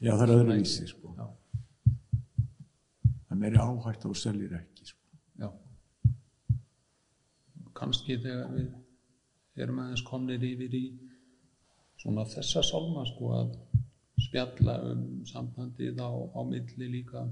já 0.00 0.12
það 0.12 0.24
er 0.26 0.34
öðruvísi 0.36 0.88
sko 0.90 1.14
já, 1.16 1.26
það 3.28 3.40
meiri 3.42 3.62
að 3.62 4.02
þú 4.04 4.14
seljir 4.20 4.52
ekki 4.58 4.90
sko. 4.90 5.02
já. 5.40 5.48
kannski 7.76 8.18
þegar 8.20 8.52
við 8.54 8.68
erum 9.64 9.82
aðeins 9.82 10.04
komnir 10.06 10.44
yfir 10.44 10.76
í 10.76 10.84
svona 12.02 12.26
þessa 12.28 12.62
sálma 12.66 13.06
sko 13.08 13.32
að 13.38 13.56
spjalla 14.26 14.76
um 14.92 15.24
sambandið 15.28 16.00
á, 16.00 16.10
á 16.12 16.40
milli 16.44 16.88
líka 16.92 17.24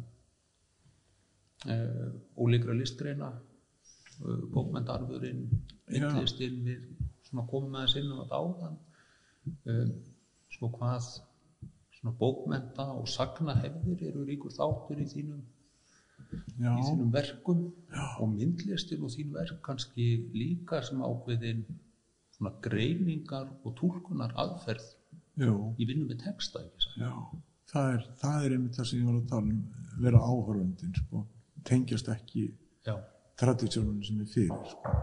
uh, 1.68 2.08
ólíkra 2.40 2.76
listreina 2.76 3.30
bókmentarfurinn 4.54 5.44
Já. 5.50 6.08
myndlistinn 6.08 6.60
við 6.66 6.82
svona 7.28 7.46
komum 7.50 7.78
aðeins 7.78 7.96
inn 8.00 8.12
á 8.12 8.16
þetta 8.22 8.40
áðan. 8.42 8.76
Um, 9.68 9.94
sko 10.54 10.70
hvað 10.76 11.08
svona 11.94 12.14
bókmenta 12.20 12.86
og 12.94 13.08
sagna 13.08 13.56
hefðir 13.62 14.08
eru 14.10 14.24
ríkur 14.28 14.52
þáttur 14.54 15.00
í 15.02 15.06
þínum 15.08 15.42
já, 16.60 16.72
í 16.72 16.82
þínum 16.84 17.12
verkum 17.14 17.64
og 18.20 18.28
myndlistin 18.32 19.04
og 19.04 19.12
þín 19.14 19.32
verk 19.34 19.60
kannski 19.64 20.08
líka 20.34 20.82
sem 20.84 21.02
ákveðin 21.04 21.64
svona 22.36 22.52
greiningar 22.64 23.48
og 23.62 23.76
túlkunar 23.78 24.34
aðferð 24.40 24.86
jú, 25.40 25.56
í 25.78 25.88
vinnu 25.88 26.08
með 26.10 26.24
texta 26.26 26.64
já. 26.98 27.12
Það 27.70 27.90
er, 27.94 28.06
það 28.20 28.46
er 28.46 28.56
einmitt 28.56 28.78
það 28.78 28.90
sem 28.90 29.00
ég 29.00 29.08
var 29.08 29.18
að 29.20 29.30
tala 29.32 29.54
um 29.54 30.04
vera 30.04 30.20
áhörfundin 30.20 30.98
sko. 30.98 31.24
tengjast 31.64 32.10
ekki 32.12 32.48
Já, 32.84 32.98
tradísjónun 33.40 34.02
sem 34.06 34.20
er 34.22 34.30
fyrir 34.30 34.68
sko. 34.70 34.94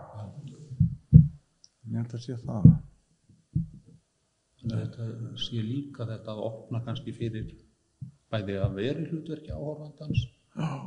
ég 1.92 1.98
held 1.98 2.16
að 2.16 2.24
sé 2.26 2.38
það 2.46 2.72
að 4.62 4.78
þetta 4.78 5.06
sé 5.42 5.64
líka 5.66 6.06
þetta 6.08 6.36
að 6.36 6.44
opna 6.48 6.82
kannski 6.86 7.14
fyrir 7.18 7.52
bæði 8.32 8.58
að 8.62 8.78
veri 8.78 9.08
hlutverki 9.10 9.52
áhorfandans 9.56 10.26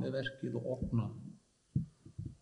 með 0.01 0.11
verkið 0.19 0.59
og 0.61 0.69
opna 0.79 1.09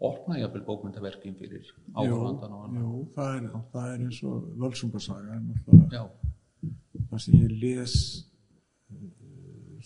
opna 0.02 0.38
jafnvel 0.40 0.64
bókmyndaverkin 0.66 1.36
fyrir 1.38 1.68
áhorfandan 1.94 2.54
og 2.56 2.64
annað. 2.66 2.82
jú, 2.82 3.02
það 3.14 3.36
er, 3.36 3.48
það 3.72 3.88
er 3.92 4.04
eins 4.06 4.20
og 4.26 4.48
völsungarsaga 4.62 5.40
það 7.10 7.22
sem 7.24 7.38
ég 7.38 7.54
les 7.62 7.96
eh, 8.90 9.06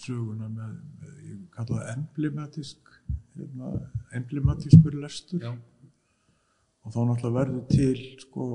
söguna 0.01 0.49
með, 0.53 0.77
með 1.03 1.21
ég 1.31 1.43
kalla 1.57 1.81
það 1.81 1.93
emblematisk 1.97 2.86
hérna, 3.37 3.73
emblematískur 4.19 4.99
lestur. 5.03 5.45
Já, 5.45 5.53
og 6.85 6.95
þá 6.95 7.01
náttúrulega 7.11 7.39
verður 7.39 7.65
til 7.71 8.03
sko 8.23 8.49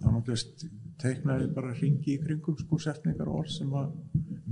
þá 0.00 0.06
náttúrulega 0.10 0.70
teiknaði 1.02 1.48
bara 1.56 1.74
ringi 1.78 2.14
í 2.14 2.20
kringum 2.22 2.58
sko 2.60 2.78
setningar 2.82 3.30
og 3.30 3.42
orð 3.42 3.56
sem 3.56 3.74
að 3.74 3.96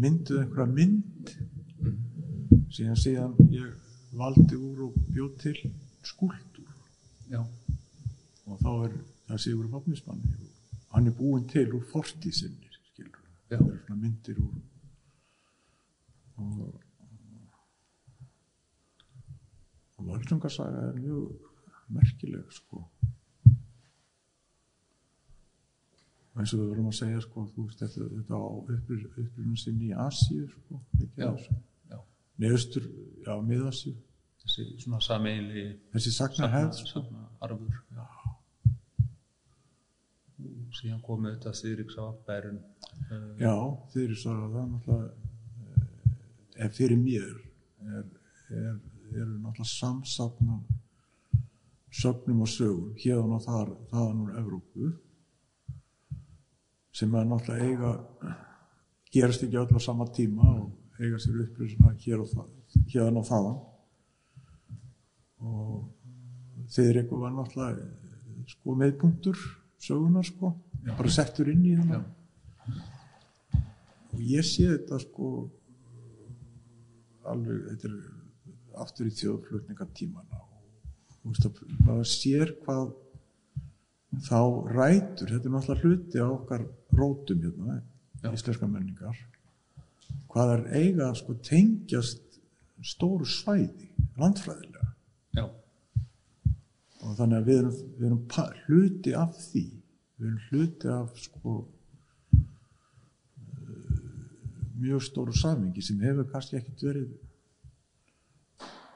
mynduð 0.01 0.43
einhverja 0.43 0.75
mynd. 0.75 1.37
Síðan 2.71 2.99
síðan 2.99 3.39
ég 3.51 3.71
valdi 4.17 4.57
úr 4.59 4.87
og 4.89 4.99
bjóð 5.15 5.33
til 5.43 5.59
skúldur 6.07 6.71
já, 7.31 7.41
og 8.47 8.59
þá 8.59 8.71
er 8.87 8.95
það 9.29 9.43
Sigur 9.45 9.69
Fafnismanni 9.71 10.37
hann 10.91 11.07
er 11.07 11.15
búinn 11.15 11.47
til 11.51 11.69
úr 11.77 11.85
fortísinni 11.93 12.71
skilur 12.91 13.23
það 13.49 13.61
eru 13.61 13.79
svona 13.85 14.01
myndir 14.03 14.41
úr 14.43 14.55
og 20.01 20.05
og 20.21 20.27
Völsungarsaga 20.27 20.85
er 20.91 21.01
mjög 21.01 21.49
merkileg 21.91 22.53
sko 22.55 22.85
eins 26.41 26.53
og 26.55 26.61
við 26.61 26.69
vorum 26.71 26.93
að 26.93 26.99
segja 27.01 27.25
sko 27.25 27.47
þú 27.55 27.67
veist 27.67 27.83
þetta, 27.83 28.07
þetta 28.15 28.39
á 28.39 28.49
upprunum 28.61 29.57
sinni 29.59 29.91
í 29.91 29.97
Asíu 30.07 30.47
sko 30.53 30.79
Já. 31.17 31.33
þessu 32.39 32.85
já. 33.27 33.35
miðasíu 33.45 33.97
Þessi 34.41 34.65
svona 34.81 35.01
sameili 35.05 35.67
þessi 35.93 36.11
sagna 36.15 36.49
hefð 36.49 36.79
sko 36.89 37.03
arfur. 37.45 37.81
Já. 37.93 38.07
Síðan 40.79 41.03
komið 41.05 41.35
þetta 41.35 41.53
Þýriks 41.59 41.99
á 42.01 42.05
Bærin. 42.27 42.61
Uh, 43.11 43.27
Já, 43.41 43.55
sagði 44.23 44.47
að 44.47 44.55
það 44.55 44.71
náttúrulega 44.71 45.11
eh, 45.75 46.65
ef 46.67 46.77
fyrir 46.79 47.01
mér 47.01 47.29
er, 47.99 48.07
er, 48.55 48.79
eru 49.15 49.39
náttúrulega 49.39 49.71
samsafna 49.71 50.61
sögnum 51.91 52.45
og 52.45 52.51
sögum 52.51 52.93
hérðan 53.03 53.37
og 53.37 53.43
þar, 53.45 53.73
þaðan 53.91 54.21
úr 54.25 54.37
Evrópu 54.41 54.91
sem 56.95 57.15
er 57.15 57.27
náttúrulega 57.27 57.67
eiga 57.67 58.37
gerast 59.11 59.43
ekki 59.47 59.59
öll 59.59 59.75
á 59.75 59.81
sama 59.83 60.07
tíma 60.15 60.47
og 60.61 61.01
eiga 61.01 61.19
sér 61.19 61.43
upplýsina 61.47 61.95
hér 62.05 62.23
og 62.23 62.29
það, 62.31 62.49
þaðan. 63.31 63.59
Og 65.41 66.69
þeir 66.71 67.01
eitthvað 67.01 67.25
var 67.25 67.35
náttúrulega 67.35 68.47
sko 68.51 68.77
meðpunktur 68.79 69.43
sögunar 69.81 70.27
sko, 70.27 70.55
bara 70.85 71.13
settur 71.13 71.49
inn 71.51 71.65
í 71.65 71.77
þennan 71.79 72.05
og 74.11 74.23
ég 74.27 74.45
sé 74.45 74.67
þetta 74.69 74.99
sko 75.01 75.29
alveg, 77.31 77.63
þetta 77.71 77.89
er 77.89 78.20
aftur 78.85 79.09
í 79.11 79.15
þjóðflutningatímana 79.19 80.41
og 81.21 81.33
veist 81.33 81.47
að 81.47 81.61
maður 81.85 82.09
sér 82.09 82.55
hvað 82.65 82.93
þá 84.27 84.41
rætur, 84.75 85.31
þetta 85.31 85.47
er 85.47 85.55
náttúrulega 85.55 85.83
hluti 85.85 86.19
á 86.19 86.27
okkar 86.27 86.65
rótum 86.97 87.43
hérna, 87.45 87.77
íslenska 88.33 88.67
menningar. 88.67 89.17
Hvað 90.31 90.55
er 90.55 90.63
eiga 90.81 91.09
að 91.09 91.19
sko 91.21 91.37
tengjast 91.47 92.41
stóru 92.87 93.27
svæði 93.29 93.91
landfræðilega. 94.19 94.89
Já, 95.37 95.47
og 97.05 97.19
þannig 97.19 97.37
að 97.39 97.49
við 97.51 97.61
erum, 97.61 97.77
við 97.99 98.07
erum 98.09 98.25
hluti 98.67 99.15
af 99.17 99.37
því. 99.39 99.67
Við 100.21 100.27
erum 100.29 100.43
hluti 100.51 100.93
af 100.93 101.09
sko 101.21 101.57
uh, 101.61 101.69
mjög 104.81 105.07
stóru 105.07 105.35
samingi 105.37 105.85
sem 105.85 106.03
hefur 106.03 106.29
kannski 106.33 106.59
ekkert 106.59 106.87
verið 106.91 107.11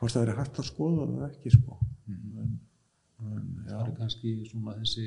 hvort 0.05 0.13
það 0.19 0.29
er 0.29 0.37
hægt 0.37 0.59
að 0.61 0.67
skoða 0.69 1.05
það 1.09 1.23
ekki 1.31 1.51
sko. 1.55 1.79
En, 2.13 2.25
en, 3.25 3.47
já, 3.65 3.71
það 3.71 3.87
er 3.87 3.95
kannski 3.97 4.33
svona 4.51 4.75
þessi 4.83 5.07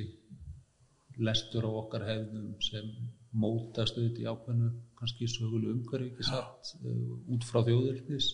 lestur 1.28 1.68
á 1.70 1.72
okkar 1.84 2.06
hefðum 2.08 2.48
sem 2.66 2.90
mótast 3.38 3.98
auðvitað 3.98 4.24
í 4.24 4.28
ákveðnu 4.32 4.72
kannski 4.98 5.30
sögulu 5.30 5.70
umhverfi 5.76 6.10
ekki 6.10 6.26
satt 6.26 6.74
uh, 6.82 7.14
út 7.34 7.46
frá 7.46 7.62
þjóðirnis 7.68 8.32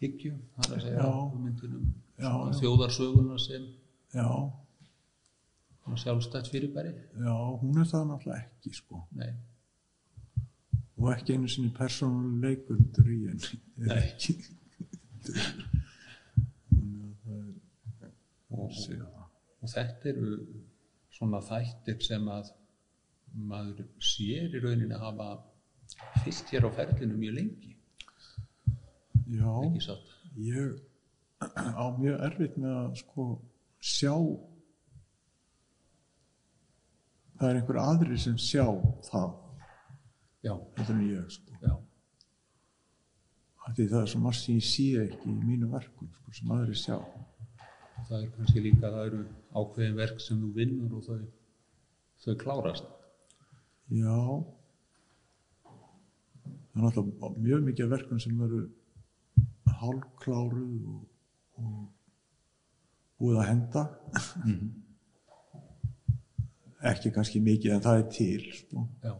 hyggju, 0.00 0.32
það 0.56 0.68
er 0.70 0.76
að 0.78 0.84
segja 0.86 1.04
Já. 1.04 1.12
hugmyndinum 1.34 1.86
Já, 2.14 2.30
já. 2.30 2.54
þjóðarsöguna 2.62 3.38
sem 3.44 3.68
sjálfstætt 6.00 6.48
fyrirbæri. 6.48 6.94
Já, 7.20 7.34
hún 7.60 7.76
er 7.82 7.88
það 7.90 8.08
náttúrulega 8.08 8.40
ekki 8.40 8.72
sko. 8.78 9.04
Og 10.94 11.12
ekki 11.12 11.36
einu 11.36 11.50
sinni 11.52 11.72
persónuleg 11.76 12.62
leikundur 12.64 13.10
í 13.12 13.20
henni 13.28 13.58
Nei. 13.84 13.96
ekki 14.08 14.38
þannig 16.74 17.04
að 17.04 17.16
það 17.24 17.38
er 17.38 18.53
og, 18.64 19.16
og 19.60 19.72
þetta 19.72 20.10
eru 20.12 20.36
svona 21.14 21.40
þættir 21.44 22.00
sem 22.02 22.28
að 22.32 22.50
maður 23.34 23.84
sér 24.02 24.54
í 24.54 24.62
rauninni 24.62 24.98
hafa 24.98 25.28
fyllt 26.22 26.50
hér 26.52 26.66
á 26.68 26.70
ferlinu 26.74 27.18
mjög 27.18 27.38
lengi. 27.38 27.76
Já, 29.34 29.52
ég 30.36 30.74
á 31.82 31.84
mjög 31.98 32.20
erfitt 32.28 32.58
með 32.60 32.76
að 32.80 32.98
sko 33.02 33.28
sjá. 33.84 34.14
Það 37.38 37.48
er 37.48 37.58
einhver 37.60 37.80
aðri 37.82 38.18
sem 38.20 38.36
sjá 38.38 38.66
það. 39.10 39.32
Já, 40.44 40.54
þetta 40.76 40.94
er 40.94 41.04
ég 41.08 41.34
sko. 41.34 41.58
Já, 41.64 41.74
það 43.64 44.00
er 44.02 44.10
svo 44.12 44.20
margt 44.22 44.42
sem 44.42 44.58
ég 44.58 44.66
sé 44.68 44.88
ekki 45.06 45.30
í 45.32 45.38
mínu 45.40 45.70
verkum 45.72 46.10
sko, 46.12 46.34
sem 46.36 46.52
aðri 46.54 46.76
sjá 46.78 46.98
það 48.08 48.18
er 48.18 48.28
kannski 48.36 48.62
líka 48.64 48.90
það 48.90 49.08
eru 49.08 49.22
ákveðin 49.54 49.96
verk 49.98 50.20
sem 50.22 50.42
þú 50.42 50.50
vinnur 50.58 50.98
og 50.98 51.06
þau, 51.06 51.24
þau 52.24 52.36
klárast. 52.42 52.92
Já. 53.92 54.20
Það 55.64 56.78
er 56.78 56.86
náttúrulega 56.86 57.44
mjög 57.48 57.66
mikið 57.68 57.84
af 57.86 57.92
verkum 57.94 58.22
sem 58.22 58.40
eru 58.46 58.62
hálfkláruð 59.80 60.88
og, 60.94 61.02
og 61.60 61.76
búið 63.20 63.42
að 63.42 63.50
henda. 63.50 63.84
Ekki 66.90 67.14
kannski 67.14 67.40
mikið 67.44 67.76
en 67.76 67.84
það 67.84 68.00
er 68.00 68.10
til 68.12 68.50
sko. 68.58 68.88
já, 69.04 69.14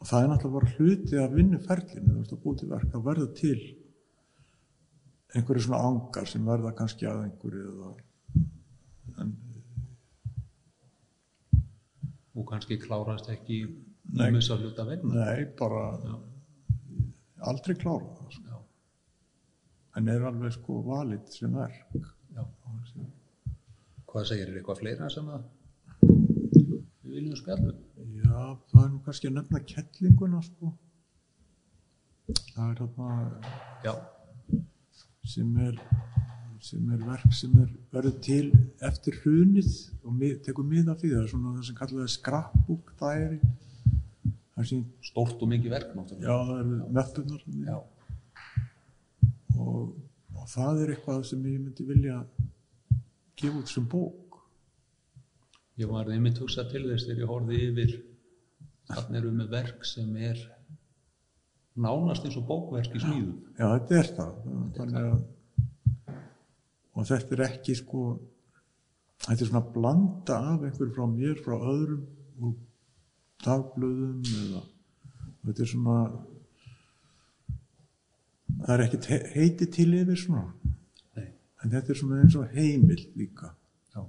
og 0.00 0.08
það 0.08 0.22
er 0.22 0.30
náttúrulega 0.30 0.56
bara 0.58 0.74
hluti 0.76 1.20
af 1.20 1.34
vinnuferlinu 1.34 2.12
þú 2.12 2.20
veist 2.20 2.34
að 2.36 2.42
búið 2.44 2.60
til 2.60 2.70
verk 2.70 2.94
að 2.94 3.06
verða 3.08 3.28
til 3.40 3.58
einhverju 5.34 5.66
svona 5.66 5.82
angar 5.88 6.28
sem 6.28 6.46
verða 6.46 6.72
kannski 6.76 7.06
að 7.08 7.24
einhverju 7.26 7.66
eða, 7.74 7.92
en 9.22 9.36
og 12.34 12.46
kannski 12.48 12.78
klárast 12.80 13.30
ekki 13.32 13.62
um 13.66 14.36
þess 14.36 14.52
að 14.54 14.64
hluta 14.64 14.86
venna 14.88 15.14
nei, 15.14 15.46
bara 15.58 15.84
aldrei 17.50 17.76
klára 17.78 18.10
það 18.18 18.34
sko. 18.36 18.44
já, 18.50 18.58
en 20.00 20.12
er 20.14 20.26
alveg 20.30 20.54
sko 20.56 20.80
valið 20.86 21.30
sem 21.34 21.56
verk. 21.56 21.96
Já. 22.34 22.44
hvað 24.10 24.28
segir 24.30 24.48
er 24.48 24.60
eitthvað 24.60 24.82
fleira 24.82 25.08
sem 25.12 25.28
að 25.30 25.46
við 26.02 27.16
viljum 27.16 27.38
spjalla 27.38 27.72
um? 27.72 27.82
Já, 28.20 28.40
það 28.70 28.84
er 28.84 28.90
nú 28.92 29.02
kannski 29.06 29.30
að 29.30 29.36
nefna 29.38 29.60
kettlinguna 29.72 30.40
sko. 30.46 30.72
Það 32.30 32.66
er 32.66 32.80
þarna 32.80 33.08
já, 33.84 33.94
sem 35.30 35.56
er 35.62 35.78
sem 36.60 36.90
er 36.92 37.00
verk 37.06 37.32
sem 37.32 37.52
er 37.62 37.70
verður 37.94 38.16
til 38.24 38.50
eftir 38.84 39.16
hrunið 39.22 39.70
og 40.04 40.12
mið, 40.12 40.34
tekur 40.44 40.66
mið 40.68 40.90
af 40.92 41.00
því. 41.00 41.12
Það 41.14 41.22
er 41.22 41.30
svona 41.32 41.54
það 41.54 41.66
sem 41.68 41.78
kallaði 41.78 42.12
diary. 43.00 43.40
Það 44.54 44.68
sem, 44.70 44.82
stórt 45.08 45.40
og 45.40 45.50
mikið 45.54 45.72
verk 45.72 45.94
já 45.94 45.96
náttúrulega 45.96 46.36
það 46.50 46.60
eru 46.60 46.78
möppunar 46.96 47.44
já, 47.64 47.76
og, 49.56 49.94
og 50.36 50.50
það 50.52 50.82
er 50.82 50.92
eitthvað 50.94 51.22
sem 51.30 51.46
ég 51.48 51.62
myndi 51.62 51.86
vilja 51.88 52.18
gefa 53.40 53.62
út 53.62 53.72
sem 53.72 53.88
bók. 53.88 54.38
Ég 55.80 55.88
var 55.88 56.12
einmitt 56.12 56.42
hugsað 56.42 56.74
til 56.74 56.84
þess 56.90 57.08
þegar 57.08 57.24
ég 57.24 57.32
horfði 57.32 57.62
yfir. 57.70 57.94
Þannig 58.90 59.20
erum 59.20 59.30
við 59.32 59.40
með 59.40 59.54
verk 59.54 59.86
sem 59.88 60.16
er 60.20 60.44
nánast 61.84 62.24
eins 62.26 62.36
og 62.40 62.46
bókverk 62.48 62.94
í 62.96 63.02
smíðum. 63.02 63.36
Já 63.58 63.66
þetta 63.74 63.98
er 64.00 64.10
það. 64.16 64.32
Þannig 64.78 65.04
að 65.04 65.20
og 67.00 67.06
þetta 67.08 67.36
er 67.36 67.42
ekki 67.46 67.76
sko 67.78 68.00
þetta 69.24 69.38
er 69.44 69.48
svona 69.50 69.62
blanda 69.74 70.36
af 70.54 70.64
einhverju 70.66 70.94
frá 70.96 71.06
mér, 71.12 71.38
frá 71.44 71.54
öðrum 71.56 72.02
og 72.40 72.56
dagblöðum 73.44 74.20
eða 74.42 74.62
þetta 75.46 75.64
er 75.64 75.70
svona 75.70 75.96
það 78.60 78.74
er 78.74 78.84
ekkert 78.86 79.08
he- 79.12 79.30
heiti 79.36 79.68
til 79.72 79.88
yfir 80.00 80.18
svona. 80.20 80.44
Nei, 81.16 81.28
en 81.64 81.70
þetta 81.72 81.94
er 81.94 82.00
svona 82.02 82.20
eins 82.24 82.36
og 82.36 82.50
heimil 82.56 83.00
líka. 83.16 83.54
Já. 83.94 84.04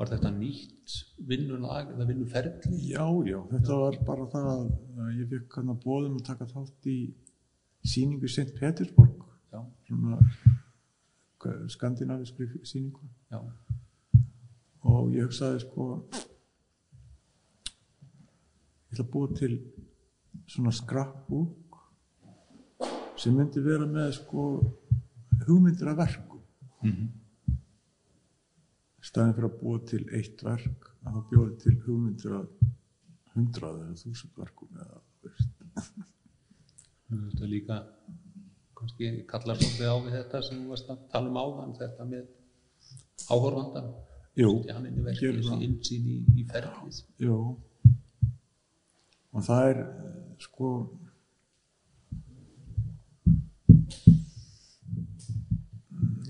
Var 0.00 0.08
þetta 0.14 0.30
nýtt 0.32 0.94
vinnulag 1.28 1.90
eða 1.94 2.06
vinnuferli 2.08 2.78
já, 2.88 3.04
já, 3.28 3.38
þetta 3.52 3.76
var 3.82 3.98
bara 4.08 4.26
það 4.32 4.48
að 4.54 5.10
ég 5.20 5.26
fikk 5.34 5.58
hann 5.60 5.72
að 5.74 5.82
bóðum 5.84 6.16
að 6.20 6.26
taka 6.30 6.46
þátt 6.48 6.88
í 6.88 6.98
sýningu 7.92 8.24
í 8.28 8.32
St. 8.32 8.54
Petersburg 8.56 9.18
já, 9.52 9.60
svona 9.88 10.18
skandinaviskri 11.72 12.48
sýningu 12.68 13.04
já, 13.32 13.40
og 14.88 15.12
ég 15.16 15.28
hugsaði 15.28 15.60
sko 15.66 15.90
ég 18.90 18.96
ætla 18.96 19.04
að 19.04 19.12
búa 19.12 19.28
til 19.38 19.54
svona 20.50 20.72
scrapbook 20.74 21.78
sem 23.20 23.36
myndi 23.36 23.60
vera 23.64 23.86
með 23.88 24.14
sko 24.22 24.48
hugmyndir 25.46 25.92
af 25.92 25.98
verkum 26.04 26.38
Mhm. 26.80 27.04
í 27.04 27.19
staðin 29.10 29.36
fyrir 29.36 29.48
að 29.50 29.58
búa 29.60 29.80
til 29.90 30.02
eitt 30.16 30.44
verk 30.46 30.90
að 31.04 31.14
það 31.14 31.24
bjóði 31.30 31.56
til 31.64 31.76
hugmyndir 31.86 32.36
af 32.38 32.66
hundrað 33.34 33.80
eða 33.84 33.96
þúsund 34.02 34.42
verkum 34.42 34.82
eða 34.84 35.00
þetta 37.10 37.46
er 37.46 37.50
líka 37.50 37.80
kannski 38.80 39.10
kallar 39.30 39.58
svolítið 39.60 39.90
á 39.90 39.96
við 40.04 40.14
þetta 40.18 40.42
sem 40.46 40.60
þú 40.62 40.70
varst 40.74 40.92
að 40.92 41.02
tala 41.12 41.32
um 41.32 41.40
áðan 41.40 41.74
þetta 41.80 42.06
með 42.12 42.28
áhorfandan 43.30 43.90
hann 44.40 44.86
verkið, 45.04 45.20
gerir 45.20 45.40
þessi 45.40 45.50
það. 45.50 45.64
innsýn 45.66 46.06
í, 46.06 46.16
í 46.38 46.46
ferlið 46.48 47.00
Jú. 47.20 47.38
Og 49.30 49.46
það 49.46 49.70
er 49.72 49.82
sko 50.40 50.70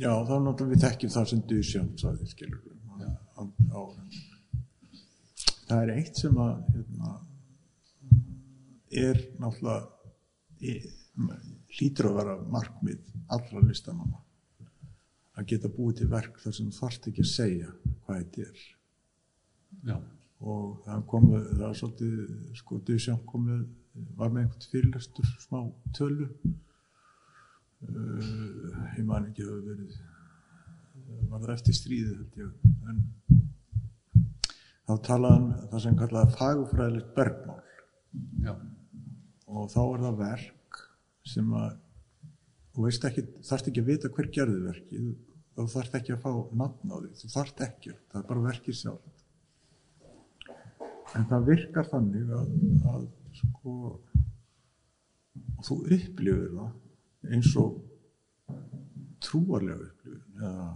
Já, 0.01 0.15
er 0.17 0.41
náttúrulega 0.41 0.73
við 0.73 0.85
þekkjum 0.87 1.11
það 1.13 1.27
sem 1.29 1.41
Dusján 1.51 1.89
sagði, 2.01 2.27
skilur 2.31 2.61
við. 2.65 2.70
Á, 3.41 3.43
á, 3.73 3.81
það 5.67 5.83
er 5.83 5.93
eitt 5.97 6.21
sem 6.21 6.41
að 6.45 6.57
hérna, 6.75 7.13
er 9.05 9.23
náttúrulega 9.41 9.79
hlýtur 11.79 12.11
að 12.11 12.19
vera 12.21 12.35
markmið 12.53 13.01
allra 13.33 13.63
listamanna 13.65 14.21
að 15.41 15.49
geta 15.55 15.71
búið 15.73 16.01
til 16.01 16.09
verk 16.13 16.41
þar 16.43 16.57
sem 16.57 16.69
þú 16.69 16.79
þarft 16.83 17.11
ekki 17.11 17.25
að 17.25 17.31
segja 17.31 17.75
hvað 18.05 18.19
þetta 18.19 18.47
er. 18.47 18.65
Já, 19.89 19.97
og 20.41 20.65
það 20.85 21.05
komu, 21.13 21.43
það 21.47 21.63
var 21.65 21.79
svolítið 21.81 22.17
sko 22.61 22.81
Dusján 22.89 23.23
komið 23.31 23.63
var 24.19 24.33
með 24.33 24.45
einhvern 24.45 24.69
fyrirlestur 24.73 25.31
smá 25.41 25.61
tölu. 25.97 26.29
Uh, 27.81 28.75
ég 28.99 29.07
man 29.09 29.31
ekki 29.31 29.47
hafa 29.47 29.63
verið 29.65 29.95
var 31.31 31.45
það 31.45 31.55
eftir 31.57 31.77
ég. 32.41 32.53
En 32.91 33.03
þá 34.87 34.95
um 35.37 35.49
það 35.71 35.85
sem 35.85 35.99
kallaði 35.99 36.37
fagufræðilegt 36.39 37.15
bergmál. 37.17 37.61
Já, 38.43 38.55
og 39.47 39.71
þá 39.71 39.81
er 39.85 40.05
það 40.07 40.21
verk 40.25 40.81
sem 41.31 41.53
að 41.55 41.71
þú 42.75 42.87
veist 42.87 43.05
ekki, 43.07 43.23
þarft 43.47 43.69
ekki 43.71 43.83
að 43.83 43.91
vita 43.91 44.11
hver 44.15 44.29
gerði 44.35 44.61
verkið 44.65 45.11
þú 45.61 45.67
þarft 45.75 45.97
ekki 45.99 46.15
að 46.15 46.23
fá 46.25 46.31
nafn 46.57 46.93
á 46.95 46.97
því 46.97 47.11
þú 47.21 47.27
þarft 47.35 47.59
ekki, 47.67 47.93
það 48.11 48.21
er 48.21 48.29
bara 48.31 48.47
verkið 48.47 48.75
sjálf 48.81 49.07
en 51.19 51.27
það 51.31 51.49
virkar 51.49 51.87
þannig 51.91 52.27
að, 52.39 52.47
að 52.93 53.03
sko 53.41 53.75
og 53.91 55.65
þú 55.67 55.75
upplifir 55.97 56.51
það 56.55 57.35
eins 57.35 57.51
og 57.61 57.71
trúarlega 59.21 59.89
upplifun 59.91 60.39
eða 60.41 60.69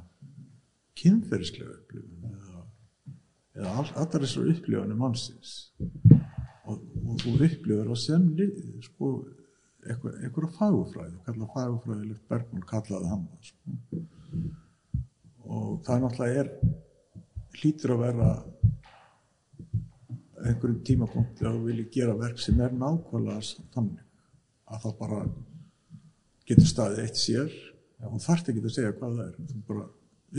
kynferðislega 1.05 1.79
upplifun 1.79 2.35
eða 2.35 2.65
eða 3.55 3.77
all, 3.79 3.89
allar 4.03 4.25
þessar 4.25 4.51
upplifanir 4.51 4.99
mannsins 4.99 5.55
og, 6.67 6.81
og 6.81 7.23
þú 7.23 7.35
upplifur 7.37 7.91
það 7.93 8.01
sem 8.03 8.27
sko, 8.89 9.11
eitthvað, 9.85 10.19
eitthvað 10.25 10.57
fagufræði 10.59 11.21
kalla 11.29 11.51
fagufræðilegt 11.55 12.29
Bergman 12.33 12.67
kallaði 12.71 13.13
hann 13.13 13.29
sko. 13.49 13.77
og 15.45 15.85
það 15.87 16.05
náttúrulega 16.07 16.45
er 16.45 16.53
hlýtur 17.55 17.95
að 17.95 18.05
vera 18.09 18.31
einhverjum 20.45 20.81
tímapunkti 20.85 21.47
að 21.47 21.59
þú 21.59 21.67
vilji 21.69 21.91
gera 21.95 22.17
verk 22.19 22.41
sem 22.43 22.59
er 22.61 22.75
nákvæmlega 22.75 23.69
þannig 23.77 24.03
að 24.65 24.83
það 24.83 24.97
bara 24.99 25.21
getur 26.49 26.69
staðið 26.69 27.05
eitt 27.05 27.21
sér 27.21 27.55
og 28.05 28.19
þarft 28.21 28.51
ekki 28.51 28.65
að 28.65 28.75
segja 28.75 28.97
hvað 28.99 29.21
það 29.21 29.29
er 29.29 29.37
þú 29.53 29.63
bara 29.69 29.87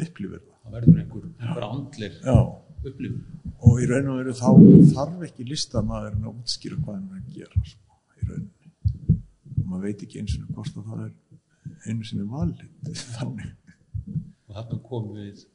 upplifir 0.04 0.42
það. 0.44 0.54
Það 0.66 0.76
verður 0.78 1.02
einhver, 1.02 1.26
einhver 1.40 1.66
andlir 1.70 2.20
Já. 2.26 2.38
upplifun. 2.86 3.26
Og 3.66 3.82
í 3.82 3.90
raun 3.90 4.12
og 4.12 4.20
veru 4.22 4.36
þá 4.36 4.50
þarf 4.96 5.26
ekki 5.30 5.48
listamæðurinn 5.50 6.28
að 6.30 6.40
útskýra 6.44 6.80
hvað 6.82 6.96
hann 7.00 7.10
er 7.10 7.22
að 7.22 7.34
gera 7.40 7.64
sko, 7.72 8.00
í 8.22 8.30
rauninni. 8.30 9.20
Og 9.56 9.66
maður 9.72 9.88
veit 9.90 10.06
ekki 10.08 10.22
eins 10.22 10.38
og 10.40 10.48
hvort 10.56 10.80
að 10.82 10.90
það 10.92 11.04
er 11.08 11.14
einu 11.90 12.08
sem 12.10 12.22
er 12.24 12.32
valið. 12.32 12.72
Þannig. 13.18 13.52
Og 14.46 14.58
þarna 14.60 14.82
komum 14.90 15.20
við 15.22 15.46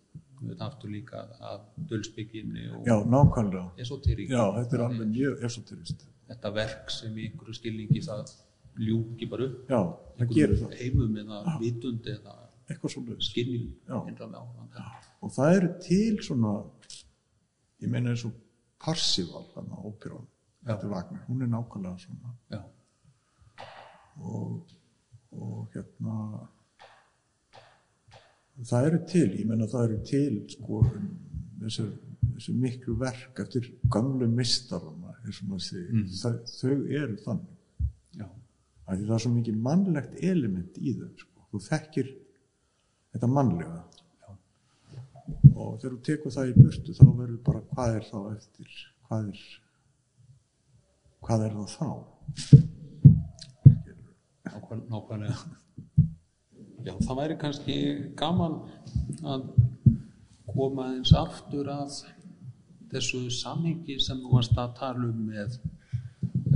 við 0.41 0.62
aftur 0.64 0.88
líka 0.88 1.18
að 1.45 1.64
dölsbygginni 1.91 2.62
já, 2.86 2.95
nákvæmlega. 3.12 3.66
esoterík 3.76 4.30
já, 4.32 4.41
þetta 4.57 4.76
er 4.78 4.84
alveg 4.86 5.11
mjög 5.11 5.43
esoterist. 5.45 6.07
þetta 6.30 6.53
verk 6.57 6.93
sem 6.95 7.18
í 7.18 7.26
einhverju 7.28 7.57
skilningi 7.59 8.01
það 8.07 8.30
ljúki 8.80 9.28
bara 9.28 9.51
upp. 9.51 9.59
Já, 9.68 9.80
það 10.16 10.32
gerir 10.38 10.61
það. 10.62 10.72
heimum 10.80 11.18
eða 11.20 11.41
vitund 11.61 12.09
eða 12.09 12.36
eitthvað 12.71 12.93
svolítið 12.95 13.25
áhugandi 14.41 14.85
og 15.21 15.33
það 15.37 15.57
eru 15.59 15.71
til 15.87 16.21
svona 16.27 16.53
ég 17.85 17.91
meina 17.93 18.12
eins 18.14 18.25
og 18.29 18.37
Parsifal 18.81 19.45
þannig 19.55 19.77
að 19.77 19.89
óperan 19.91 20.29
þetta 20.64 20.87
er 20.87 20.93
Wagner, 20.95 21.25
hún 21.29 21.43
er 21.45 21.49
nákvæmlega 21.53 21.99
svona. 22.01 22.31
Já, 22.53 22.61
og, 24.21 24.73
og 25.33 25.75
hérna 25.75 26.16
það 28.68 28.87
eru 28.91 29.01
til, 29.09 29.29
ég 29.41 29.47
meina 29.49 29.68
það 29.71 29.87
eru 29.89 29.99
til 30.11 30.35
sko 30.53 30.81
þessu, 31.62 31.87
þessu 32.35 32.55
miklu 32.61 32.97
verk 33.01 33.41
eftir 33.45 33.71
gamlu 33.93 34.29
mistarana 34.33 35.14
Mm. 35.93 36.07
þau 36.49 36.75
eru 37.03 37.16
þannig. 37.25 37.57
Að 38.91 38.99
því 38.99 39.05
það 39.07 39.14
er 39.14 39.23
svo 39.23 39.31
mikið 39.37 39.59
mannlegt 39.62 40.14
element 40.27 40.79
í 40.81 40.95
þeim 40.99 41.12
sko. 41.21 41.45
þú 41.53 41.61
þekkir 41.68 42.09
þetta 43.15 43.31
mannlega 43.31 43.81
Já. 44.21 44.31
og 45.55 45.81
þegar 45.81 45.95
þú 45.97 46.01
tekur 46.09 46.37
það 46.37 46.53
í 46.53 46.57
burtu 46.59 46.97
þá 46.99 47.07
verður 47.09 47.41
bara 47.49 47.65
hvað 47.73 47.97
er 47.99 48.09
þá 48.11 48.19
eftir 48.35 48.77
hvað 49.09 49.33
er 49.33 49.41
hvað 51.21 51.47
er 51.47 51.57
það 51.59 51.69
þá 51.75 51.89
nákvæm, 54.51 54.85
nákvæmlega 54.91 55.37
já, 56.87 56.95
það 57.05 57.19
væri 57.21 57.37
kannski 57.41 57.77
gaman 58.19 58.57
að 59.27 59.51
koma 60.51 60.89
eins 60.95 61.13
aftur 61.17 61.69
að 61.71 62.01
þessu 62.91 63.27
samhengi 63.35 63.99
sem 64.03 64.19
þú 64.23 64.33
varst 64.35 64.57
að 64.59 64.73
tala 64.81 65.11
um 65.11 65.21
með 65.29 65.59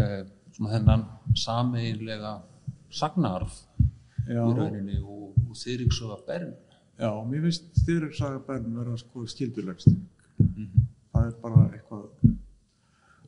eh, 0.01 0.23
svona 0.55 0.73
þennan 0.73 1.05
sameiginlega 1.39 2.35
sagnarf 2.95 3.61
Já. 4.25 4.41
í 4.41 4.55
rauninni 4.57 4.99
og, 5.03 5.35
og 5.55 5.61
Þyriksöga 5.63 6.21
Bern 6.27 6.55
Já, 6.95 7.11
mér 7.27 7.43
finnst 7.49 7.71
styriksaga 7.81 8.39
Bern 8.47 8.75
vera 8.77 8.97
sko 8.97 9.25
skildulegsting. 9.27 10.03
Mhm. 10.39 10.85
Það 11.15 11.27
er 11.27 11.33
bara 11.43 11.63
eitthvað, 11.73 12.35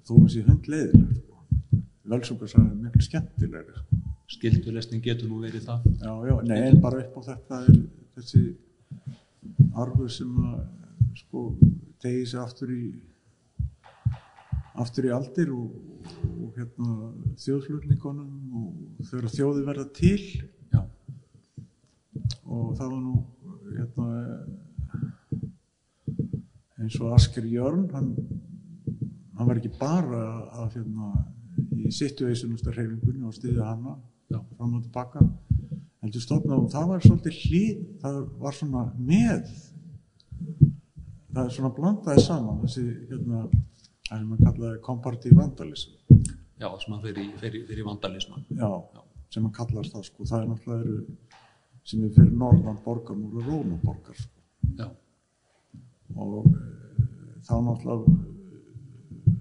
þó 0.07 0.12
hún 0.18 0.31
sé 0.31 0.43
hundleiðileg. 0.47 1.16
Sko. 1.16 1.83
Velsúkarsaga 2.07 2.70
er 2.70 2.77
miklu 2.85 3.03
skemmtilegri. 3.03 3.74
Sko. 3.81 3.97
skildulesning 4.27 5.03
getur 5.03 5.29
nú 5.31 5.37
verið 5.39 5.68
það 5.68 5.85
Já, 6.03 6.12
já, 6.27 6.35
nei, 6.43 6.57
en 6.66 6.81
bara 6.83 6.99
upp 6.99 7.14
á 7.14 7.22
þetta 7.31 7.61
er 7.62 7.77
þessi 8.16 8.41
arfur 9.79 10.11
sem 10.11 10.33
að 10.43 10.64
sko 11.20 11.43
tegi 12.03 12.24
sig 12.27 12.41
aftur 12.41 12.72
í 12.74 12.81
aftur 14.83 15.07
í 15.07 15.12
aldir 15.14 15.53
og, 15.55 15.79
og 16.43 16.59
hérna 16.59 17.12
þjóðflutningunum 17.39 18.59
og 18.64 19.07
þegar 19.07 19.31
þjóði 19.37 19.64
verða 19.70 19.87
til 19.95 20.18
og 22.47 22.74
það 22.78 22.92
var 22.92 23.01
nú 23.03 23.14
hérna, 23.76 24.07
eins 26.80 26.99
og 27.01 27.14
Asker 27.16 27.47
Jörn 27.51 27.86
hann, 27.94 28.12
hann 29.36 29.49
var 29.49 29.61
ekki 29.61 29.72
bara 29.78 30.22
að 30.62 30.78
hérna, 30.78 31.12
í 31.76 31.90
situationusta 31.92 32.74
hreyfingunni 32.74 33.26
og 33.26 33.34
stiðja 33.36 33.70
hana 33.70 33.97
já, 34.30 34.40
fram 34.57 34.76
og 34.78 34.84
tilbaka 34.84 35.24
heldur 36.05 36.22
stofnað 36.22 36.64
og 36.64 36.72
það 36.74 36.90
var 36.92 37.07
svolítið 37.07 37.40
hlýð 37.44 37.86
það 38.03 38.18
var 38.42 38.59
svona 38.59 38.82
með 38.99 39.55
það 41.32 41.42
er 41.44 41.55
svona 41.57 41.72
blandaði 41.76 42.26
saman 42.26 42.61
þessi 42.64 42.84
hérna 43.11 43.47
það 44.07 44.20
sem 44.20 44.32
hann 44.32 44.44
kallaði 44.44 44.82
comparative 44.86 45.38
vandalism. 45.40 45.94
Já, 46.57 46.68
sem 46.80 46.94
að 46.97 47.09
fyrir, 47.09 47.30
fyrir, 47.40 47.64
fyrir 47.68 47.86
vandalisman 47.86 48.47
já, 48.49 48.68
Já. 48.94 49.03
sem 49.34 49.44
hann 49.44 49.55
kallast 49.57 49.92
það 49.92 50.07
sko. 50.09 50.28
Það 50.30 50.42
er 50.42 50.51
náttúrulega 50.53 50.86
eru 50.86 51.16
sem 51.87 52.05
er 52.05 52.14
fyrir 52.16 52.34
norðan 52.34 52.78
borgarmúr 52.84 53.41
og 53.41 53.51
rónuborgar 53.51 54.18
sko. 54.18 54.41
já, 54.78 54.89
og 56.16 56.49
e, 56.51 56.62
þá 57.47 57.55
náttúrulega 57.66 58.14
e, 58.14 59.37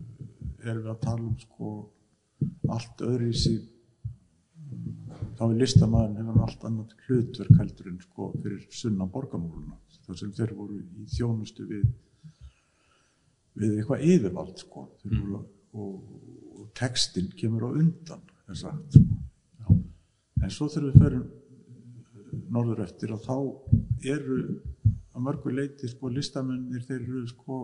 erum 0.65 0.83
við 0.83 0.91
að 0.93 1.01
tala 1.05 1.29
um 1.29 1.37
sko 1.41 1.71
allt 2.75 3.01
öðru 3.05 3.31
í 3.31 3.39
sig 3.39 3.63
þá 5.35 5.43
er 5.47 5.57
listamæðin 5.59 6.19
hefur 6.21 6.43
allt 6.45 6.65
annað 6.69 6.93
hlutverk 7.07 7.59
heldur 7.59 7.91
en 7.91 7.99
sko 8.03 8.29
fyrir 8.35 8.67
sunnan 8.81 9.11
borgarmúruna 9.13 9.79
þar 10.05 10.19
sem 10.21 10.33
þeir 10.37 10.53
voru 10.57 10.79
í 10.79 11.07
þjónustu 11.15 11.65
við 11.69 11.85
við 13.55 13.79
eitthvað 13.79 14.05
yfirvald 14.11 14.59
sko 14.61 14.85
þeir 15.01 15.17
voru, 15.21 15.41
og, 15.79 15.93
og 16.59 16.69
textin 16.77 17.31
kemur 17.39 17.67
á 17.67 17.69
undan 17.71 18.21
er 18.51 18.59
sagt 18.59 18.99
sko. 18.99 19.77
En 20.43 20.51
svo 20.53 20.67
þegar 20.69 20.91
við 20.91 21.01
ferum 21.01 21.25
norður 22.51 22.83
eftir 22.85 23.13
og 23.15 23.23
þá 23.25 23.37
eru 24.15 24.39
að 25.15 25.23
mörgu 25.27 25.53
leiti 25.53 25.89
sko 25.89 26.11
listamennir 26.11 26.83
þeir 26.85 27.01
eru 27.01 27.23
sko 27.29 27.59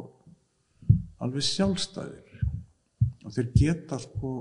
alveg 1.22 1.46
sjálfstæðir 1.46 2.46
og 3.26 3.36
þeir 3.36 3.52
geta 3.56 4.00
sko 4.02 4.32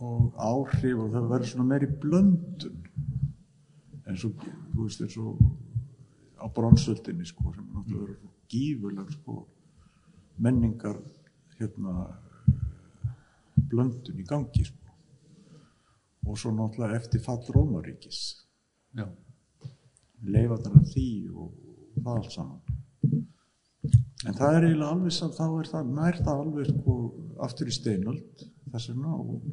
og 0.00 0.36
áhrif 0.40 1.00
og 1.02 1.10
það 1.12 1.30
verður 1.32 1.50
svona 1.52 1.68
meiri 1.72 1.88
blöndun 2.02 2.78
eins 4.08 4.24
og 4.26 4.44
þú 4.72 4.84
veist 4.84 5.04
eins 5.04 5.16
og 5.20 5.40
á 6.40 6.46
bronsöldinni 6.56 7.26
sko 7.28 7.52
sem 7.54 7.66
náttúrulega 7.74 8.04
verður 8.04 8.20
svo 8.20 8.30
gífuleg 8.50 9.12
sko 9.18 9.36
menningar 10.40 11.00
hérna 11.58 12.08
blöndun 13.70 14.22
í 14.22 14.26
gangi 14.26 14.64
sko. 14.64 14.79
Og 16.30 16.38
svo 16.38 16.52
náttúrulega 16.54 17.00
eftir 17.00 17.22
fall 17.24 17.42
Rómaríkis 17.54 18.20
af 20.80 20.92
því 20.92 21.08
og 21.34 21.52
það 22.04 22.16
allt 22.16 22.34
saman. 22.34 22.60
En 24.28 24.36
það 24.36 24.56
er 24.56 24.66
eiginlega 24.66 24.94
alveg 24.94 25.14
samt 25.16 25.38
þá 25.38 25.46
er 25.48 25.70
það 25.70 25.92
nær 25.96 26.18
það 26.20 26.42
alveg 26.44 26.70
sko 26.70 26.96
aftur 27.46 27.70
í 27.70 27.74
steinöld 27.74 28.44
þess 28.70 28.90
vegna 28.92 29.14
og, 29.16 29.46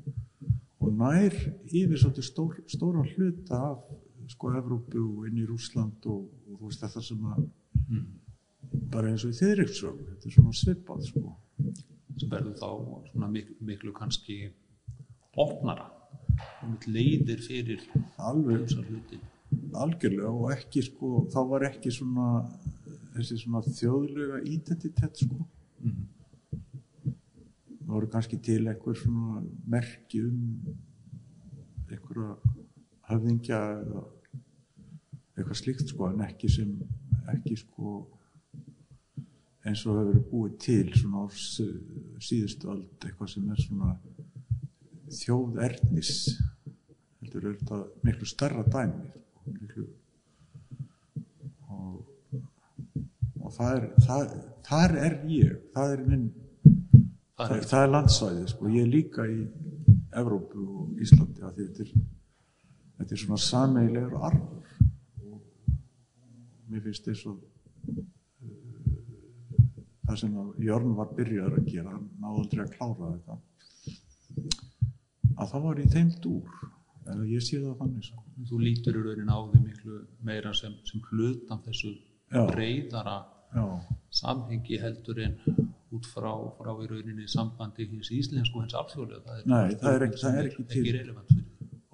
og 0.84 0.98
nær 1.00 1.38
yfir 1.72 2.02
svolítið 2.02 2.28
stór, 2.28 2.58
stóran 2.68 3.08
hluta 3.16 3.62
af 3.72 3.86
sko 4.28 4.52
Evrópu 4.60 5.00
og 5.00 5.28
inn 5.30 5.40
í 5.40 5.48
Rúsland 5.48 6.04
og, 6.12 6.28
og 6.28 6.60
þú 6.60 6.64
veist 6.66 6.84
þetta 6.84 7.06
sem 7.08 7.28
að 7.32 7.46
bara 8.92 9.14
eins 9.14 9.24
og 9.24 9.32
í 9.32 9.40
þeirriksögu 9.40 10.10
þetta 10.10 10.28
er 10.28 10.36
svona 10.36 10.56
svipað 10.62 11.06
sko. 11.08 11.36
Sem 12.18 12.32
verður 12.32 12.58
þá 12.60 12.70
svona 13.12 13.30
miklu, 13.32 13.56
miklu 13.64 13.94
kannski 13.96 14.42
opnara 15.38 15.88
leiðir 16.88 17.42
fyrir 17.44 17.84
alveg. 18.18 18.74
algjörlega 19.74 20.30
og 20.30 20.52
ekki 20.52 20.82
sko, 20.84 21.28
þá 21.32 21.40
var 21.48 21.66
ekki 21.70 21.92
svona 21.94 22.42
þessi 23.16 23.38
svona 23.42 23.62
þjóðlega 23.66 24.42
identitet 24.44 25.24
sko. 25.24 25.48
Það 27.78 27.94
voru 27.94 28.10
kannski 28.12 28.40
til 28.44 28.66
einhver 28.68 28.98
svona 29.00 29.42
merki 29.66 30.22
um 30.28 30.76
einhverja 31.88 32.36
höfðingja 33.08 33.62
eða 33.80 34.04
eitthvað 35.38 35.60
slíkt 35.62 35.94
sko 35.94 36.10
en 36.12 36.24
ekki 36.26 36.50
sem 36.52 36.74
ekki 37.32 37.56
sko 37.62 37.96
eins 39.68 39.84
og 39.88 40.00
hefur 40.02 40.22
búið 40.32 40.58
til 40.64 40.92
svona 40.96 41.24
á 41.24 41.26
síðustu 41.32 42.72
öld 42.74 43.08
eitthvað 43.08 43.34
sem 43.34 43.50
er 43.54 43.64
svona 43.64 43.96
þjóðernis. 45.14 46.12
Heldur 47.22 47.48
er 47.50 47.56
þetta 47.62 47.80
miklu 48.08 48.28
starra 48.30 48.66
dæmi. 48.68 49.08
Sko, 49.28 49.54
miklu 49.54 49.88
og, 51.68 52.02
og 53.38 53.48
og 53.48 53.56
það 53.56 53.78
er, 53.78 53.88
það, 54.04 54.36
þar 54.68 55.00
er 55.06 55.18
ég. 55.32 55.56
Það 55.76 55.96
er 55.96 56.06
minn 56.12 56.28
Það 57.38 57.52
er, 57.54 57.66
það 57.70 57.84
er 57.84 57.92
landsvæði 57.94 58.46
sko. 58.50 58.70
ég 58.74 58.82
er 58.82 58.88
líka 58.90 59.26
í 59.30 59.42
Evrópu 60.18 60.64
og 60.82 61.02
Íslandi 61.06 61.44
að 61.46 61.60
þetta 61.60 61.84
er, 61.84 61.92
þetta 62.98 63.14
er 63.14 63.20
svona 63.22 63.38
sameigilegur 63.44 64.24
arfur 64.26 64.72
og 65.22 65.76
mér 66.72 66.82
finnst 66.88 67.06
þess 67.06 67.28
að 67.30 67.38
það 70.08 70.20
sem 70.24 70.40
Jörn 70.66 70.98
var 70.98 71.14
byrjaður 71.20 71.60
að 71.60 71.70
gera 71.76 71.94
náði 71.94 72.42
aldrei 72.42 72.64
að 72.64 72.74
klára 72.74 73.12
þetta 73.12 73.38
að 75.38 75.52
það 75.54 75.66
var 75.68 75.80
í 75.84 75.88
þeim 75.94 76.12
dúr. 76.24 76.58
Eða 77.08 77.26
ég 77.32 77.44
sé 77.46 77.60
það 77.64 77.78
þannig 77.82 78.04
sko. 78.10 78.24
þú 78.50 78.58
lítur 78.62 78.98
í 79.00 79.02
raunin 79.06 79.32
á 79.34 79.38
því 79.50 79.60
miklu 79.64 80.00
meira 80.28 80.52
sem, 80.54 80.74
sem 80.86 81.02
hlutan 81.12 81.62
þessu 81.66 81.94
Já. 82.34 82.42
breyðara 82.52 83.18
já, 83.56 83.64
samhengi 84.12 84.78
heldur 84.82 85.22
en 85.24 85.38
út 85.96 86.06
frá, 86.06 86.30
frá 86.60 86.72
í 86.84 86.88
rauninni 86.92 87.28
sambandi 87.32 87.88
hins 87.88 88.12
íslensku 88.12 88.60
hins 88.62 88.76
alþjóðlega. 88.76 89.24
Það 89.24 89.38
er, 89.40 89.46
Nei, 89.48 89.76
það 89.80 89.94
er 89.96 90.06
ekki- 90.10 90.22
það 90.24 90.38
er 90.42 90.50
ekki 90.52 90.66
ekki 90.68 90.94
relevant 90.98 91.32
fyrir 91.32 91.46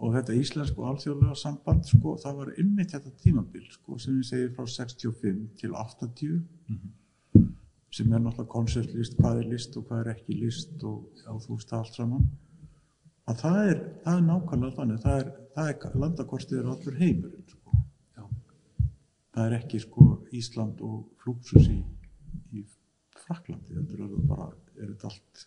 og 0.03 0.13
þetta 0.17 0.33
íslensku 0.35 0.83
alþjóðlega 0.89 1.35
samband 1.39 1.85
sko, 1.87 2.15
það 2.23 2.35
var 2.41 2.49
ymmit 2.59 2.91
þetta 2.91 3.11
tímabil 3.23 3.67
sko, 3.71 3.97
sem 3.99 4.17
ég 4.19 4.25
segi 4.27 4.49
frá 4.57 4.65
65 4.67 5.45
til 5.61 5.71
80 5.71 6.41
sem 7.93 8.11
er 8.11 8.19
náttúrulega 8.19 8.49
koncertlist, 8.49 9.15
hvað 9.21 9.43
er 9.43 9.49
list 9.53 9.77
og 9.77 9.85
hvað 9.87 9.99
er 10.07 10.11
ekki 10.15 10.39
list 10.41 10.83
og, 10.83 11.05
og 11.29 11.39
þú 11.45 11.55
veist 11.59 11.69
það 11.69 11.79
allt 11.83 11.99
saman 12.01 12.25
að 13.29 13.39
það 13.43 13.59
er, 13.71 13.81
það 14.03 14.19
er 14.19 14.25
nákvæmlega 14.27 14.77
þannig 14.77 15.01
það 15.03 15.19
er, 15.21 15.31
það 15.55 15.71
er 15.71 15.97
landakortið 16.03 16.59
er 16.59 16.69
allur 16.73 16.99
heimurinn 16.99 17.49
sko. 17.49 17.81
Það 19.33 19.45
er 19.47 19.55
ekki 19.57 19.79
sko 19.81 20.07
Ísland 20.37 20.81
og 20.85 20.97
Flúksus 21.23 21.69
í, 21.71 21.79
í 22.53 22.65
Fraklandi 23.23 23.73
þetta 23.79 23.97
er 23.97 24.27
bara, 24.29 24.49
er 24.77 24.91
þetta 24.91 25.09
allt 25.09 25.45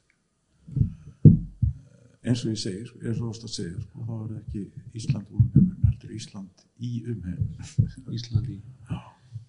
eh, 0.72 1.36
eins 2.26 2.42
og 2.42 2.50
ég 2.50 2.58
segir, 2.58 2.90
eins 3.04 3.20
og 3.20 3.30
að 3.46 3.54
segja 3.54 3.84
sko, 3.84 4.06
þá 4.08 4.14
er 4.16 4.36
ekki 4.40 4.64
Ísland 4.98 5.30
úr 5.30 5.44
umheimurinn 5.44 5.86
heldur 5.86 6.14
Ísland 6.16 6.66
í 6.82 6.92
umheimurinn. 7.12 8.14
Íslandi 8.16 8.60
Já. 8.90 8.98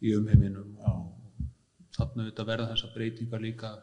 í 0.02 0.14
umheiminum. 0.18 0.76
Já, 0.82 0.94
þarna 1.98 2.28
verða 2.46 2.72
þessa 2.74 2.92
breytingar 2.94 3.42
líka 3.44 3.74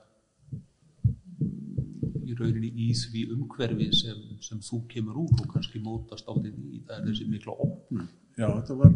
í 2.27 2.37
rauninni 2.39 2.70
í 2.87 2.91
því 2.99 3.25
umhverfi 3.37 3.91
sem, 3.97 4.20
sem 4.45 4.61
þú 4.64 4.83
kemur 4.91 5.22
úr 5.25 5.41
og 5.43 5.51
kannski 5.55 5.83
mótast 5.83 6.29
á 6.29 6.33
því 6.35 6.53
það 6.87 6.97
er 6.99 7.09
þessi 7.09 7.29
mikla 7.31 7.57
opnum 7.66 8.09
já 8.39 8.49
þetta 8.49 8.79
var 8.81 8.95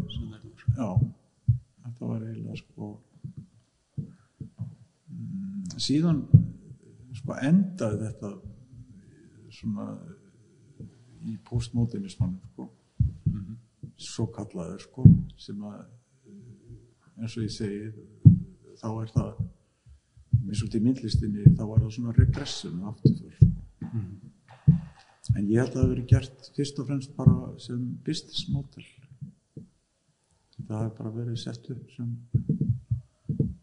Já, 0.78 0.88
þetta 1.84 2.08
var 2.10 2.22
eiginlega 2.22 2.58
sko 2.60 2.88
mm, 3.98 5.78
síðan 5.80 6.22
sko 7.18 7.38
endaði 7.42 8.04
þetta 8.04 8.32
svona 9.58 9.88
í 11.26 11.36
postmodernismannum 11.48 12.38
sko. 12.52 12.68
Svo 13.98 14.28
kallaður 14.30 14.84
sko 14.84 15.04
sem 15.40 15.62
að 15.66 15.80
eins 17.18 17.34
og 17.34 17.42
ég 17.42 17.50
segi 17.50 17.88
þá 18.78 18.88
er 18.92 19.10
það 19.16 19.40
eins 20.46 20.62
og 20.64 20.70
til 20.72 20.82
myndlistinni 20.84 21.54
þá 21.56 21.64
var 21.64 21.82
það 21.82 21.94
svona 21.96 22.14
regressum 22.16 22.84
afturför 22.90 23.34
sko. 23.36 23.50
en 25.36 25.48
ég 25.48 25.58
held 25.60 25.68
að 25.68 25.74
það 25.74 25.82
hafi 25.82 25.92
verið 25.94 26.08
gert 26.12 26.48
fyrst 26.56 26.80
og 26.80 26.88
fremst 26.88 27.16
bara 27.16 27.36
sem 27.62 27.82
business 28.06 28.48
model. 28.52 28.86
Það 30.68 30.82
hefur 30.84 30.96
bara 30.98 31.14
verið 31.18 31.38
sett 31.42 31.70
upp 31.72 31.92
sem 31.96 32.16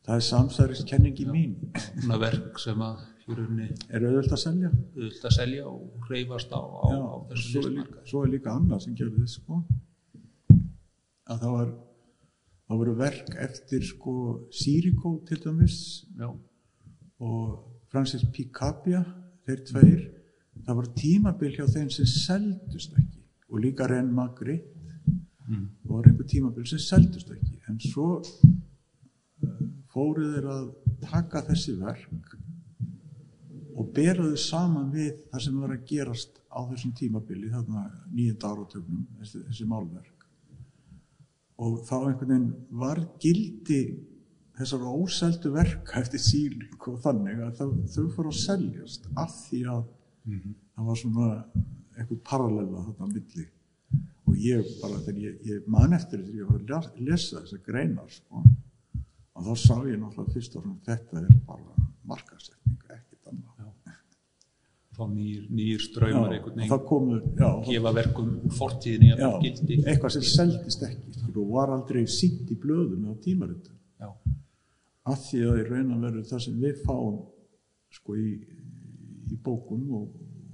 það 0.05 0.15
er 0.15 0.26
samsæriskenningi 0.30 1.26
mín. 1.30 1.55
Svona 1.97 2.19
verk 2.21 2.61
sem 2.61 2.82
að 2.86 3.03
rauninni 3.26 3.71
er 3.89 4.05
auðvöld 4.05 4.36
að 4.36 4.41
selja. 4.43 4.69
auðvitað 4.69 5.30
að 5.32 5.36
selja 5.39 5.65
og 5.71 6.09
reyfast 6.11 6.53
á, 6.53 6.61
á, 6.61 6.86
Já, 6.93 7.01
á 7.01 7.15
þessu 7.32 7.49
svo, 7.49 7.63
er 7.65 7.76
líka, 7.80 8.03
svo 8.11 8.23
er 8.23 8.32
líka 8.36 8.53
annað 8.53 8.84
sem 8.86 8.97
gerði 8.99 9.23
þess 9.23 9.39
sko. 9.41 9.61
Að 11.26 11.39
það 11.41 11.55
var 11.55 11.71
það 12.65 12.82
voru 12.82 12.97
verk 12.99 13.32
eftir 13.47 13.86
sko 13.86 14.15
Sirico 14.53 15.15
til 15.26 15.39
dæmis. 15.41 15.80
Já, 16.19 16.30
og 17.24 17.88
Francis 17.91 18.26
Picabia 18.34 19.01
þeir 19.45 19.61
tveir 19.70 20.01
það 20.66 20.80
var 20.80 20.88
tímabil 20.97 21.53
hjá 21.55 21.68
þeim 21.70 21.91
sem 21.93 22.07
seldust 22.09 22.95
ekki 22.97 23.22
og 23.51 23.61
líka 23.61 23.88
Ren 23.88 24.11
Magritte. 24.13 24.72
Mm. 25.45 25.68
það 25.84 25.91
var 25.93 26.07
einhver 26.09 26.28
tímabil 26.28 26.66
sem 26.66 26.82
seldust 26.82 27.30
ekki. 27.30 27.59
En 27.70 27.78
svo 27.80 28.07
uh, 28.18 29.59
fóru 29.93 30.32
þeir 30.34 30.47
að 30.49 30.66
taka 31.05 31.43
þessi 31.45 31.76
verk 31.78 32.34
og 33.76 33.91
bera 33.93 34.26
þau 34.26 34.39
saman 34.39 34.89
við 34.93 35.22
það 35.30 35.45
sem 35.45 35.61
var 35.61 35.76
að 35.76 35.86
gerast 35.91 36.41
á 36.49 36.59
þessum 36.72 36.95
tímabili 36.97 37.51
þarna 37.51 37.86
nýjönda 38.09 38.51
áratögnum 38.51 39.05
þessi, 39.20 39.43
þessi 39.51 39.70
málverk. 39.70 40.28
Og 41.61 41.78
þá 41.86 41.95
einhvern 41.99 42.32
veginn 42.32 42.51
var 42.82 43.01
gildi 43.22 43.82
þessar 44.59 44.85
óseldu 44.87 45.51
verka 45.55 45.99
eftir 46.01 46.21
síling 46.23 46.75
og 46.87 46.99
þannig 47.03 47.41
að 47.43 47.57
það, 47.59 47.73
þau 47.95 48.05
fóru 48.15 48.31
að 48.31 48.39
seljast 48.41 49.09
af 49.19 49.33
því 49.49 49.61
að 49.73 49.81
það 50.25 50.87
var 50.89 50.99
svona 51.01 51.27
eitthvað 51.95 52.21
parallela 52.29 52.85
þarna 52.87 53.07
á 53.07 53.13
milli. 53.15 53.45
Og 54.25 54.39
ég 54.41 54.69
bara 54.81 54.99
þegar 55.05 55.19
ég, 55.21 55.35
ég 55.47 55.67
man 55.71 55.93
eftir 55.95 56.23
því 56.25 56.39
ég 56.39 56.47
var 56.49 56.59
að 56.59 56.71
les- 56.71 57.03
lesa 57.09 57.41
þessar 57.43 57.61
greinar 57.67 58.09
sko, 58.11 58.41
og 59.35 59.45
þá 59.45 59.53
sá 59.59 59.75
ég 59.85 59.99
náttúrulega 60.01 60.33
fyrst 60.33 60.55
og 60.57 60.63
fremst 60.65 60.89
þetta 60.89 61.21
er 61.21 61.37
bara 61.47 61.85
markasetning, 62.09 62.79
ekkert 62.89 63.29
annað. 63.31 63.51
Þá 64.95 65.03
nýr, 65.11 65.47
nýr 65.51 65.81
ströymar 65.83 66.35
það 66.69 66.83
komur 66.87 67.23
já, 67.35 67.49
gefa 67.67 67.91
verkum 67.97 68.29
fortíðinni 68.55 69.09
að 69.19 69.41
gildi. 69.43 69.79
eitthvað 69.83 70.13
sem 70.15 70.23
seldist 70.31 70.85
ekki 70.87 71.11
skilur, 71.17 71.41
og 71.43 71.49
var 71.57 71.73
aldrei 71.75 72.05
sínt 72.07 72.47
í 72.51 72.55
blöðum 72.55 73.09
tímaritum 73.19 73.73
Já, 73.75 73.84
að 75.05 75.23
því 75.27 75.41
að 75.45 75.59
í 75.61 75.65
raun 75.69 75.95
að 75.95 76.05
veru 76.07 76.23
það 76.29 76.43
sem 76.45 76.61
við 76.61 76.83
fáum 76.85 77.17
sko 77.95 78.15
í, 78.19 78.29
í 79.31 79.39
bókum 79.45 79.83
og, 79.99 80.07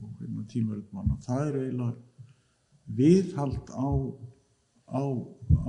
og 0.03 0.15
hérna 0.19 0.47
tímaritum 0.51 1.13
það 1.25 1.45
er 1.47 1.59
eiginlega 1.61 1.99
viðhald 2.97 3.71
á, 3.71 3.87
á, 4.91 5.03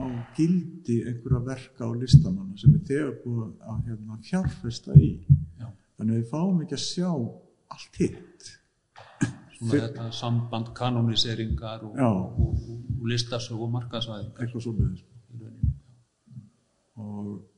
á 0.03 0.05
gildi 0.37 0.99
einhverja 1.07 1.43
verka 1.47 1.87
á 1.87 1.91
listamanna 1.95 2.59
sem 2.59 2.75
er 2.77 2.83
þegar 2.89 3.13
búið 3.23 3.53
að 3.71 3.85
hérna, 3.91 4.19
fjárfesta 4.27 4.97
í. 4.99 5.13
Já. 5.61 5.69
Þannig 5.99 6.17
að 6.17 6.19
við 6.19 6.29
fáum 6.33 6.61
ekki 6.65 6.79
að 6.79 6.85
sjá 6.87 7.11
allt 7.13 8.01
hitt. 8.01 8.51
Svona 9.23 9.71
Fyr- 9.71 9.85
þetta 9.87 10.09
samband 10.19 10.73
kanoniseringar 10.75 11.87
og, 11.87 11.95
og, 11.95 12.43
og, 12.43 12.83
og 12.99 13.09
listasög 13.13 13.63
og 13.63 13.73
markaðsvæðingar. 13.77 14.43
Eitthvað 14.43 14.67
svo 14.67 14.75
með 14.79 14.99
í 14.99 15.45
rauninni. 15.45 15.73
og 16.99 17.52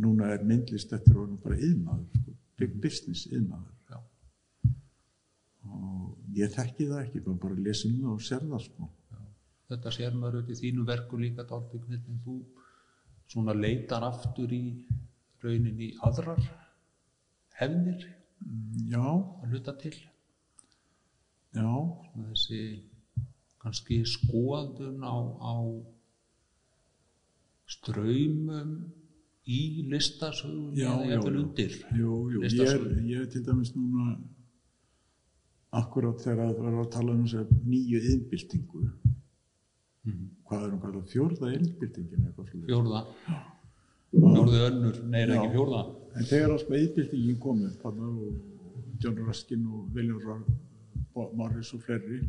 núna 0.00 0.30
er 0.32 0.44
myndlist 0.48 0.92
eftir 0.96 1.18
og 1.20 1.36
bara 1.42 1.58
yðnaður 1.58 2.20
sko, 2.20 2.34
big 2.60 2.78
business 2.80 3.26
yðnaður 3.28 3.92
Já. 3.92 4.00
og 5.68 6.34
ég 6.38 6.54
þekki 6.54 6.88
það 6.88 7.04
ekki 7.04 7.24
bara, 7.26 7.38
bara 7.44 7.60
lesum 7.68 7.98
það 8.00 8.14
og 8.14 8.26
sér 8.28 8.48
það 8.48 8.66
sko. 8.68 8.90
Þetta 9.72 9.92
sér 9.96 10.16
maður 10.16 10.40
auðvitað 10.40 10.56
í 10.56 10.62
þínu 10.62 10.86
verku 10.88 11.20
líka 11.20 11.46
dálbygg 11.48 11.86
hvernig 11.88 12.24
þú 12.24 12.38
svona 13.32 13.54
leitar 13.56 14.04
aftur 14.04 14.52
í 14.52 14.64
rauninni 15.42 15.92
aðrar 16.04 16.42
hefnir 17.58 18.04
já, 18.90 19.04
að 19.04 19.52
hluta 19.52 19.74
til? 19.80 19.94
Já, 21.52 21.68
Svona 21.68 22.28
þessi 22.32 22.62
kannski 23.62 24.00
skoðun 24.08 25.04
á, 25.04 25.16
á 25.38 25.54
ströymum 27.70 28.72
í 29.46 29.60
listasögun 29.90 30.76
eða 30.78 31.16
já. 31.16 31.20
undir 31.26 31.72
jú, 31.98 32.18
jú. 32.30 32.42
Ég, 32.46 32.60
er, 32.62 32.84
ég 33.08 33.24
er 33.24 33.30
til 33.32 33.42
dæmis 33.46 33.72
núna 33.74 34.16
akkurat 35.72 36.20
þegar 36.22 36.52
það 36.52 36.62
var 36.66 36.78
að 36.82 36.92
tala 36.92 37.16
um 37.16 37.24
þess 37.24 37.40
að 37.40 37.56
nýju 37.66 38.02
yðnbyltingu 38.02 38.84
hvað 40.46 40.66
er 40.66 40.74
um 40.74 40.80
hvað 40.82 41.02
fjórða 41.10 41.50
eitthvað 41.54 42.48
svo 42.48 42.62
fjórða. 42.68 43.02
Fjórðu 44.12 44.62
önnur, 44.66 44.96
nei 45.08 45.20
Já. 45.22 45.36
ekki 45.38 45.52
fjórða? 45.54 45.82
En 46.12 46.26
þegar 46.28 46.54
að 46.54 46.62
sko 46.62 46.78
yðbyltingin 46.78 47.38
kom 47.40 47.62
upp 47.68 47.86
John 49.02 49.20
Ruskin 49.26 49.62
og 49.66 49.94
William 49.94 50.42
Morris 51.38 51.72
og 51.74 51.82
fleiri 51.86 52.20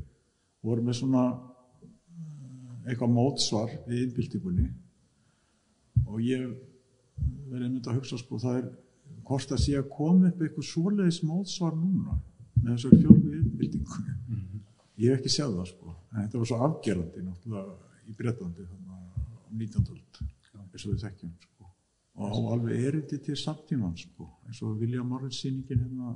voru 0.63 0.83
með 0.85 0.99
svona 1.01 1.23
eh, 1.33 2.91
eitthvað 2.91 3.13
mótsvar 3.17 3.73
við 3.87 4.05
yðbyltingunni 4.07 4.69
og 6.07 6.21
ég 6.23 6.47
verið 7.51 7.67
einmitt 7.67 7.87
að 7.89 7.99
hugsa 7.99 8.19
sko 8.21 8.39
það 8.41 8.59
er 8.61 8.69
hvort 9.23 9.55
að 9.55 9.63
sé 9.63 9.77
að 9.79 9.89
koma 9.93 10.29
upp 10.29 10.41
eitthvað 10.41 10.69
svoleiðis 10.69 11.21
mótsvar 11.27 11.77
núna 11.77 12.19
með 12.59 12.75
þessar 12.75 12.99
fjórðu 12.99 13.37
yðbyltingunni 13.39 14.13
ég 15.01 15.11
hef 15.11 15.21
ekki 15.21 15.33
séð 15.33 15.57
það 15.57 15.69
sko. 15.71 15.95
En 16.13 16.21
þetta 16.21 16.41
var 16.41 16.49
svo 16.49 16.59
afgerandi 16.67 17.25
náttúrulega 17.25 18.07
í 18.07 18.15
Bretlandi 18.17 18.67
þannig 18.69 18.93
á 18.93 18.99
19. 19.53 19.91
öld 19.93 20.21
eins 20.73 20.85
og 20.85 20.93
við 20.93 21.03
þekkjum 21.03 21.33
sko. 21.47 21.69
Og 22.13 22.33
á 22.33 22.39
alveg 22.53 22.87
erindi 22.89 23.19
til 23.25 23.37
samtíman 23.39 23.95
sko, 23.97 24.27
eins 24.47 24.61
og 24.65 24.81
William 24.81 25.09
Morris 25.09 25.41
sýningin 25.41 25.81
hérna 25.85 26.13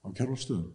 á 0.00 0.08
Kjærvaldstöðum 0.08 0.70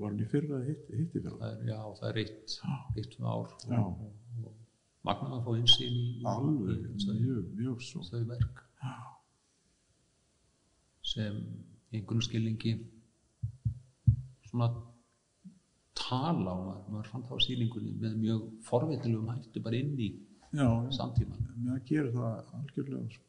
var 0.00 0.12
hann 0.12 0.24
í 0.24 0.28
fyrra 0.28 0.60
hitt, 0.66 0.88
hittifélag 0.88 1.38
það 1.40 1.54
er, 1.54 1.64
já, 1.68 1.78
það 1.98 2.08
er 2.10 2.20
eitt, 2.22 2.54
eitt 2.96 3.10
tvö 3.12 3.32
ár. 3.32 3.54
Já. 3.68 3.80
Magna 5.06 5.36
að 5.36 5.44
fá 5.46 5.52
einsýn 5.56 5.98
í, 5.98 6.06
alveg, 6.28 6.86
mjög, 7.02 7.44
mjög 7.58 7.84
svo. 7.86 8.02
þau 8.06 8.22
verk. 8.30 8.62
Sem 11.12 11.38
einhvern 11.92 12.24
skilningi 12.24 12.76
svona 14.48 14.70
tala 15.98 16.54
og 16.54 16.64
maður, 16.66 16.84
maður 16.94 17.10
fann 17.12 17.26
það 17.28 17.42
á 17.42 17.44
sýningunni 17.46 17.92
með 18.00 18.18
mjög 18.22 18.46
forvitilegum 18.68 19.32
hættu 19.32 19.62
bara 19.64 19.80
inn 19.80 19.92
í 20.00 20.08
já, 20.56 20.68
samtíman 20.96 21.50
mér 21.66 21.82
gerir 21.88 22.12
það 22.14 22.54
algjörlega 22.58 23.12
sko. 23.12 23.26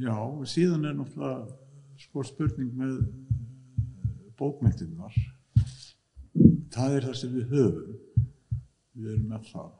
já, 0.00 0.16
síðan 0.54 0.88
er 0.88 0.96
náttúrulega 0.96 2.00
sko 2.00 2.24
spurning 2.28 2.72
með 2.76 2.94
eh, 3.02 4.30
bókmyndirnar 4.40 5.16
það 6.76 6.96
er 6.96 7.08
það 7.08 7.18
sem 7.20 7.34
við 7.34 7.52
höfum. 7.54 7.98
Við 8.96 9.10
erum 9.12 9.28
með 9.32 9.50
það 9.50 9.72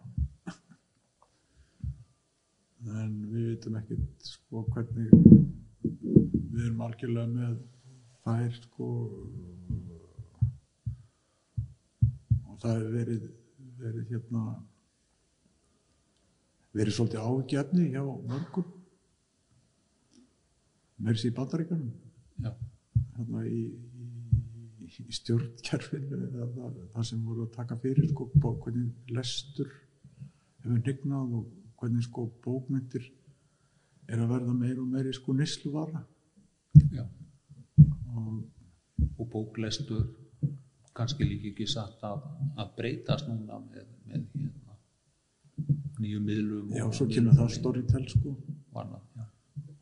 en 2.86 3.16
við 3.30 3.48
veitum 3.50 3.78
ekkert 3.80 4.28
sko 4.30 4.62
hvernig 4.72 5.10
við 5.16 6.62
erum 6.66 6.84
algjörlega 6.86 7.32
með 7.32 7.56
þær 8.24 8.54
sko. 8.60 8.88
Og 12.46 12.62
það 12.62 12.78
hefur 12.78 12.94
verið 12.94 13.26
verið 13.76 14.14
hérna 14.14 14.44
verið 16.76 16.96
svolítið 16.96 17.26
ágjafni 17.26 17.90
hjá 17.92 18.02
mörgum. 18.04 18.72
Þessi 21.06 21.28
í 21.28 21.36
bandaríkanum 21.36 21.92
hérna 23.16 23.42
í, 23.48 23.60
í, 24.84 24.88
í 24.88 25.14
stjórnkerfinu 25.18 26.18
eða 26.28 26.48
það, 26.54 26.80
það 26.94 27.06
sem 27.10 27.22
voru 27.24 27.44
að 27.46 27.54
taka 27.56 27.78
fyrir 27.80 28.08
sko, 28.10 28.28
hvernig 28.40 29.12
lestur 29.16 29.70
hefur 30.64 30.82
nignað 30.82 31.36
og 31.40 31.65
hvernig 31.80 32.04
sko 32.06 32.26
bókmyndir 32.44 33.06
er 34.08 34.20
að 34.22 34.30
verða 34.34 34.54
meir 34.54 34.78
og 34.80 34.88
meiri 34.90 35.12
sko 35.16 35.34
nesluvara 35.36 36.04
já. 36.92 37.04
og 38.14 38.44
og 39.18 39.28
bóklestur 39.32 40.06
kannski 40.96 41.24
líka 41.24 41.50
ekki 41.50 41.66
satt 41.68 42.00
að, 42.04 42.22
að 42.56 42.70
breytast 42.78 43.28
núna 43.28 43.58
með, 43.60 43.86
með 44.08 44.22
hérna, 44.40 44.76
nýjum 46.00 46.24
miðlum 46.24 46.72
já, 46.76 46.84
og 46.86 46.94
svo 46.96 47.06
kemur 47.10 47.36
það 47.36 47.52
storytell 47.58 48.08
sko 48.12 48.32
og 48.72 48.96
já. 49.16 49.26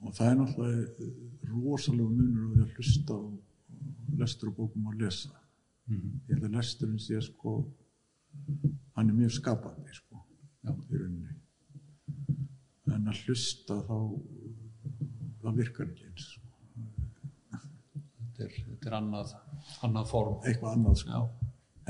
og 0.01 0.15
það 0.19 0.31
er 0.31 0.37
náttúrulega 0.41 1.09
rosalega 1.55 2.11
munur 2.11 2.45
á 2.45 2.53
því 2.55 2.65
að 2.67 2.77
hlusta 2.79 3.15
og 3.15 4.19
lestur 4.19 4.51
og 4.51 4.59
bókum 4.59 4.91
að 4.93 5.07
lesa 5.07 5.35
Mhm. 5.85 6.21
ég 6.29 6.39
held 6.39 6.45
að 6.47 6.55
lesturinn 6.57 6.99
sé 6.99 7.19
sko 7.21 7.51
hann 8.97 9.11
er 9.11 9.15
mjög 9.15 9.35
skapandi 9.37 9.93
sko 9.93 10.23
Já. 10.65 10.73
í 10.73 10.97
rauninni 10.97 11.35
en 12.93 13.09
að 13.09 13.21
hlusta 13.25 13.79
þá 13.87 13.97
það 15.45 15.61
virkar 15.61 15.89
ekki 15.91 16.09
eins. 16.09 16.27
Þetta, 17.55 18.47
er, 18.47 18.55
þetta 18.69 18.91
er 18.91 18.97
annað, 18.99 19.35
annað 19.87 20.11
form. 20.11 20.37
Eitthvað 20.43 20.77
annað 20.79 20.97
sko. 21.03 21.11
já, 21.15 21.21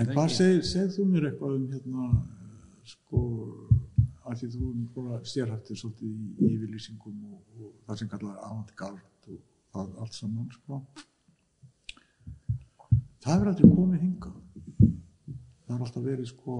en 0.02 0.12
hvað 0.12 0.28
segir, 0.36 0.62
segir 0.68 0.92
þú 0.96 1.06
mér 1.10 1.28
eitthvað 1.30 1.56
um 1.58 1.66
hérna 1.72 2.08
sko 2.84 3.20
að 4.24 4.38
því 4.40 4.48
þú 4.54 4.60
erum 4.68 4.84
bara 4.94 5.18
sérhættir 5.28 5.76
svolítið 5.78 6.10
í 6.10 6.52
yfirlýsingum 6.54 7.18
og, 7.30 7.40
og 7.60 7.72
það 7.86 8.00
sem 8.00 8.10
kallar 8.12 8.36
avantgard 8.46 9.28
og 9.32 9.40
það 9.74 9.86
allt 10.04 10.14
saman 10.16 10.48
sko. 10.54 10.74
Það 13.24 13.36
er 13.40 13.50
aldrei 13.50 13.68
komið 13.70 14.00
hingað. 14.04 14.36
Það 15.64 15.74
er 15.76 15.84
alltaf 15.86 16.04
verið 16.04 16.26
sko 16.28 16.56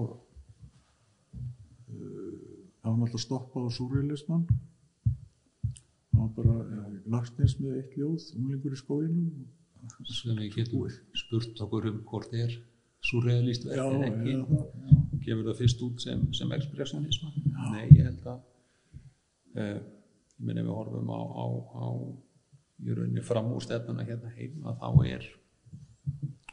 uh, 1.93 2.44
það 2.85 2.91
var 2.91 3.01
náttúrulega 3.01 3.25
stoppað 3.25 3.65
á 3.65 3.71
súrrealisman 3.79 4.45
það 6.11 6.21
var 6.21 6.31
bara 6.37 6.85
Lagsnes 7.15 7.57
með 7.59 7.81
eitt 7.81 7.97
ljóð 7.97 8.31
unglingur 8.37 8.73
í 8.73 8.77
skóginum. 8.79 9.45
Sem 10.09 10.37
við 10.39 10.55
getum 10.55 10.87
spurt 11.13 11.59
okkur 11.61 11.91
um 11.91 11.99
hvort 12.09 12.31
er 12.33 12.53
surrealist 13.05 13.65
já, 13.65 13.83
verk 13.85 13.95
en 13.95 14.05
ekki. 14.09 14.35
það, 14.49 14.67
já. 14.81 15.01
gefur 15.25 15.47
það 15.47 15.57
fyrst 15.61 15.83
út 15.85 16.05
sem, 16.05 16.21
sem 16.37 16.53
ekspressionisma 16.57 17.31
nei, 17.71 17.83
ég 17.93 18.07
held 18.07 18.29
að 18.31 18.39
uh, 19.59 19.75
ég 19.75 20.47
minn 20.47 20.61
ef 20.61 20.65
við 20.67 20.77
horfum 20.79 21.11
á, 21.13 21.21
á, 21.21 21.45
á 21.85 21.87
í 22.85 22.95
rauninni 22.97 23.25
fram 23.25 23.51
úr 23.55 23.65
stefnuna 23.65 24.07
hérna 24.07 24.31
heim 24.35 24.65
að 24.71 24.81
þá 24.81 24.89
er 25.11 25.27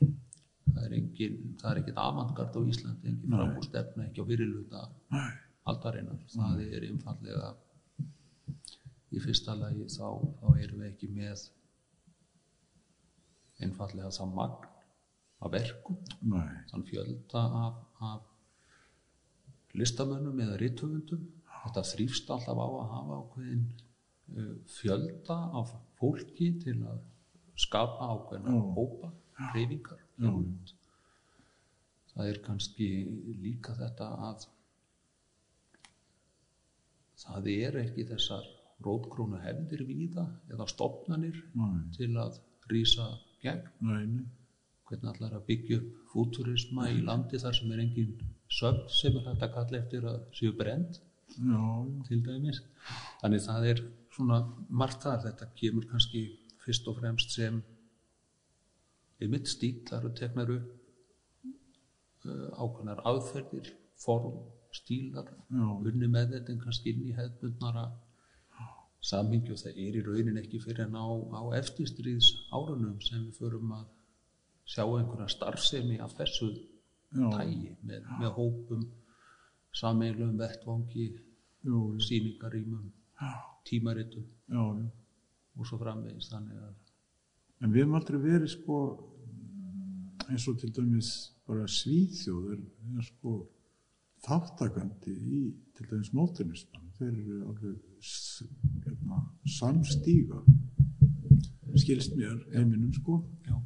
það 0.02 0.82
er 0.84 0.98
engin 0.98 1.40
það 1.62 1.70
er 1.70 1.80
ekkert 1.82 2.02
avantgard 2.04 2.58
á 2.58 2.60
Íslandi 2.74 3.14
engin 3.14 3.38
fram 3.38 3.56
úr 3.56 3.66
stefna, 3.70 4.10
ekki 4.10 4.20
á 4.20 4.28
fyrirluta 4.28 4.84
Nei. 5.14 5.32
Aldarinnar, 5.70 6.22
það 6.32 6.62
er 6.66 6.86
einfallega 6.88 7.52
í 9.12 9.20
fyrsta 9.22 9.54
lagi 9.58 9.86
þá, 9.92 10.06
þá 10.40 10.46
erum 10.62 10.82
við 10.82 10.88
ekki 10.88 11.10
með 11.12 11.44
einfallega 13.62 14.10
það 14.16 14.36
magn 14.36 14.68
af 15.42 15.52
verkum 15.52 15.98
Nei. 16.32 16.50
þann 16.70 16.84
fjölda 16.86 17.44
af, 17.62 17.78
af 18.08 19.76
listamönnum 19.78 20.42
eða 20.44 20.58
rithöfundum 20.60 21.24
þetta 21.62 21.84
þrýfst 21.92 22.30
alltaf 22.34 22.58
á 22.58 22.66
að 22.66 22.92
hafa 22.92 23.18
ákveðin 23.22 23.64
uh, 24.36 24.54
fjölda 24.70 25.38
af 25.60 25.74
fólki 26.00 26.52
til 26.62 26.78
að 26.90 27.02
skapa 27.62 28.08
ákveðina 28.14 28.56
Já. 28.56 28.62
hópa, 28.78 29.12
reyfingar 29.54 30.00
Já. 30.16 30.32
það 32.14 32.32
er 32.32 32.42
kannski 32.46 32.88
líka 33.42 33.76
þetta 33.78 34.10
að 34.30 34.48
það 37.22 37.48
er 37.52 37.78
ekki 37.84 38.06
þessar 38.10 38.46
rótgrónu 38.82 39.40
hefðir 39.42 39.84
víða 39.86 40.26
eða 40.50 40.68
stopnanir 40.70 41.38
Nei. 41.58 41.82
til 41.96 42.10
að 42.18 42.38
rýsa 42.70 43.08
gegn. 43.44 43.68
Nei, 43.86 44.24
hvernig 44.88 45.10
allar 45.12 45.38
að 45.38 45.46
byggja 45.48 45.78
upp 45.80 46.12
fúturisma 46.12 46.90
í 46.92 47.00
landi 47.06 47.40
þar 47.40 47.56
sem 47.58 47.72
er 47.72 47.82
engin 47.84 48.14
sögn 48.52 48.84
sem 48.92 49.16
er 49.16 49.28
hægt 49.30 49.46
að 49.46 49.54
kalla 49.56 49.80
eftir 49.80 50.06
að 50.10 50.20
séu 50.36 50.54
brend 50.58 51.00
til 52.08 52.20
dæmis? 52.26 52.62
Þannig 53.22 53.44
það 53.46 53.68
er 53.70 53.84
svona 54.12 54.42
margt 54.68 55.06
þar. 55.06 55.22
Þetta 55.26 55.50
kemur 55.58 55.88
kannski 55.90 56.26
fyrst 56.62 56.88
og 56.90 56.98
fremst 57.00 57.34
sem 57.34 57.62
einmitt 59.22 59.50
stíl 59.50 59.82
þar 59.88 60.08
og 60.10 60.16
teknar 60.18 60.50
upp 60.56 60.70
uh, 62.26 62.48
ákveðnar 62.58 63.02
aðferðir 63.08 63.72
form, 64.02 64.40
stílar 64.72 65.28
unni 65.52 66.08
með 66.08 66.36
þetta 66.36 66.52
en 66.52 66.62
kannski 66.62 66.92
inn 66.92 67.04
í 67.08 67.16
hefðbundnara 67.16 67.86
samhengi 69.02 69.52
og 69.52 69.60
það 69.60 69.80
er 69.84 69.98
í 69.98 70.04
raunin 70.06 70.40
ekki 70.40 70.60
fyrir 70.62 70.86
en 70.86 70.96
á, 70.96 71.06
á 71.34 71.42
eftirstríðs 71.58 72.30
árunum 72.54 73.00
sem 73.02 73.24
við 73.26 73.40
förum 73.40 73.74
að 73.78 73.86
sjá 74.72 74.84
einhverja 74.86 75.28
starfsemi 75.34 75.98
af 76.00 76.14
þessu 76.20 76.52
tægi 77.12 77.74
með, 77.82 78.06
með 78.20 78.34
hópum 78.38 78.86
sameilum 79.74 80.36
vettvangi 80.38 81.08
sýningarýmum 82.06 82.88
tímaritum 83.66 84.24
og 84.58 85.66
svo 85.68 85.78
framvegis. 85.82 86.30
Þannig 86.32 86.62
að 86.62 86.78
En 87.62 87.70
við 87.70 87.84
hefum 87.84 87.94
aldrei 87.94 88.18
verið 88.18 88.50
sko 88.56 88.76
eins 90.26 90.46
og 90.50 90.58
til 90.58 90.72
dæmis 90.74 91.10
bara 91.46 91.68
Svíþjóð 91.70 92.54
er 92.56 93.04
sko 93.06 93.34
þáttakandi 94.22 95.12
í 95.12 95.42
til 95.76 95.88
dæmis 95.90 96.12
mótinisman. 96.14 96.88
Þeir 96.98 97.12
eru 97.12 97.38
alveg 97.50 97.76
hérna, 98.84 99.22
samstíga 99.58 100.42
skilst 101.78 102.16
mér 102.16 102.36
heiminum 102.54 102.92
sko. 102.94 103.22
Já. 103.48 103.56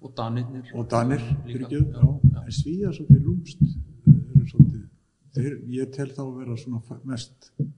og 0.00 0.14
danirnir. 0.16 0.70
Og 0.74 0.90
Danir 0.90 1.20
en 1.20 2.52
Svíða 2.52 2.92
svolítið 2.96 3.26
lúmst 3.26 3.60
eru 4.08 4.46
svolítið 4.48 4.86
þeir, 5.36 5.56
ég 5.76 5.92
tel 5.94 6.08
þá 6.14 6.22
að 6.24 6.38
vera 6.38 6.56
svona 6.58 6.98
mest 7.10 7.50
eh, 7.60 7.68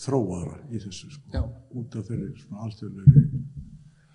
þróaðara 0.00 0.60
í 0.70 0.80
þessu 0.84 1.10
sko. 1.16 1.32
Já. 1.34 1.42
út 1.74 1.98
af 1.98 2.06
þeirri 2.08 2.30
svona 2.44 2.68
alþjóðlegri 2.68 3.24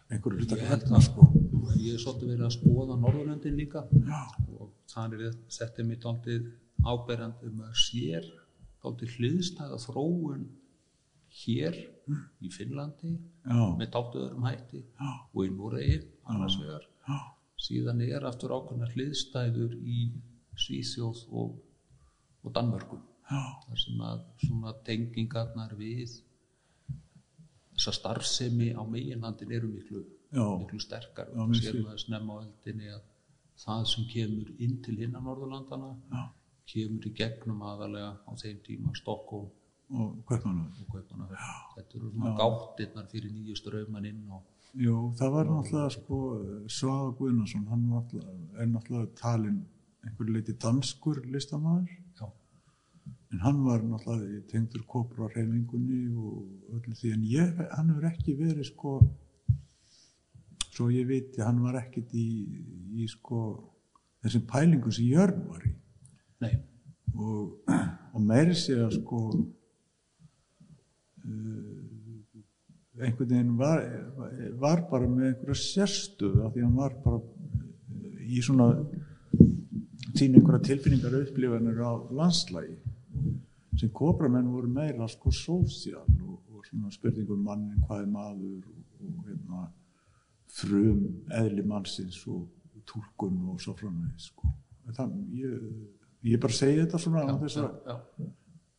einhverju 0.09 0.39
hluta 0.39 0.57
Ég 0.57 0.71
held 0.71 0.87
hérna 0.87 1.03
sko. 1.05 1.27
ég 1.75 1.93
er 1.93 2.01
svolítið 2.01 2.31
verið 2.33 2.47
að 2.47 2.55
skoða 2.57 2.99
Norðurlöndin 3.03 3.59
líka. 3.59 3.85
Já. 4.07 4.23
Þannig 4.89 5.25
er 5.27 5.37
þetta 5.57 5.85
mitt 5.87 6.07
aldrei 6.09 6.39
áberandi 6.87 7.49
um 7.49 7.63
að 7.67 7.75
sér 7.83 8.27
aldrei 8.87 9.11
hliðstæða 9.17 9.79
þróun 9.83 10.47
hér 11.41 11.75
í 12.41 12.49
Finnlandi 12.53 13.11
Já, 13.11 13.59
með 13.77 13.91
dáltu 13.93 14.23
öðrum 14.23 14.47
hætti 14.47 14.81
Já. 14.81 15.09
og 15.33 15.43
í 15.45 15.51
Núregi 15.53 15.99
annars 16.31 16.57
vegar. 16.61 16.87
Síðan 17.59 18.01
er 18.05 18.25
aftur 18.27 18.53
ákveðnar 18.55 18.93
hliðstæður 18.95 19.75
í 19.83 19.99
Svíþjóð 20.59 21.25
og, 21.39 21.59
og 22.43 22.53
Danmörku. 22.55 22.99
Já, 23.29 23.41
þar 23.65 23.81
sem 23.83 24.01
að 24.03 24.23
svona 24.45 24.73
tengingarnar 24.87 25.75
við 25.77 26.15
þessa 27.75 27.93
starfsemi 27.95 28.71
á 28.73 28.81
meginlandin 28.83 29.53
eru 29.55 29.69
miklu, 29.71 30.01
miklu 30.33 30.79
sterkar. 30.81 31.29
Og 31.35 31.51
mér 31.51 31.61
sér 31.61 31.75
skil. 31.75 31.83
maður 31.85 32.03
snemma 32.05 32.39
á 32.39 32.43
eldinni 32.43 32.89
að 32.95 33.03
það 33.59 33.85
sem 33.91 34.09
kemur 34.13 34.51
inn 34.65 34.77
til 34.85 34.97
hinna 34.99 35.21
Norðurlandana 35.23 35.93
Já. 36.11 36.21
kemur 36.73 37.07
í 37.09 37.13
gegnum 37.21 37.63
aðalega 37.71 38.11
á 38.23 38.31
þeim 38.41 38.61
tíma 38.67 38.93
Stokkó 38.97 39.41
og 39.89 40.19
Kaupmannahöfn. 40.29 40.85
Þetta 41.75 41.97
eru 41.97 42.11
svona 42.13 42.35
gáttirnar 42.37 43.09
fyrir 43.11 43.33
nýju 43.33 43.57
strauman 43.57 44.05
inn 44.05 44.23
og 44.29 44.45
Jú, 44.77 44.95
það 45.17 45.31
var 45.33 45.47
náttúrulega 45.49 45.91
sko 45.95 46.17
Svaga 46.69 47.13
Guðnason, 47.17 47.63
hann 47.71 47.87
var 47.89 48.03
náttúrulega, 48.03 48.35
er 48.61 48.67
náttúrulega 48.69 49.15
talin 49.17 49.63
einhverju 50.05 50.35
leiti 50.35 50.53
danskur 50.61 51.23
listamæður 51.25 51.95
en 53.31 53.41
hann 53.45 53.63
var 53.65 53.83
náttúrulega 53.85 54.41
tengdur 54.49 54.83
kopra 54.89 55.29
reyfingunni 55.33 56.01
og 56.17 56.77
öllu 56.77 56.95
því. 56.97 57.11
En 57.15 57.25
ég, 57.29 57.59
hann 57.75 57.91
hefur 57.91 58.07
ekki 58.09 58.35
verið 58.39 58.69
sko 58.71 58.93
svo 60.79 60.87
ég 60.95 61.09
viti, 61.09 61.43
hann 61.43 61.59
var 61.59 61.75
ekkit 61.81 62.13
í, 62.15 62.29
í 63.03 63.07
sko 63.11 63.39
þessum 64.23 64.45
pælingum 64.47 64.93
sem 64.95 65.09
Jörn 65.11 65.41
var 65.49 65.65
í. 65.67 65.73
Nei, 66.39 66.53
og, 67.19 67.67
og 68.15 68.21
meiri 68.23 68.55
sé 68.55 68.77
að 68.79 68.95
sko 69.01 69.19
uh, 69.35 69.49
einhvern 72.99 73.27
veginn 73.33 73.57
var, 73.59 73.83
var 74.61 74.85
bara 74.87 75.07
með 75.07 75.33
einhverja 75.33 75.59
sérstöðu 75.59 76.45
af 76.45 76.55
því 76.55 76.61
hann 76.63 76.79
var 76.79 76.95
bara 77.03 77.19
eh, 77.19 78.23
í 78.35 78.39
svona 78.43 78.69
sín 80.15 80.35
einhverja 80.35 80.65
tilfinningar 80.71 81.19
upplifanir 81.21 81.79
á 81.83 81.91
landslægi 82.21 82.75
sem 83.79 83.91
kobramenn 83.95 84.51
voru 84.51 84.71
meira 84.71 85.07
sko 85.11 85.31
sósíal 85.31 86.07
og, 86.23 86.39
og 86.51 86.67
svona 86.67 86.91
spurningum 86.95 87.43
mannin 87.45 87.83
hvað 87.85 88.03
er 88.03 88.11
maður 88.15 88.63
og, 88.63 88.78
frum 90.49 91.05
eðli 91.39 91.63
mannsins 91.65 92.19
og 92.29 92.47
túlkun 92.89 93.37
og 93.53 93.61
svo 93.61 93.75
framvegis 93.77 94.31
sko. 94.31 94.49
ég, 94.89 95.55
ég 96.25 96.41
bara 96.41 96.53
segi 96.53 96.81
þetta 96.81 97.01
svona 97.01 97.25
á 97.29 97.35
þess 97.37 97.59
að 97.61 97.71
já, 97.85 97.95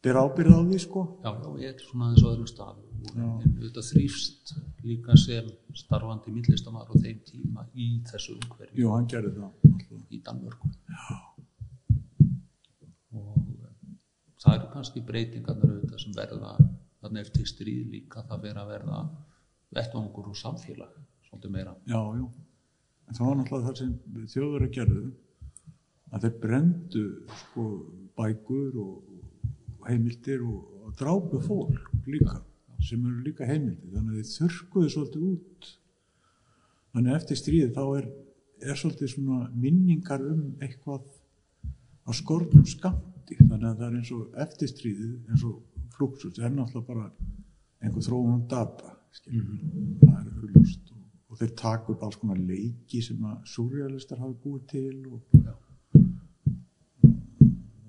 bera 0.03 0.25
ábyrð 0.27 0.57
á 0.57 0.61
því 0.67 0.79
sko. 0.83 1.03
Já, 1.25 1.31
já, 1.31 1.51
ég 1.63 1.75
er 1.75 1.85
svona 1.85 2.09
aðeins 2.09 2.25
á 2.25 2.31
öðrum 2.33 2.51
stað. 2.51 2.81
Og 3.01 3.13
en 3.17 3.29
auðvitað 3.31 3.87
þrýfst 3.91 4.55
líka 4.85 5.17
sem 5.17 5.47
starfandi 5.77 6.35
millistamæður 6.35 6.93
á 6.93 7.03
þeim 7.05 7.21
tíma 7.29 7.67
í 7.73 7.87
þessu 8.11 8.37
umhverju 8.37 8.83
Jú, 8.83 8.91
hann 8.93 9.09
gerði 9.09 9.33
það 9.37 9.47
náttúrulega. 9.47 10.01
í 10.11 10.21
Danmörku. 10.27 10.73
Og 13.17 13.39
eh, 13.39 13.95
það 14.43 14.57
eru 14.59 14.71
kannski 14.75 15.05
breytingarnar 15.07 15.77
auðvitað 15.77 16.05
sem 16.05 16.17
verða 16.19 16.57
þannig 17.01 17.23
eftir 17.25 17.49
stríð 17.49 17.95
líka. 17.95 18.27
Það 18.29 18.45
verða 18.49 18.67
verða 18.69 19.01
vettvangur 19.71 20.33
og 20.33 20.37
samfélag 20.37 20.99
svolítið 21.31 21.55
meira. 21.55 21.75
Já, 21.89 22.01
já. 22.19 22.27
En 23.09 23.17
það 23.17 23.27
var 23.27 23.39
náttúrulega 23.39 23.69
það 23.69 23.81
sem 23.81 24.27
þjóður 24.35 24.67
að 24.67 24.75
gerðu 24.77 25.05
að 26.11 26.25
þeir 26.27 26.37
brendu 26.43 27.05
sko 27.41 27.67
bækur 28.19 28.81
og, 28.83 28.95
heimildir 29.87 30.43
og, 30.45 30.65
og 30.85 30.97
drápu 30.99 31.41
fólk 31.41 32.07
líka 32.11 32.41
sem 32.85 33.05
eru 33.07 33.23
líka 33.25 33.49
heimildir. 33.49 33.95
Þannig 33.95 34.13
að 34.13 34.19
þeir 34.21 34.35
þurrkuðu 34.35 34.93
svolítið 34.95 35.29
út. 35.31 35.71
Þannig 36.91 37.13
að 37.13 37.21
eftir 37.21 37.41
stríði 37.41 37.71
þá 37.77 37.83
er, 38.01 38.11
er 38.61 38.81
svolítið 38.83 39.15
svona 39.15 39.41
minningar 39.55 40.27
um 40.27 40.45
eitthvað 40.61 41.07
á 42.07 42.11
skornum 42.17 42.67
skamti 42.67 43.39
þannig 43.39 43.69
að 43.69 43.81
það 43.81 43.87
er 43.87 43.99
eins 44.01 44.13
og 44.17 44.39
eftir 44.45 44.71
stríðið 44.73 45.31
eins 45.31 45.45
og 45.47 45.59
það 46.01 46.47
er 46.47 46.55
náttúrulega 46.55 46.87
bara 46.87 47.11
einhver 47.85 48.05
þróun 48.07 48.47
data 48.49 48.95
skilur 49.13 49.59
það 50.01 50.15
er 50.17 50.31
auðlust 50.33 50.93
og, 50.95 51.00
og 51.31 51.39
þeir 51.39 51.53
taka 51.57 51.93
upp 51.95 52.03
alls 52.03 52.17
konar 52.21 52.39
leiki 52.43 53.01
sem 53.07 53.21
að 53.31 53.45
surrealistar 53.53 54.19
hafi 54.19 54.35
búið 54.45 54.65
til 54.73 54.97
og 55.15 55.21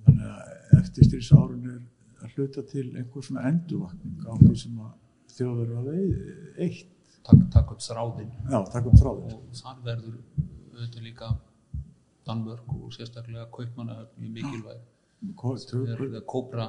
þannig 0.05 0.27
að 0.29 0.77
eftir 0.81 1.07
stríðs 1.07 1.31
árun 1.37 1.65
er 1.73 1.79
að 2.21 2.35
hluta 2.37 2.63
til 2.71 2.87
einhver 2.95 3.25
svona 3.25 3.45
endurvakning 3.49 4.21
á 4.29 4.33
því 4.41 4.55
sem 4.63 4.79
að 4.85 4.93
þjóður 5.35 5.75
hafa 5.79 5.97
eitt. 6.65 6.87
Takk, 7.21 7.41
takk 7.53 7.71
upp 7.75 7.81
þráðin 7.85 8.31
og 9.37 9.57
þar 9.61 9.81
verður 9.85 10.15
auðvitað 10.73 11.03
líka 11.05 11.27
Danmörk 12.25 12.71
og 12.77 12.93
sérstaklega 12.95 13.43
Kaupmannahöfn 13.53 14.21
mjög 14.21 14.31
mikilvæg. 14.37 14.79
Tök- 15.69 15.91
þegar 16.01 16.25
Kóbra 16.33 16.65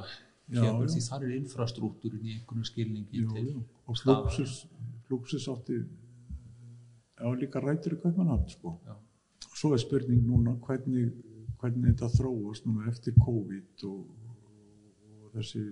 Já, 0.53 0.61
kemur 0.61 0.87
því 0.91 1.01
þar 1.07 1.23
er 1.25 1.33
infrastruktúrin 1.39 2.25
í 2.27 2.33
einhvern 2.37 2.65
skilningi 2.67 3.23
til 3.33 3.45
og 3.87 3.95
fluxus 5.07 5.47
átti 5.49 5.79
á 7.19 7.27
líka 7.37 7.61
rætur 7.61 7.97
í 7.97 8.01
Kaupmannhafn 8.01 8.49
sko. 8.49 8.75
Svo 9.53 9.73
er 9.73 9.81
spurning 9.81 10.23
núna 10.25 10.55
hvernig, 10.65 11.11
hvernig 11.61 11.93
þetta 11.93 12.11
þróast 12.17 12.67
núna 12.67 12.89
eftir 12.91 13.17
COVID 13.19 13.85
og, 13.89 14.05
og 15.21 15.33
þessi 15.35 15.65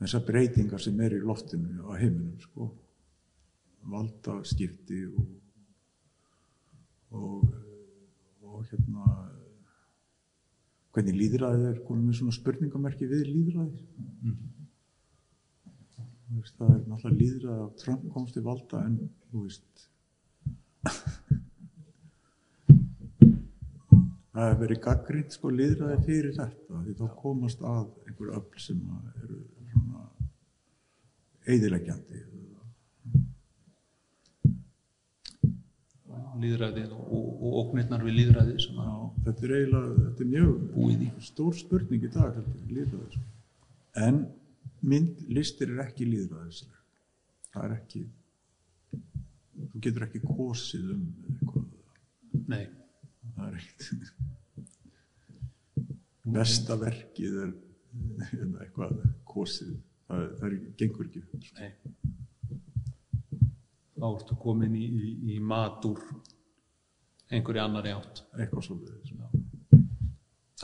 þessar 0.00 0.26
breytingar 0.26 0.82
sem 0.82 1.00
er 1.00 1.16
í 1.16 1.22
loftinu 1.24 1.86
á 1.88 1.92
heiminum 1.96 2.40
sko. 2.42 2.72
valda 3.84 4.38
skipti 4.48 5.02
og 5.06 5.24
og, 7.14 7.44
og 8.42 8.64
hérna 8.70 9.08
hvernig 10.94 11.18
líðræðið 11.18 11.68
er 11.70 11.80
með 11.90 12.18
svona 12.18 12.36
spurningamerki 12.36 13.08
við 13.10 13.28
líðræðið 13.30 13.82
Þú 14.24 14.53
veist, 16.40 16.56
það 16.58 16.72
er 16.74 16.82
náttúrulega 16.90 17.20
líðræði 17.20 17.64
að 17.64 17.74
Trump 17.82 18.04
komst 18.14 18.38
í 18.38 18.44
valda 18.44 18.82
en 18.88 18.98
þú 19.30 19.44
veist. 19.46 19.84
Það 24.34 24.48
hefur 24.48 24.60
verið 24.64 24.80
gaggrind 24.84 25.34
sko 25.34 25.50
líðræði 25.54 25.98
fyrir 26.08 26.36
þetta 26.36 26.84
því 26.84 26.94
þá 27.00 27.04
komast 27.20 27.60
að 27.62 27.84
einhver 28.08 28.36
öll 28.38 28.62
sem 28.62 28.80
eru 29.22 29.40
svona 29.72 30.06
eðileggjandi 31.54 32.24
líðræðið 36.42 36.94
og, 36.96 37.26
og 37.44 37.58
ógnirnar 37.62 38.04
við 38.04 38.18
líðræðið 38.18 38.62
sem 38.64 38.78
að 38.82 38.88
Já, 38.88 38.96
þetta 39.26 39.46
er 39.46 39.54
eiginlega, 39.58 40.06
þetta 40.06 40.24
er 40.24 40.30
mjög 40.32 41.20
stór 41.28 41.58
spurning 41.58 42.06
í 42.06 42.10
dag 42.14 42.38
heldur, 42.38 42.64
líðræði 42.70 43.08
sko. 43.12 43.24
en 44.06 44.20
mynd 44.84 45.24
listir 45.32 45.72
er 45.74 45.86
ekki 45.86 46.06
líðræðisleg 46.08 46.80
það 47.54 47.66
er 47.68 47.76
ekki 47.78 48.04
þú 49.74 49.82
getur 49.82 50.06
ekki 50.06 50.20
kosið 50.24 50.92
um 50.94 51.04
eitthvað. 51.32 51.66
Nei, 52.50 52.64
það 53.34 53.46
er 53.46 53.58
ekkert. 53.60 54.12
Besta 56.34 56.76
verkið 56.80 57.40
er 57.44 57.52
hérna, 58.30 58.64
eitthvað 58.64 59.00
kosið. 59.28 59.74
Það, 60.08 60.26
það 60.40 60.46
er, 60.48 60.56
gengur 60.80 61.08
ekki. 61.08 61.52
Nei. 61.58 61.70
Þá 63.94 64.06
ertu 64.10 64.36
komin 64.42 64.74
í, 64.76 64.84
í, 64.84 65.12
í 65.34 65.40
mat 65.40 65.84
úr 65.88 66.02
einhverju 67.32 67.62
annari 67.62 67.94
átt. 67.94 68.24
Eitthvað 68.36 68.68
svolítið 68.68 68.94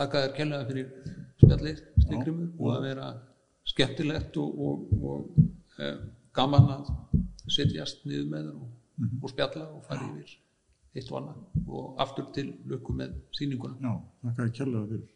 Þakka 0.01 0.21
þér 0.23 0.35
kærlega 0.37 0.67
fyrir 0.69 0.87
spjallið, 1.41 1.81
Stigrimur, 2.01 2.51
og 2.57 2.69
að 2.73 2.85
vera 2.87 3.07
skemmtilegt 3.71 4.37
og, 4.41 4.61
og, 4.67 4.93
og 5.03 5.81
e, 5.81 5.91
gaman 6.37 6.71
að 6.77 6.93
setjast 7.51 8.05
niður 8.09 8.29
með 8.35 8.53
og, 8.55 8.69
og 9.23 9.33
spjalla 9.33 9.67
og 9.75 9.85
fara 9.87 10.11
yfir 10.11 10.37
eitt 10.97 11.11
og 11.11 11.21
annað 11.21 11.71
og 11.71 12.03
aftur 12.03 12.31
til 12.35 12.51
lukku 12.67 12.95
með 12.99 13.15
sýninguna. 13.37 13.79
já, 13.79 13.93
þakka 14.25 14.47
að 14.47 14.55
kjærlega 14.59 14.91
fyrir 14.91 15.09